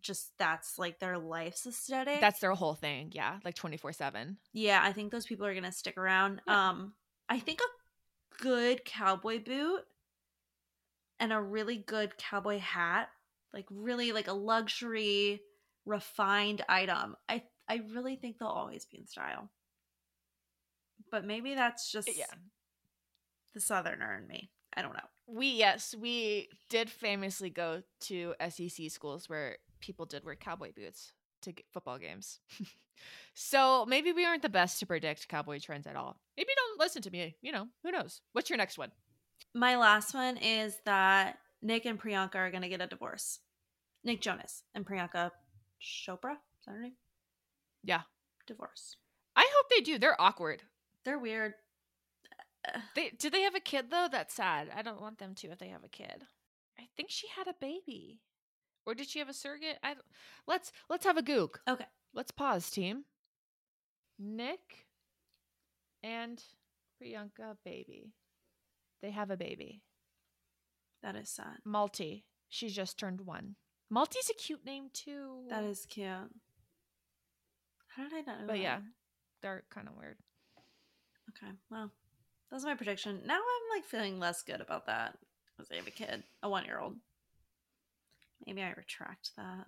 just 0.00 0.32
that's 0.38 0.78
like 0.78 0.98
their 1.00 1.18
life's 1.18 1.66
aesthetic. 1.66 2.20
That's 2.20 2.40
their 2.40 2.52
whole 2.54 2.74
thing. 2.74 3.10
Yeah, 3.14 3.38
like 3.44 3.54
24 3.54 3.92
7. 3.92 4.38
yeah, 4.52 4.80
I 4.82 4.92
think 4.92 5.12
those 5.12 5.26
people 5.26 5.46
are 5.46 5.54
gonna 5.54 5.70
stick 5.72 5.96
around. 5.98 6.40
Yeah. 6.46 6.70
Um, 6.70 6.94
I 7.28 7.38
think 7.38 7.60
a 7.60 8.42
good 8.42 8.84
cowboy 8.84 9.38
boot 9.42 9.82
and 11.20 11.32
a 11.32 11.40
really 11.40 11.76
good 11.76 12.16
cowboy 12.16 12.58
hat, 12.58 13.08
like 13.52 13.66
really 13.70 14.12
like 14.12 14.28
a 14.28 14.32
luxury 14.32 15.42
refined 15.84 16.64
item. 16.68 17.16
I 17.28 17.42
I 17.68 17.82
really 17.94 18.16
think 18.16 18.38
they'll 18.38 18.48
always 18.48 18.86
be 18.86 18.98
in 18.98 19.06
style. 19.06 19.50
But 21.10 21.24
maybe 21.24 21.54
that's 21.54 21.90
just 21.92 22.08
Yeah. 22.16 22.26
the 23.54 23.60
southerner 23.60 24.16
in 24.16 24.26
me. 24.26 24.50
I 24.74 24.82
don't 24.82 24.94
know. 24.94 25.08
We 25.32 25.48
yes, 25.48 25.94
we 25.98 26.48
did 26.68 26.90
famously 26.90 27.48
go 27.48 27.82
to 28.02 28.34
SEC 28.50 28.90
schools 28.90 29.28
where 29.28 29.56
people 29.80 30.04
did 30.04 30.24
wear 30.24 30.36
cowboy 30.36 30.72
boots 30.72 31.12
to 31.42 31.54
football 31.72 31.98
games. 31.98 32.40
so 33.34 33.86
maybe 33.86 34.12
we 34.12 34.26
aren't 34.26 34.42
the 34.42 34.48
best 34.48 34.78
to 34.80 34.86
predict 34.86 35.28
cowboy 35.28 35.58
trends 35.58 35.86
at 35.86 35.96
all. 35.96 36.18
Maybe 36.36 36.50
don't 36.54 36.80
listen 36.80 37.00
to 37.02 37.10
me. 37.10 37.36
You 37.40 37.52
know, 37.52 37.68
who 37.82 37.90
knows? 37.90 38.20
What's 38.32 38.50
your 38.50 38.58
next 38.58 38.76
one? 38.76 38.92
My 39.54 39.76
last 39.76 40.14
one 40.14 40.36
is 40.36 40.76
that 40.84 41.38
Nick 41.62 41.86
and 41.86 42.00
Priyanka 42.00 42.36
are 42.36 42.50
going 42.50 42.62
to 42.62 42.68
get 42.68 42.80
a 42.80 42.86
divorce. 42.86 43.38
Nick 44.04 44.20
Jonas 44.20 44.64
and 44.74 44.84
Priyanka 44.84 45.30
Chopra, 45.80 46.32
is 46.32 46.66
that 46.66 46.72
her 46.72 46.82
name? 46.82 46.94
Yeah. 47.84 48.02
Divorce. 48.46 48.96
I 49.36 49.48
hope 49.56 49.66
they 49.70 49.80
do. 49.80 49.98
They're 49.98 50.20
awkward. 50.20 50.62
They're 51.04 51.18
weird. 51.18 51.54
They 52.94 53.10
do 53.10 53.28
they 53.30 53.42
have 53.42 53.54
a 53.54 53.60
kid 53.60 53.86
though? 53.90 54.08
That's 54.10 54.34
sad. 54.34 54.68
I 54.74 54.82
don't 54.82 55.00
want 55.00 55.18
them 55.18 55.34
to 55.36 55.48
if 55.50 55.58
they 55.58 55.68
have 55.68 55.84
a 55.84 55.88
kid. 55.88 56.24
I 56.78 56.84
think 56.96 57.10
she 57.10 57.26
had 57.28 57.48
a 57.48 57.54
baby. 57.60 58.20
Or 58.86 58.94
did 58.94 59.08
she 59.08 59.18
have 59.20 59.28
a 59.28 59.32
surrogate? 59.34 59.78
I 59.82 59.94
don't, 59.94 60.04
let's 60.46 60.72
let's 60.88 61.04
have 61.04 61.16
a 61.16 61.22
gook. 61.22 61.56
Okay. 61.68 61.86
Let's 62.14 62.30
pause, 62.30 62.70
team. 62.70 63.04
Nick 64.18 64.86
and 66.02 66.42
Priyanka 67.00 67.56
baby. 67.64 68.12
They 69.00 69.10
have 69.10 69.30
a 69.30 69.36
baby. 69.36 69.82
That 71.02 71.16
is 71.16 71.28
sad. 71.30 71.58
Malti. 71.66 72.22
She 72.48 72.68
just 72.68 72.98
turned 72.98 73.22
one. 73.22 73.56
Malti's 73.92 74.30
a 74.30 74.34
cute 74.34 74.64
name 74.64 74.90
too. 74.92 75.44
That 75.48 75.64
is 75.64 75.86
cute. 75.86 76.06
How 77.96 78.04
did 78.04 78.12
I 78.12 78.20
not 78.20 78.40
know 78.40 78.46
But 78.46 78.52
that? 78.54 78.58
yeah, 78.62 78.78
they're 79.42 79.64
kind 79.70 79.88
of 79.88 79.96
weird. 79.96 80.16
Okay. 81.30 81.52
Well, 81.70 81.90
that's 82.52 82.64
my 82.64 82.74
prediction. 82.74 83.20
Now 83.26 83.36
I'm 83.36 83.76
like 83.76 83.84
feeling 83.84 84.20
less 84.20 84.42
good 84.42 84.60
about 84.60 84.86
that 84.86 85.16
because 85.56 85.72
I 85.72 85.76
have 85.76 85.86
a 85.86 85.90
kid, 85.90 86.22
a 86.42 86.50
one 86.50 86.66
year 86.66 86.78
old. 86.78 86.96
Maybe 88.46 88.62
I 88.62 88.74
retract 88.76 89.34
that. 89.36 89.66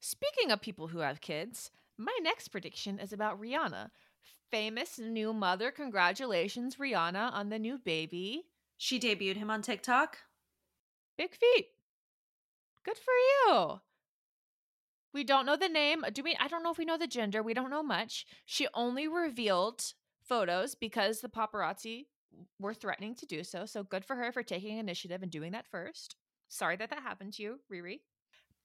Speaking 0.00 0.50
of 0.50 0.60
people 0.60 0.88
who 0.88 0.98
have 0.98 1.20
kids, 1.20 1.70
my 1.96 2.16
next 2.20 2.48
prediction 2.48 2.98
is 2.98 3.12
about 3.12 3.40
Rihanna. 3.40 3.90
Famous 4.50 4.98
new 4.98 5.32
mother. 5.32 5.70
Congratulations, 5.70 6.76
Rihanna, 6.76 7.32
on 7.32 7.48
the 7.48 7.58
new 7.58 7.78
baby. 7.78 8.42
She 8.76 8.98
debuted 8.98 9.36
him 9.36 9.50
on 9.50 9.62
TikTok. 9.62 10.18
Big 11.16 11.34
feet. 11.34 11.68
Good 12.84 12.98
for 12.98 13.14
you. 13.14 13.80
We 15.12 15.22
don't 15.22 15.46
know 15.46 15.56
the 15.56 15.68
name. 15.68 16.04
Do 16.12 16.24
we? 16.24 16.36
I 16.40 16.48
don't 16.48 16.64
know 16.64 16.72
if 16.72 16.78
we 16.78 16.84
know 16.84 16.98
the 16.98 17.06
gender. 17.06 17.42
We 17.42 17.54
don't 17.54 17.70
know 17.70 17.84
much. 17.84 18.26
She 18.44 18.66
only 18.74 19.06
revealed 19.06 19.94
photos 20.28 20.74
because 20.74 21.20
the 21.20 21.28
paparazzi 21.28 22.06
were 22.58 22.74
threatening 22.74 23.14
to 23.16 23.26
do 23.26 23.44
so. 23.44 23.66
So 23.66 23.82
good 23.82 24.04
for 24.04 24.16
her 24.16 24.32
for 24.32 24.42
taking 24.42 24.78
initiative 24.78 25.22
and 25.22 25.30
doing 25.30 25.52
that 25.52 25.66
first. 25.66 26.16
Sorry 26.48 26.76
that 26.76 26.90
that 26.90 27.02
happened 27.02 27.34
to 27.34 27.42
you, 27.42 27.60
Riri. 27.72 28.00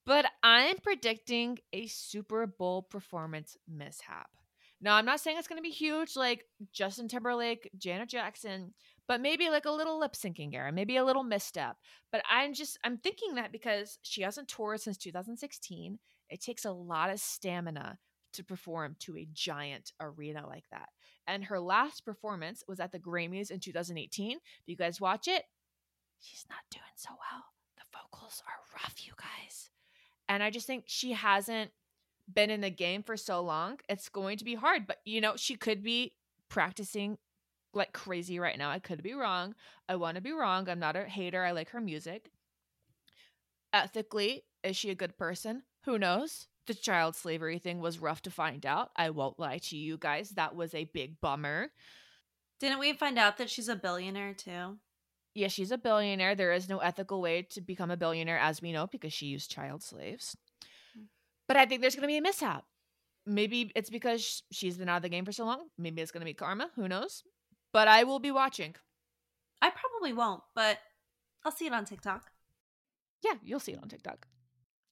But 0.05 0.25
I'm 0.43 0.77
predicting 0.77 1.59
a 1.73 1.87
Super 1.87 2.47
Bowl 2.47 2.81
performance 2.81 3.57
mishap. 3.67 4.29
Now, 4.81 4.95
I'm 4.95 5.05
not 5.05 5.19
saying 5.19 5.37
it's 5.37 5.47
going 5.47 5.61
to 5.61 5.67
be 5.67 5.71
huge 5.71 6.15
like 6.15 6.45
Justin 6.71 7.09
Timberlake, 7.09 7.69
Janet 7.77 8.07
Jackson, 8.09 8.73
but 9.09 9.19
maybe 9.19 9.49
like 9.49 9.65
a 9.65 9.71
little 9.71 9.99
lip 9.99 10.13
syncing 10.13 10.55
error, 10.55 10.71
maybe 10.71 10.95
a 10.95 11.03
little 11.03 11.23
misstep. 11.23 11.75
But 12.13 12.21
I'm 12.29 12.53
just, 12.53 12.79
I'm 12.83 12.97
thinking 12.97 13.35
that 13.35 13.51
because 13.51 13.99
she 14.03 14.21
hasn't 14.21 14.47
toured 14.47 14.79
since 14.79 14.97
2016, 14.97 15.99
it 16.29 16.41
takes 16.41 16.63
a 16.63 16.71
lot 16.71 17.09
of 17.09 17.19
stamina 17.19 17.97
to 18.33 18.43
perform 18.43 18.95
to 18.99 19.17
a 19.17 19.27
giant 19.33 19.91
arena 19.99 20.47
like 20.47 20.65
that. 20.71 20.89
And 21.29 21.45
her 21.45 21.59
last 21.59 22.03
performance 22.03 22.63
was 22.67 22.79
at 22.79 22.91
the 22.91 22.97
Grammys 22.97 23.51
in 23.51 23.59
2018. 23.59 24.37
If 24.37 24.41
you 24.65 24.75
guys 24.75 24.99
watch 24.99 25.27
it, 25.27 25.43
she's 26.19 26.45
not 26.49 26.59
doing 26.71 26.83
so 26.95 27.11
well. 27.11 27.45
The 27.77 27.83
vocals 27.93 28.41
are 28.47 28.81
rough, 28.81 28.95
you 29.05 29.13
guys. 29.15 29.69
And 30.27 30.41
I 30.41 30.49
just 30.49 30.65
think 30.65 30.85
she 30.87 31.11
hasn't 31.13 31.69
been 32.33 32.49
in 32.49 32.61
the 32.61 32.71
game 32.71 33.03
for 33.03 33.15
so 33.15 33.41
long. 33.41 33.77
It's 33.87 34.09
going 34.09 34.37
to 34.39 34.43
be 34.43 34.55
hard, 34.55 34.87
but 34.87 34.97
you 35.05 35.21
know, 35.21 35.33
she 35.35 35.55
could 35.55 35.83
be 35.83 36.13
practicing 36.49 37.19
like 37.75 37.93
crazy 37.93 38.39
right 38.39 38.57
now. 38.57 38.71
I 38.71 38.79
could 38.79 39.03
be 39.03 39.13
wrong. 39.13 39.53
I 39.87 39.97
want 39.97 40.15
to 40.15 40.21
be 40.21 40.31
wrong. 40.31 40.67
I'm 40.67 40.79
not 40.79 40.95
a 40.95 41.03
hater. 41.03 41.43
I 41.43 41.51
like 41.51 41.69
her 41.69 41.81
music. 41.81 42.31
Ethically, 43.71 44.45
is 44.63 44.75
she 44.75 44.89
a 44.89 44.95
good 44.95 45.15
person? 45.15 45.61
Who 45.85 45.99
knows? 45.99 46.47
The 46.69 46.75
child 46.75 47.15
slavery 47.15 47.57
thing 47.57 47.79
was 47.79 47.97
rough 47.97 48.21
to 48.21 48.29
find 48.29 48.63
out. 48.63 48.91
I 48.95 49.09
won't 49.09 49.39
lie 49.39 49.57
to 49.57 49.75
you 49.75 49.97
guys. 49.97 50.29
That 50.29 50.55
was 50.55 50.75
a 50.75 50.83
big 50.83 51.19
bummer. 51.19 51.69
Didn't 52.59 52.77
we 52.77 52.93
find 52.93 53.17
out 53.17 53.37
that 53.37 53.49
she's 53.49 53.69
a 53.69 53.75
billionaire 53.75 54.35
too? 54.35 54.77
Yeah, 55.33 55.47
she's 55.47 55.71
a 55.71 55.79
billionaire. 55.79 56.35
There 56.35 56.51
is 56.51 56.69
no 56.69 56.77
ethical 56.77 57.21
way 57.21 57.41
to 57.53 57.61
become 57.61 57.89
a 57.89 57.97
billionaire, 57.97 58.37
as 58.37 58.61
we 58.61 58.71
know, 58.71 58.85
because 58.85 59.11
she 59.11 59.25
used 59.25 59.49
child 59.49 59.81
slaves. 59.81 60.37
Hmm. 60.95 61.05
But 61.47 61.57
I 61.57 61.65
think 61.65 61.81
there's 61.81 61.95
going 61.95 62.03
to 62.03 62.07
be 62.07 62.17
a 62.17 62.21
mishap. 62.21 62.65
Maybe 63.25 63.71
it's 63.75 63.89
because 63.89 64.43
she's 64.51 64.77
been 64.77 64.89
out 64.89 64.97
of 64.97 65.01
the 65.01 65.09
game 65.09 65.25
for 65.25 65.31
so 65.31 65.45
long. 65.45 65.69
Maybe 65.75 66.03
it's 66.03 66.11
going 66.11 66.21
to 66.21 66.25
be 66.25 66.35
karma. 66.35 66.69
Who 66.75 66.87
knows? 66.87 67.23
But 67.73 67.87
I 67.87 68.03
will 68.03 68.19
be 68.19 68.29
watching. 68.29 68.75
I 69.59 69.71
probably 69.71 70.13
won't, 70.13 70.43
but 70.53 70.77
I'll 71.43 71.51
see 71.51 71.65
it 71.65 71.73
on 71.73 71.85
TikTok. 71.85 72.29
Yeah, 73.23 73.37
you'll 73.43 73.59
see 73.59 73.71
it 73.71 73.79
on 73.81 73.89
TikTok. 73.89 74.27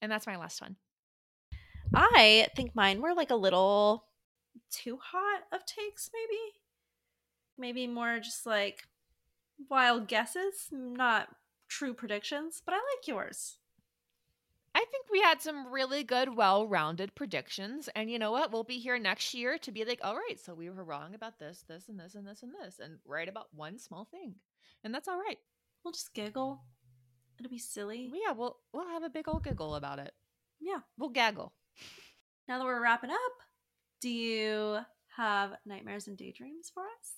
And 0.01 0.11
that's 0.11 0.25
my 0.25 0.37
last 0.37 0.59
one. 0.59 0.77
I 1.93 2.47
think 2.55 2.75
mine 2.75 3.01
were 3.01 3.13
like 3.13 3.31
a 3.31 3.35
little 3.35 4.05
too 4.71 4.99
hot 5.01 5.43
of 5.51 5.65
takes, 5.65 6.09
maybe. 6.13 6.59
Maybe 7.57 7.87
more 7.87 8.19
just 8.19 8.45
like 8.45 8.87
wild 9.69 10.07
guesses, 10.07 10.67
not 10.71 11.29
true 11.67 11.93
predictions, 11.93 12.61
but 12.63 12.73
I 12.73 12.77
like 12.77 13.07
yours. 13.07 13.57
I 14.75 14.85
think 14.91 15.07
we 15.11 15.21
had 15.21 15.41
some 15.41 15.73
really 15.73 16.03
good, 16.03 16.35
well 16.35 16.67
rounded 16.67 17.15
predictions. 17.15 17.89
And 17.95 18.11
you 18.11 18.19
know 18.19 18.31
what? 18.31 18.51
We'll 18.51 18.63
be 18.63 18.77
here 18.77 18.99
next 18.99 19.33
year 19.33 19.57
to 19.57 19.71
be 19.71 19.83
like, 19.83 19.99
all 20.03 20.15
right, 20.15 20.39
so 20.39 20.53
we 20.53 20.69
were 20.69 20.83
wrong 20.83 21.15
about 21.15 21.39
this, 21.39 21.63
this, 21.67 21.89
and 21.89 21.99
this, 21.99 22.13
and 22.13 22.27
this, 22.27 22.43
and 22.43 22.53
this, 22.61 22.79
and 22.79 22.99
right 23.03 23.27
about 23.27 23.47
one 23.55 23.79
small 23.79 24.05
thing. 24.05 24.35
And 24.83 24.93
that's 24.93 25.07
all 25.07 25.17
right. 25.17 25.39
We'll 25.83 25.93
just 25.93 26.13
giggle. 26.13 26.61
It'll 27.39 27.49
be 27.49 27.57
silly. 27.57 28.11
Yeah, 28.13 28.33
we'll 28.33 28.57
we'll 28.71 28.87
have 28.87 29.03
a 29.03 29.09
big 29.09 29.27
old 29.27 29.43
giggle 29.43 29.75
about 29.75 29.97
it. 29.97 30.13
Yeah. 30.59 30.79
We'll 30.97 31.09
gaggle. 31.09 31.53
Now 32.47 32.59
that 32.59 32.65
we're 32.65 32.81
wrapping 32.81 33.09
up, 33.09 33.17
do 34.01 34.09
you 34.09 34.79
have 35.15 35.51
nightmares 35.65 36.07
and 36.07 36.17
daydreams 36.17 36.71
for 36.73 36.83
us? 36.83 37.11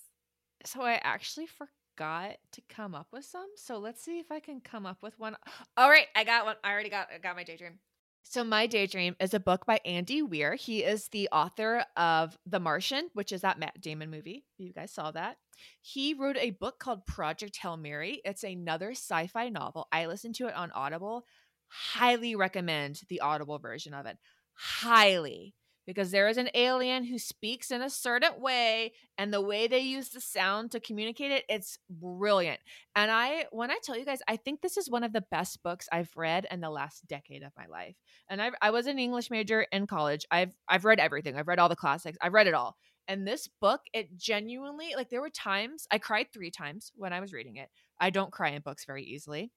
So 0.64 0.82
I 0.82 1.00
actually 1.02 1.46
forgot 1.46 2.36
to 2.52 2.62
come 2.68 2.94
up 2.94 3.08
with 3.12 3.24
some. 3.24 3.48
So 3.56 3.78
let's 3.78 4.02
see 4.02 4.18
if 4.18 4.30
I 4.30 4.40
can 4.40 4.60
come 4.60 4.86
up 4.86 5.02
with 5.02 5.18
one. 5.18 5.36
All 5.76 5.90
right, 5.90 6.06
I 6.16 6.24
got 6.24 6.46
one. 6.46 6.56
I 6.64 6.72
already 6.72 6.90
got 6.90 7.08
I 7.14 7.18
got 7.18 7.36
my 7.36 7.44
daydream. 7.44 7.78
So 8.22 8.44
my 8.44 8.66
daydream 8.66 9.16
is 9.18 9.34
a 9.34 9.40
book 9.40 9.66
by 9.66 9.80
Andy 9.84 10.22
Weir. 10.22 10.54
He 10.54 10.84
is 10.84 11.08
the 11.08 11.28
author 11.32 11.84
of 11.96 12.38
The 12.46 12.60
Martian, 12.60 13.08
which 13.14 13.32
is 13.32 13.40
that 13.40 13.58
Matt 13.58 13.80
Damon 13.80 14.10
movie. 14.10 14.44
You 14.58 14.72
guys 14.72 14.92
saw 14.92 15.10
that. 15.12 15.38
He 15.80 16.14
wrote 16.14 16.36
a 16.36 16.50
book 16.50 16.78
called 16.78 17.06
Project 17.06 17.56
Hail 17.56 17.76
Mary. 17.76 18.20
It's 18.24 18.44
another 18.44 18.90
sci-fi 18.90 19.48
novel. 19.48 19.88
I 19.90 20.06
listened 20.06 20.34
to 20.36 20.48
it 20.48 20.54
on 20.54 20.70
Audible. 20.72 21.24
Highly 21.68 22.36
recommend 22.36 23.00
the 23.08 23.20
Audible 23.20 23.58
version 23.58 23.94
of 23.94 24.06
it. 24.06 24.18
Highly 24.62 25.54
because 25.86 26.10
there 26.10 26.28
is 26.28 26.36
an 26.36 26.50
alien 26.54 27.02
who 27.02 27.18
speaks 27.18 27.70
in 27.70 27.80
a 27.80 27.88
certain 27.88 28.38
way 28.38 28.92
and 29.16 29.32
the 29.32 29.40
way 29.40 29.66
they 29.66 29.78
use 29.78 30.10
the 30.10 30.20
sound 30.20 30.70
to 30.70 30.78
communicate 30.78 31.30
it 31.30 31.44
it's 31.48 31.78
brilliant. 31.88 32.60
And 32.94 33.10
i 33.10 33.46
when 33.52 33.70
i 33.70 33.78
tell 33.82 33.96
you 33.96 34.04
guys 34.04 34.20
i 34.28 34.36
think 34.36 34.60
this 34.60 34.76
is 34.76 34.90
one 34.90 35.02
of 35.02 35.14
the 35.14 35.24
best 35.30 35.62
books 35.62 35.88
i've 35.90 36.12
read 36.14 36.46
in 36.50 36.60
the 36.60 36.68
last 36.68 37.06
decade 37.08 37.42
of 37.42 37.52
my 37.56 37.66
life. 37.66 37.96
And 38.28 38.42
i, 38.42 38.50
I 38.60 38.70
was 38.70 38.86
an 38.86 38.98
english 38.98 39.30
major 39.30 39.62
in 39.72 39.86
college. 39.86 40.26
I've 40.30 40.54
i've 40.68 40.84
read 40.84 41.00
everything. 41.00 41.36
I've 41.36 41.48
read 41.48 41.58
all 41.58 41.70
the 41.70 41.74
classics. 41.74 42.18
I've 42.20 42.34
read 42.34 42.46
it 42.46 42.54
all. 42.54 42.76
And 43.08 43.26
this 43.26 43.48
book 43.62 43.80
it 43.94 44.14
genuinely 44.18 44.92
like 44.94 45.08
there 45.08 45.22
were 45.22 45.30
times 45.30 45.86
i 45.90 45.96
cried 45.96 46.26
three 46.32 46.50
times 46.50 46.92
when 46.96 47.14
i 47.14 47.20
was 47.20 47.32
reading 47.32 47.56
it. 47.56 47.70
I 47.98 48.10
don't 48.10 48.30
cry 48.30 48.50
in 48.50 48.60
books 48.60 48.84
very 48.84 49.04
easily 49.04 49.52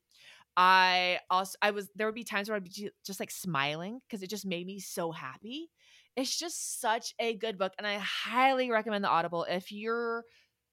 i 0.56 1.20
also 1.30 1.58
i 1.62 1.72
was 1.72 1.90
there 1.96 2.08
would 2.08 2.16
be 2.16 2.24
times 2.24 2.50
where 2.50 2.56
i'd 2.56 2.64
be 2.64 2.90
just 3.06 3.20
like 3.20 3.32
smiling 3.32 4.00
because 4.08 4.22
it 4.24 4.30
just 4.30 4.46
made 4.46 4.66
me 4.68 4.80
so 4.80 5.12
happy. 5.12 5.70
It's 6.16 6.38
just 6.38 6.80
such 6.80 7.16
a 7.20 7.36
good 7.36 7.58
book 7.58 7.74
and 7.78 7.88
i 7.88 7.98
highly 7.98 8.70
recommend 8.70 9.04
the 9.04 9.10
audible 9.10 9.46
if 9.50 9.72
your 9.72 10.26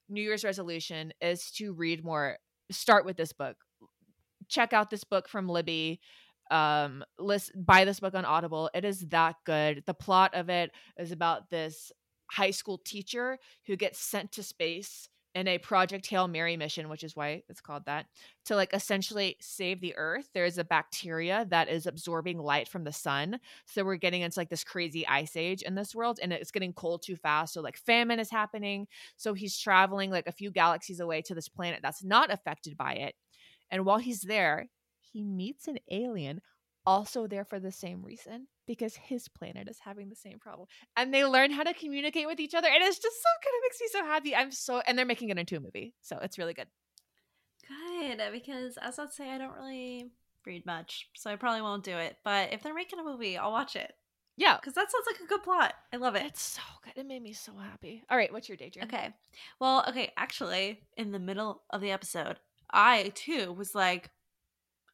new 0.08 0.22
year's 0.22 0.44
resolution 0.44 1.12
is 1.20 1.50
to 1.52 1.72
read 1.72 2.04
more 2.04 2.38
start 2.70 3.04
with 3.04 3.16
this 3.16 3.32
book. 3.32 3.56
Check 4.48 4.72
out 4.72 4.90
this 4.90 5.04
book 5.04 5.28
from 5.28 5.48
libby 5.48 6.00
um 6.50 7.04
list 7.18 7.52
buy 7.54 7.84
this 7.84 8.00
book 8.00 8.14
on 8.14 8.24
audible. 8.24 8.70
It 8.74 8.84
is 8.84 9.06
that 9.08 9.36
good. 9.46 9.84
The 9.86 9.94
plot 9.94 10.34
of 10.34 10.48
it 10.50 10.72
is 10.98 11.12
about 11.12 11.48
this 11.50 11.92
high 12.30 12.50
school 12.50 12.78
teacher 12.78 13.38
who 13.66 13.76
gets 13.76 13.98
sent 14.00 14.32
to 14.32 14.42
space 14.42 15.08
in 15.34 15.46
a 15.46 15.58
Project 15.58 16.06
Hail 16.08 16.26
Mary 16.26 16.56
mission, 16.56 16.88
which 16.88 17.04
is 17.04 17.14
why 17.14 17.42
it's 17.48 17.60
called 17.60 17.84
that, 17.86 18.06
to 18.46 18.56
like 18.56 18.72
essentially 18.72 19.36
save 19.40 19.80
the 19.80 19.96
earth. 19.96 20.28
There's 20.34 20.58
a 20.58 20.64
bacteria 20.64 21.46
that 21.50 21.68
is 21.68 21.86
absorbing 21.86 22.38
light 22.38 22.68
from 22.68 22.84
the 22.84 22.92
sun. 22.92 23.38
So 23.66 23.84
we're 23.84 23.96
getting 23.96 24.22
into 24.22 24.38
like 24.38 24.50
this 24.50 24.64
crazy 24.64 25.06
ice 25.06 25.36
age 25.36 25.62
in 25.62 25.74
this 25.74 25.94
world 25.94 26.18
and 26.20 26.32
it's 26.32 26.50
getting 26.50 26.72
cold 26.72 27.02
too 27.02 27.16
fast. 27.16 27.54
So 27.54 27.60
like 27.60 27.76
famine 27.76 28.18
is 28.18 28.30
happening. 28.30 28.88
So 29.16 29.34
he's 29.34 29.56
traveling 29.56 30.10
like 30.10 30.26
a 30.26 30.32
few 30.32 30.50
galaxies 30.50 31.00
away 31.00 31.22
to 31.22 31.34
this 31.34 31.48
planet 31.48 31.80
that's 31.82 32.02
not 32.02 32.32
affected 32.32 32.76
by 32.76 32.94
it. 32.94 33.14
And 33.70 33.84
while 33.84 33.98
he's 33.98 34.22
there, 34.22 34.66
he 35.00 35.22
meets 35.22 35.68
an 35.68 35.78
alien 35.90 36.40
also 36.90 37.26
there 37.26 37.44
for 37.44 37.60
the 37.60 37.70
same 37.72 38.02
reason 38.02 38.46
because 38.66 38.94
his 38.96 39.28
planet 39.28 39.68
is 39.68 39.78
having 39.78 40.08
the 40.08 40.16
same 40.16 40.38
problem 40.38 40.66
and 40.96 41.12
they 41.14 41.24
learn 41.24 41.50
how 41.50 41.62
to 41.62 41.74
communicate 41.74 42.26
with 42.26 42.40
each 42.40 42.54
other 42.54 42.68
and 42.68 42.82
it's 42.82 42.98
just 42.98 43.16
so 43.16 43.28
good 43.42 43.56
it 43.56 43.62
makes 43.64 43.80
me 43.80 43.86
so 43.92 44.04
happy 44.04 44.34
i'm 44.34 44.50
so 44.52 44.80
and 44.86 44.98
they're 44.98 45.06
making 45.06 45.30
it 45.30 45.38
into 45.38 45.56
a 45.56 45.60
movie 45.60 45.94
so 46.00 46.18
it's 46.22 46.38
really 46.38 46.54
good 46.54 46.68
Good, 47.68 48.20
uh, 48.20 48.30
because 48.32 48.78
as 48.78 48.98
I'd 48.98 49.12
say, 49.12 49.30
I 49.30 49.38
don't 49.38 49.54
really 49.54 50.10
read 50.44 50.66
much, 50.66 51.08
so 51.14 51.30
I 51.30 51.36
probably 51.36 51.62
won't 51.62 51.84
do 51.84 51.96
it. 51.96 52.16
But 52.24 52.52
if 52.52 52.62
they're 52.62 52.74
making 52.74 52.98
a 52.98 53.04
movie, 53.04 53.38
I'll 53.38 53.52
watch 53.52 53.76
it 53.76 53.92
yeah 54.36 54.56
because 54.56 54.74
that 54.74 54.90
sounds 54.90 55.04
like 55.06 55.20
a 55.20 55.28
good 55.28 55.42
plot. 55.42 55.74
I 55.92 55.96
love 55.98 56.16
it. 56.16 56.24
it's 56.24 56.42
so 56.42 56.62
good 56.82 56.94
it 56.96 57.06
made 57.06 57.22
me 57.22 57.32
so 57.32 57.52
happy 57.56 58.02
all 58.10 58.16
right 58.16 58.32
what's 58.32 58.48
your 58.48 58.56
daydream 58.56 58.86
Okay. 58.86 59.10
Well, 59.60 59.84
okay, 59.88 60.12
actually, 60.16 60.80
in 60.96 61.12
the 61.12 61.18
middle 61.18 61.62
of 61.70 61.80
the 61.80 61.90
episode, 61.90 62.38
I 62.72 63.12
too 63.14 63.52
was 63.52 63.74
like, 63.74 64.10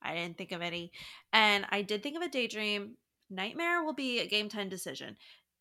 I 0.07 0.15
didn't 0.15 0.39
think 0.39 0.53
of 0.53 0.63
any. 0.63 0.93
And 1.33 1.67
I 1.71 1.83
did 1.83 2.03
think 2.03 2.17
of 2.17 2.23
a 2.23 2.29
daydream. 2.29 2.97
Nightmare 3.31 3.83
will 3.85 3.93
be 3.95 4.21
a 4.21 4.27
game 4.27 4.49
time 4.49 4.69
decision. 4.69 5.17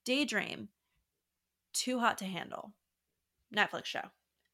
Daydream, 0.06 0.70
too 1.74 2.00
hot 2.00 2.18
to 2.20 2.26
handle. 2.26 2.74
Netflix 3.56 3.86
show. 3.86 4.02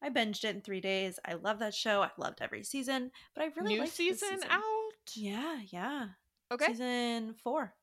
I 0.02 0.10
binged 0.10 0.44
it 0.44 0.56
in 0.56 0.60
three 0.62 0.80
days. 0.80 1.18
I 1.24 1.34
love 1.34 1.58
that 1.60 1.74
show. 1.74 2.02
I 2.02 2.10
loved 2.18 2.40
every 2.40 2.64
season, 2.64 3.10
but 3.34 3.44
I 3.44 3.50
really 3.56 3.74
new 3.76 3.82
this 3.82 3.92
season, 3.94 4.40
out 4.50 4.62
Yeah, 5.14 5.60
yeah. 5.70 6.08
okay 6.52 6.66
Season 6.66 7.34
four. 7.42 7.74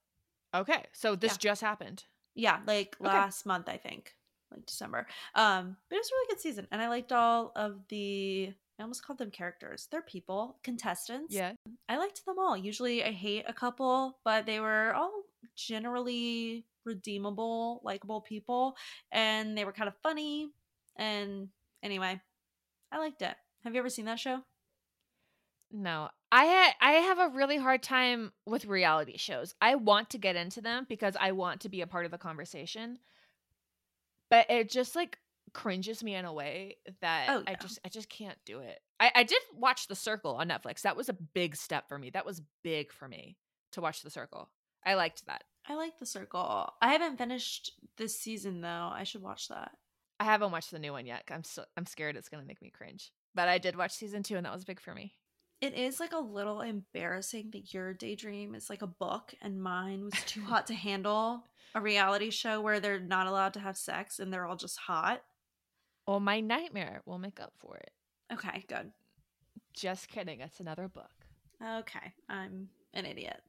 okay 0.53 0.85
so 0.91 1.15
this 1.15 1.33
Yeah. 1.33 1.37
just 1.37 1.61
happened 1.61 2.03
Yeah, 2.35 2.59
like 2.65 2.97
Okay. 2.99 3.07
last 3.07 3.45
month, 3.45 3.69
I 3.69 3.77
think, 3.77 4.15
like 4.51 4.65
December. 4.65 5.07
Um, 5.35 5.77
but 5.89 5.95
it 5.95 5.99
was 5.99 6.09
a 6.11 6.15
really 6.15 6.27
good 6.33 6.41
season, 6.41 6.67
and 6.71 6.81
I 6.81 6.87
liked 6.89 7.11
all 7.11 7.51
of 7.55 7.87
the. 7.89 8.53
I 8.79 8.83
almost 8.83 9.05
called 9.05 9.19
them 9.19 9.29
characters. 9.29 9.87
They're 9.91 10.01
people, 10.01 10.57
contestants. 10.63 11.35
yeah 11.35 11.51
I 11.89 11.97
liked 11.97 12.25
them 12.25 12.39
all. 12.39 12.55
Usually, 12.55 13.03
I 13.03 13.11
hate 13.11 13.43
a 13.47 13.53
couple, 13.53 14.17
but 14.23 14.45
they 14.45 14.59
were 14.59 14.93
all 14.95 15.23
generally 15.55 16.65
redeemable, 16.85 17.81
likable 17.83 18.21
people, 18.21 18.77
and 19.11 19.57
they 19.57 19.65
were 19.65 19.73
kind 19.73 19.89
of 19.89 19.95
funny. 20.01 20.51
And 20.95 21.49
anyway, 21.83 22.19
I 22.91 22.97
liked 22.97 23.21
it. 23.21 23.35
Have 23.63 23.73
you 23.73 23.79
ever 23.79 23.89
seen 23.89 24.05
that 24.05 24.19
show? 24.19 24.41
No, 25.71 26.09
I 26.31 26.45
ha- 26.45 26.75
I 26.81 26.91
have 26.93 27.19
a 27.19 27.29
really 27.29 27.57
hard 27.57 27.83
time 27.83 28.31
with 28.45 28.65
reality 28.65 29.17
shows. 29.17 29.53
I 29.61 29.75
want 29.75 30.09
to 30.11 30.17
get 30.17 30.35
into 30.35 30.61
them 30.61 30.85
because 30.89 31.15
I 31.19 31.33
want 31.33 31.61
to 31.61 31.69
be 31.69 31.81
a 31.81 31.87
part 31.87 32.05
of 32.05 32.11
the 32.11 32.17
conversation, 32.17 32.97
but 34.29 34.49
it 34.49 34.71
just 34.71 34.95
like 34.95 35.19
cringes 35.53 36.03
me 36.03 36.15
in 36.15 36.25
a 36.25 36.33
way 36.33 36.77
that 37.01 37.27
Oh, 37.29 37.43
I 37.47 37.55
just 37.55 37.79
I 37.85 37.89
just 37.89 38.09
can't 38.09 38.37
do 38.45 38.59
it. 38.59 38.79
I 38.99 39.11
I 39.15 39.23
did 39.23 39.41
watch 39.55 39.87
The 39.87 39.95
Circle 39.95 40.35
on 40.35 40.49
Netflix. 40.49 40.81
That 40.81 40.97
was 40.97 41.09
a 41.09 41.13
big 41.13 41.55
step 41.55 41.87
for 41.87 41.97
me. 41.97 42.09
That 42.09 42.25
was 42.25 42.41
big 42.63 42.91
for 42.91 43.07
me 43.07 43.37
to 43.71 43.81
watch 43.81 44.01
The 44.01 44.09
Circle. 44.09 44.49
I 44.85 44.93
liked 44.95 45.25
that. 45.27 45.43
I 45.67 45.75
like 45.75 45.97
The 45.99 46.05
Circle. 46.05 46.73
I 46.81 46.91
haven't 46.91 47.17
finished 47.17 47.73
this 47.97 48.17
season 48.19 48.61
though. 48.61 48.89
I 48.93 49.03
should 49.03 49.21
watch 49.21 49.47
that. 49.49 49.71
I 50.19 50.25
haven't 50.25 50.51
watched 50.51 50.71
the 50.71 50.79
new 50.79 50.91
one 50.91 51.05
yet. 51.05 51.23
I'm 51.31 51.43
so 51.43 51.65
I'm 51.77 51.85
scared 51.85 52.15
it's 52.15 52.29
gonna 52.29 52.43
make 52.45 52.61
me 52.61 52.69
cringe. 52.69 53.11
But 53.35 53.47
I 53.47 53.57
did 53.57 53.75
watch 53.77 53.91
season 53.93 54.23
two, 54.23 54.35
and 54.37 54.45
that 54.45 54.53
was 54.53 54.65
big 54.65 54.79
for 54.79 54.93
me. 54.93 55.13
It 55.61 55.73
is 55.73 55.99
like 55.99 56.13
a 56.13 56.19
little 56.19 56.61
embarrassing 56.61 57.49
that 57.51 57.73
your 57.73 57.93
daydream 57.93 58.55
is 58.55 58.69
like 58.69 58.81
a 58.81 58.87
book 58.87 59.33
and 59.41 59.61
mine 59.61 60.05
was 60.05 60.13
too 60.25 60.41
hot 60.41 60.67
to 60.67 60.73
handle. 60.87 61.43
A 61.75 61.81
reality 61.81 62.31
show 62.31 62.61
where 62.61 62.79
they're 62.79 62.99
not 62.99 63.27
allowed 63.27 63.53
to 63.53 63.59
have 63.59 63.77
sex 63.77 64.19
and 64.19 64.31
they're 64.33 64.45
all 64.45 64.55
just 64.55 64.77
hot. 64.77 65.21
Well, 66.09 66.19
my 66.19 66.39
nightmare 66.39 67.03
will 67.05 67.19
make 67.19 67.39
up 67.39 67.53
for 67.59 67.77
it. 67.77 67.91
Okay, 68.33 68.65
good. 68.67 68.91
Just 69.75 70.07
kidding. 70.07 70.41
It's 70.41 70.59
another 70.59 70.87
book. 70.87 71.11
Okay, 71.63 72.13
I'm 72.27 72.69
an 72.95 73.05
idiot. 73.05 73.39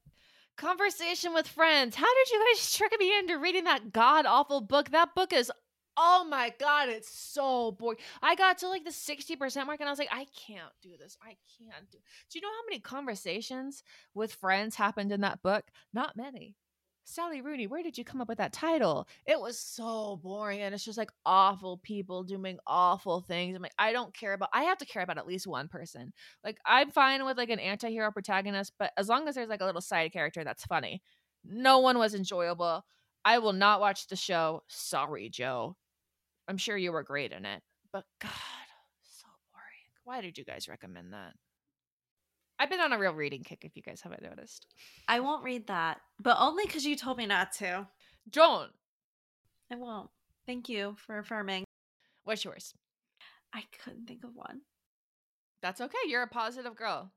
Conversation 0.59 1.33
with 1.33 1.49
friends. 1.49 1.97
How 1.97 2.15
did 2.15 2.31
you 2.31 2.45
guys 2.53 2.77
trick 2.77 2.93
me 3.01 3.19
into 3.19 3.39
reading 3.39 3.65
that 3.65 3.95
god 3.95 4.27
awful 4.27 4.61
book? 4.61 4.91
That 4.91 5.15
book 5.15 5.33
is 5.33 5.51
oh 5.97 6.27
my 6.29 6.53
god, 6.61 6.91
it's 6.91 7.11
so 7.11 7.73
boring. 7.73 7.97
I 8.21 8.35
got 8.35 8.59
to 8.59 8.69
like 8.69 8.85
the 8.85 8.91
60% 8.91 9.39
mark 9.65 9.81
and 9.81 9.89
I 9.89 9.93
was 9.93 9.99
like, 9.99 10.13
I 10.13 10.27
can't 10.47 10.73
do 10.83 10.91
this. 10.99 11.17
I 11.23 11.37
can't 11.59 11.91
do. 11.91 11.97
Do 12.31 12.39
you 12.39 12.43
know 12.43 12.49
how 12.49 12.67
many 12.69 12.81
conversations 12.81 13.83
with 14.13 14.35
friends 14.35 14.77
happened 14.77 15.13
in 15.13 15.23
that 15.23 15.43
book? 15.43 15.65
Not 15.95 16.15
many. 16.15 16.57
Sally 17.05 17.41
Rooney, 17.41 17.67
where 17.67 17.83
did 17.83 17.99
you 17.99 18.05
come 18.05 18.21
up 18.21 18.29
with 18.29 18.39
that 18.39 18.53
title? 18.53 19.09
It 19.27 19.41
was 19.41 19.59
so 19.59 20.21
boring 20.23 20.61
and 20.61 20.75
it's 20.75 20.85
just 20.85 20.99
like 20.99 21.11
awful 21.27 21.79
people 21.79 22.23
doing 22.23 22.59
awful 22.67 23.21
things. 23.21 23.57
I'm 23.57 23.63
like, 23.63 23.73
I 23.79 23.93
don't 23.93 24.15
care 24.15 24.33
about 24.33 24.51
I 24.53 24.65
have 24.65 24.79
to 24.79 24.87
care 24.87 25.03
about 25.03 25.19
at 25.19 25.27
least 25.27 25.47
one 25.47 25.69
person. 25.69 26.13
Like 26.45 26.59
I'm 26.65 26.91
fine 26.91 27.25
with 27.25 27.37
like 27.37 27.51
an 27.51 27.59
anti-hero 27.59 28.13
protagonist, 28.13 28.73
but 28.79 28.93
as 28.97 29.09
long 29.09 29.27
as 29.27 29.35
there's 29.35 29.49
like 29.49 29.61
a 29.61 29.67
little 29.67 29.81
side 29.81 30.13
character 30.13 30.45
that's 30.45 30.65
funny. 30.65 31.03
No 31.45 31.79
one 31.79 31.99
was 31.99 32.15
enjoyable. 32.15 32.85
I 33.25 33.39
will 33.39 33.55
not 33.55 33.81
watch 33.81 34.07
the 34.07 34.17
show. 34.17 34.63
Sorry, 34.69 35.29
Joe. 35.29 35.77
I'm 36.49 36.59
sure 36.59 36.77
you 36.77 36.93
were 36.93 37.03
great 37.03 37.33
in 37.33 37.45
it, 37.47 37.63
but 37.93 38.05
God, 38.21 38.31
so 39.03 39.27
boring. 39.53 39.65
Why 40.05 40.21
did 40.21 40.39
you 40.39 40.45
guys 40.45 40.69
recommend 40.69 41.13
that? 41.13 41.35
I've 42.61 42.69
been 42.69 42.81
on 42.81 42.93
a 42.93 42.99
real 42.99 43.15
reading 43.15 43.43
kick 43.43 43.65
if 43.65 43.75
you 43.75 43.83
guys 43.83 44.03
haven't 44.03 44.23
noticed. 44.23 44.67
I 45.09 45.21
won't 45.21 45.43
read 45.43 45.67
that, 45.69 45.99
but 46.23 46.37
only 46.39 46.67
because 46.67 46.85
you 46.85 46.95
told 46.95 47.17
me 47.17 47.25
not 47.25 47.53
to. 47.55 47.89
Don't. 48.29 48.71
I 49.73 49.77
won't. 49.77 50.11
Thank 50.47 50.69
you 50.69 50.95
for 51.07 51.19
affirming. 51.19 51.65
What's 52.25 52.45
yours? 52.45 52.75
I 53.55 53.65
couldn't 53.83 54.07
think 54.07 54.25
of 54.25 54.35
one. 54.35 54.61
That's 55.63 55.81
okay. 55.81 55.97
You're 56.07 56.25
a 56.25 56.29
positive 56.29 56.77
girl. 56.77 57.11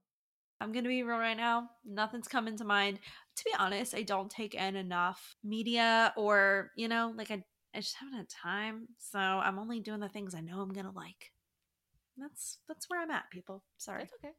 I'm 0.62 0.72
gonna 0.72 0.88
be 0.88 1.04
real 1.04 1.18
right 1.18 1.36
now. 1.36 1.70
Nothing's 1.86 2.30
coming 2.30 2.56
to 2.58 2.64
mind. 2.64 3.00
To 3.36 3.44
be 3.44 3.52
honest, 3.60 3.94
I 3.94 4.04
don't 4.04 4.32
take 4.32 4.56
in 4.56 4.78
enough 4.78 5.36
media 5.44 6.14
or, 6.16 6.72
you 6.78 6.88
know, 6.88 7.14
like 7.18 7.32
I, 7.32 7.44
I 7.76 7.82
just 7.82 7.98
haven't 7.98 8.16
had 8.16 8.30
time. 8.30 8.88
So 8.98 9.20
I'm 9.20 9.60
only 9.60 9.82
doing 9.82 10.00
the 10.00 10.08
things 10.08 10.36
I 10.36 10.40
know 10.40 10.62
I'm 10.62 10.72
gonna 10.72 10.94
like. 10.94 11.34
That's 12.18 12.60
that's 12.70 12.90
where 12.90 13.02
I'm 13.02 13.12
at, 13.12 13.30
people. 13.30 13.66
Sorry. 13.78 14.04
That's 14.04 14.14
okay. 14.24 14.34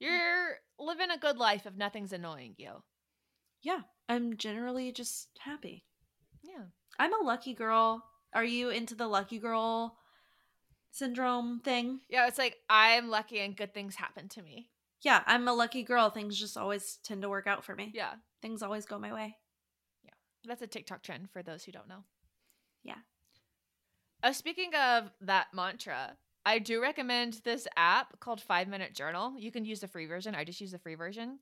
Yeah. 0.00 0.10
You're 0.10 0.56
living 0.78 1.10
a 1.10 1.18
good 1.18 1.38
life 1.38 1.66
if 1.66 1.74
nothing's 1.74 2.12
annoying 2.12 2.54
you. 2.58 2.82
Yeah. 3.62 3.80
I'm 4.08 4.36
generally 4.36 4.92
just 4.92 5.28
happy. 5.40 5.84
Yeah. 6.42 6.64
I'm 6.98 7.14
a 7.14 7.24
lucky 7.24 7.54
girl. 7.54 8.04
Are 8.34 8.44
you 8.44 8.70
into 8.70 8.94
the 8.94 9.06
lucky 9.06 9.38
girl 9.38 9.96
syndrome 10.90 11.60
thing? 11.60 12.00
Yeah, 12.08 12.26
it's 12.26 12.38
like 12.38 12.56
I'm 12.68 13.08
lucky 13.08 13.40
and 13.40 13.56
good 13.56 13.72
things 13.72 13.96
happen 13.96 14.28
to 14.30 14.42
me. 14.42 14.68
Yeah, 15.02 15.22
I'm 15.26 15.48
a 15.48 15.54
lucky 15.54 15.82
girl. 15.82 16.10
Things 16.10 16.38
just 16.38 16.56
always 16.56 16.98
tend 17.04 17.22
to 17.22 17.28
work 17.28 17.46
out 17.46 17.64
for 17.64 17.74
me. 17.74 17.92
Yeah. 17.94 18.14
Things 18.42 18.62
always 18.62 18.86
go 18.86 18.98
my 18.98 19.12
way. 19.12 19.36
Yeah. 20.04 20.10
That's 20.44 20.62
a 20.62 20.66
TikTok 20.66 21.02
trend 21.02 21.30
for 21.30 21.42
those 21.42 21.64
who 21.64 21.72
don't 21.72 21.88
know. 21.88 22.04
Yeah. 22.82 22.98
Uh, 24.22 24.32
speaking 24.32 24.70
of 24.74 25.10
that 25.20 25.48
mantra, 25.52 26.16
I 26.46 26.58
do 26.58 26.80
recommend 26.82 27.40
this 27.44 27.66
app 27.76 28.20
called 28.20 28.40
Five 28.40 28.68
Minute 28.68 28.94
Journal. 28.94 29.34
You 29.38 29.50
can 29.50 29.64
use 29.64 29.80
the 29.80 29.88
free 29.88 30.06
version. 30.06 30.34
I 30.34 30.44
just 30.44 30.60
use 30.60 30.72
the 30.72 30.78
free 30.78 30.94
version. 30.94 31.38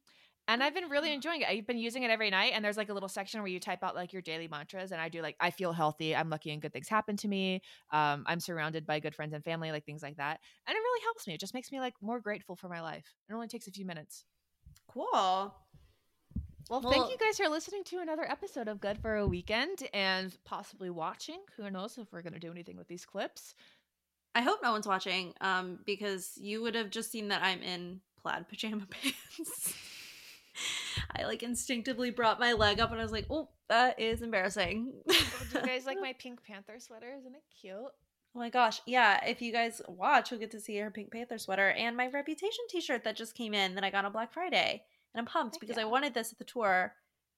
And 0.49 0.63
I've 0.63 0.75
been 0.75 0.89
really 0.89 1.13
enjoying 1.13 1.43
it. 1.43 1.49
I've 1.49 1.67
been 1.67 1.79
using 1.79 2.03
it 2.03 2.11
every 2.11 2.29
night. 2.29 2.53
And 2.55 2.65
there's 2.65 2.77
like 2.77 2.89
a 2.89 2.93
little 2.95 3.09
section 3.09 3.41
where 3.41 3.49
you 3.49 3.61
type 3.61 3.83
out 3.85 3.95
like 3.95 4.13
your 4.13 4.23
daily 4.23 4.49
mantras. 4.49 4.91
And 4.91 5.01
I 5.01 5.09
do 5.09 5.23
like, 5.23 5.37
I 5.41 5.51
feel 5.51 5.73
healthy. 5.73 6.17
I'm 6.17 6.31
lucky 6.31 6.51
and 6.51 6.61
good 6.61 6.73
things 6.73 6.89
happen 6.89 7.17
to 7.19 7.29
me. 7.29 7.63
Um, 7.93 8.25
I'm 8.27 8.41
surrounded 8.41 8.85
by 8.85 8.99
good 9.01 9.15
friends 9.15 9.35
and 9.35 9.45
family, 9.45 9.71
like 9.71 9.85
things 9.85 10.03
like 10.03 10.17
that. 10.17 10.41
And 10.67 10.75
it 10.75 10.79
really 10.79 11.03
helps 11.05 11.27
me. 11.27 11.35
It 11.35 11.41
just 11.41 11.55
makes 11.55 11.71
me 11.71 11.79
like 11.79 11.95
more 12.01 12.19
grateful 12.21 12.57
for 12.57 12.69
my 12.69 12.81
life. 12.81 13.15
It 13.29 13.35
only 13.35 13.47
takes 13.49 13.69
a 13.69 13.73
few 13.73 13.85
minutes. 13.87 14.25
Cool. 14.89 15.07
Well, 15.13 15.53
Well- 16.69 16.93
thank 16.93 17.11
you 17.11 17.19
guys 17.19 17.37
for 17.37 17.49
listening 17.49 17.85
to 17.85 17.99
another 17.99 18.29
episode 18.29 18.67
of 18.69 18.81
Good 18.81 18.99
for 18.99 19.17
a 19.17 19.27
Weekend 19.27 19.89
and 19.93 20.37
possibly 20.45 20.91
watching. 20.91 21.41
Who 21.57 21.71
knows 21.71 21.99
if 21.99 22.13
we're 22.13 22.23
going 22.23 22.35
to 22.35 22.39
do 22.41 22.51
anything 22.51 22.77
with 22.77 22.89
these 22.89 23.05
clips. 23.05 23.55
I 24.35 24.43
hope 24.43 24.61
no 24.63 24.73
one's 24.73 24.87
watching, 24.87 25.35
um, 25.41 25.79
because 25.85 26.33
you 26.37 26.63
would 26.63 26.75
have 26.75 26.91
just 26.91 27.11
seen 27.11 27.29
that 27.29 27.43
I'm 27.43 27.63
in 27.63 28.01
plaid 28.21 28.49
pajama 28.49 28.87
pants. 28.87 29.75
I 31.17 31.25
like 31.25 31.43
instinctively 31.43 32.11
brought 32.11 32.41
my 32.41 32.53
leg 32.53 32.81
up 32.81 32.91
and 32.91 33.01
I 33.01 33.03
was 33.03 33.13
like, 33.13 33.27
oh, 33.31 33.49
that 33.69 33.99
is 33.99 34.23
embarrassing. 34.23 34.93
Do 35.09 35.15
you 35.55 35.67
guys 35.67 35.87
like 35.87 35.99
my 36.01 36.13
Pink 36.15 36.43
Panther 36.45 36.79
sweater? 36.79 37.15
Isn't 37.19 37.35
it 37.35 37.43
cute? 37.61 37.77
Oh 37.77 38.39
my 38.39 38.51
gosh. 38.51 38.81
Yeah, 38.87 39.25
if 39.25 39.43
you 39.43 39.53
guys 39.53 39.83
watch, 39.89 40.31
you'll 40.31 40.41
get 40.41 40.51
to 40.53 40.61
see 40.61 40.77
her 40.79 40.91
Pink 40.91 41.11
Panther 41.11 41.39
sweater 41.39 41.71
and 41.71 41.97
my 41.97 42.09
Reputation 42.09 42.65
t 42.69 42.81
shirt 42.81 43.05
that 43.05 43.17
just 43.17 43.35
came 43.35 43.55
in 43.55 43.75
that 43.75 43.85
I 43.85 43.91
got 43.91 44.05
on 44.05 44.13
Black 44.13 44.33
Friday. 44.33 44.85
And 45.15 45.21
I'm 45.21 45.27
pumped 45.27 45.57
Heck 45.57 45.61
because 45.61 45.77
yeah. 45.77 45.83
I 45.83 45.87
wanted 45.87 46.15
this 46.15 46.33
at 46.33 46.39
the 46.39 46.45
tour 46.45 46.95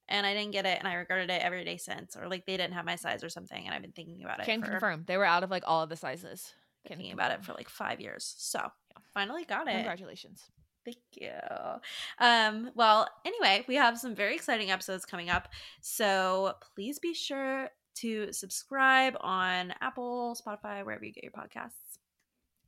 and 0.09 0.26
I 0.26 0.34
didn't 0.34 0.53
get 0.53 0.66
it 0.66 0.78
and 0.78 0.86
I 0.86 0.95
regretted 0.95 1.30
it 1.30 1.42
every 1.42 1.64
day 1.64 1.76
since. 1.76 2.16
Or 2.16 2.28
like 2.28 2.47
they 2.47 2.57
didn't 2.57 2.74
have 2.74 2.84
my 2.84 2.97
size 2.97 3.24
or 3.24 3.28
something 3.28 3.64
and 3.64 3.74
I've 3.74 3.82
been 3.82 3.92
thinking 3.92 4.22
about 4.24 4.40
it. 4.40 4.47
Can 4.47 4.61
for- 4.61 4.70
confirm. 4.70 5.05
They 5.07 5.16
were 5.16 5.24
out 5.24 5.42
of 5.42 5.51
like 5.51 5.64
all 5.66 5.82
of 5.82 5.88
the 5.88 5.97
sizes. 5.97 6.53
Thinking 6.87 7.12
about 7.12 7.32
it 7.32 7.45
for 7.45 7.53
like 7.53 7.68
five 7.68 8.01
years. 8.01 8.35
So 8.39 8.61
finally 9.12 9.45
got 9.45 9.68
it. 9.68 9.72
Congratulations. 9.72 10.43
Thank 10.85 10.99
you. 11.14 11.30
Um, 12.18 12.70
well, 12.74 13.09
anyway, 13.24 13.64
we 13.66 13.76
have 13.76 13.99
some 13.99 14.14
very 14.14 14.35
exciting 14.35 14.70
episodes 14.70 15.07
coming 15.07 15.30
up. 15.30 15.49
So 15.80 16.55
please 16.74 16.99
be 16.99 17.14
sure 17.14 17.68
to 17.97 18.32
subscribe 18.32 19.16
on 19.20 19.72
Apple, 19.80 20.37
Spotify, 20.37 20.85
wherever 20.85 21.05
you 21.05 21.12
get 21.12 21.24
your 21.24 21.32
podcasts. 21.32 21.99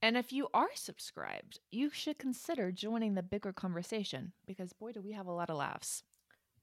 And 0.02 0.16
if 0.16 0.32
you 0.32 0.48
are 0.54 0.68
subscribed, 0.74 1.60
you 1.70 1.90
should 1.90 2.18
consider 2.18 2.70
joining 2.70 3.14
the 3.14 3.22
bigger 3.22 3.52
conversation 3.52 4.32
because 4.46 4.72
boy, 4.72 4.92
do 4.92 5.00
we 5.02 5.12
have 5.12 5.26
a 5.26 5.32
lot 5.32 5.50
of 5.50 5.56
laughs. 5.56 6.02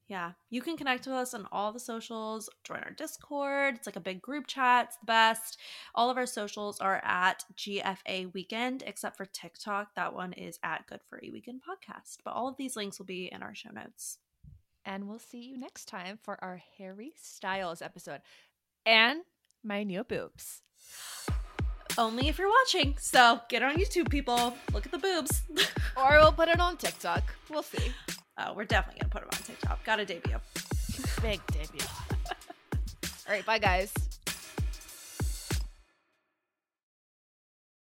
Yeah, 0.06 0.32
you 0.50 0.60
can 0.60 0.76
connect 0.76 1.06
with 1.06 1.14
us 1.14 1.32
on 1.32 1.48
all 1.50 1.72
the 1.72 1.80
socials. 1.80 2.50
Join 2.62 2.80
our 2.80 2.90
Discord. 2.90 3.76
It's 3.76 3.86
like 3.86 3.96
a 3.96 4.00
big 4.00 4.20
group 4.20 4.46
chat. 4.46 4.86
It's 4.88 4.96
the 4.98 5.06
best. 5.06 5.58
All 5.94 6.10
of 6.10 6.18
our 6.18 6.26
socials 6.26 6.78
are 6.80 7.00
at 7.02 7.44
GFA 7.56 8.32
Weekend, 8.34 8.82
except 8.86 9.16
for 9.16 9.24
TikTok. 9.24 9.94
That 9.94 10.14
one 10.14 10.34
is 10.34 10.58
at 10.62 10.86
Good 10.86 11.00
for 11.08 11.18
a 11.22 11.30
Weekend 11.30 11.62
Podcast. 11.62 12.18
But 12.22 12.32
all 12.32 12.48
of 12.48 12.58
these 12.58 12.76
links 12.76 12.98
will 12.98 13.06
be 13.06 13.30
in 13.32 13.42
our 13.42 13.54
show 13.54 13.70
notes. 13.70 14.18
And 14.84 15.08
we'll 15.08 15.18
see 15.18 15.40
you 15.40 15.58
next 15.58 15.86
time 15.86 16.18
for 16.22 16.42
our 16.44 16.60
Harry 16.76 17.14
Styles 17.16 17.80
episode 17.80 18.20
and 18.84 19.22
my 19.62 19.82
new 19.84 20.04
boobs. 20.04 20.60
Only 21.96 22.28
if 22.28 22.38
you're 22.38 22.50
watching. 22.50 22.96
So 22.98 23.40
get 23.48 23.62
on 23.62 23.76
YouTube, 23.76 24.10
people. 24.10 24.54
Look 24.74 24.84
at 24.84 24.92
the 24.92 24.98
boobs. 24.98 25.42
or 25.96 26.18
we'll 26.18 26.32
put 26.32 26.48
it 26.48 26.60
on 26.60 26.76
TikTok. 26.76 27.22
We'll 27.48 27.62
see. 27.62 27.92
Oh, 28.36 28.52
we're 28.54 28.64
definitely 28.64 29.00
gonna 29.00 29.10
put 29.10 29.22
him 29.22 29.28
on 29.32 29.38
TikTok. 29.42 29.84
Got 29.84 30.00
a 30.00 30.04
debut. 30.04 30.36
Big 31.22 31.40
debut. 31.48 31.86
All 33.28 33.34
right, 33.34 33.46
bye 33.46 33.58
guys. 33.58 33.92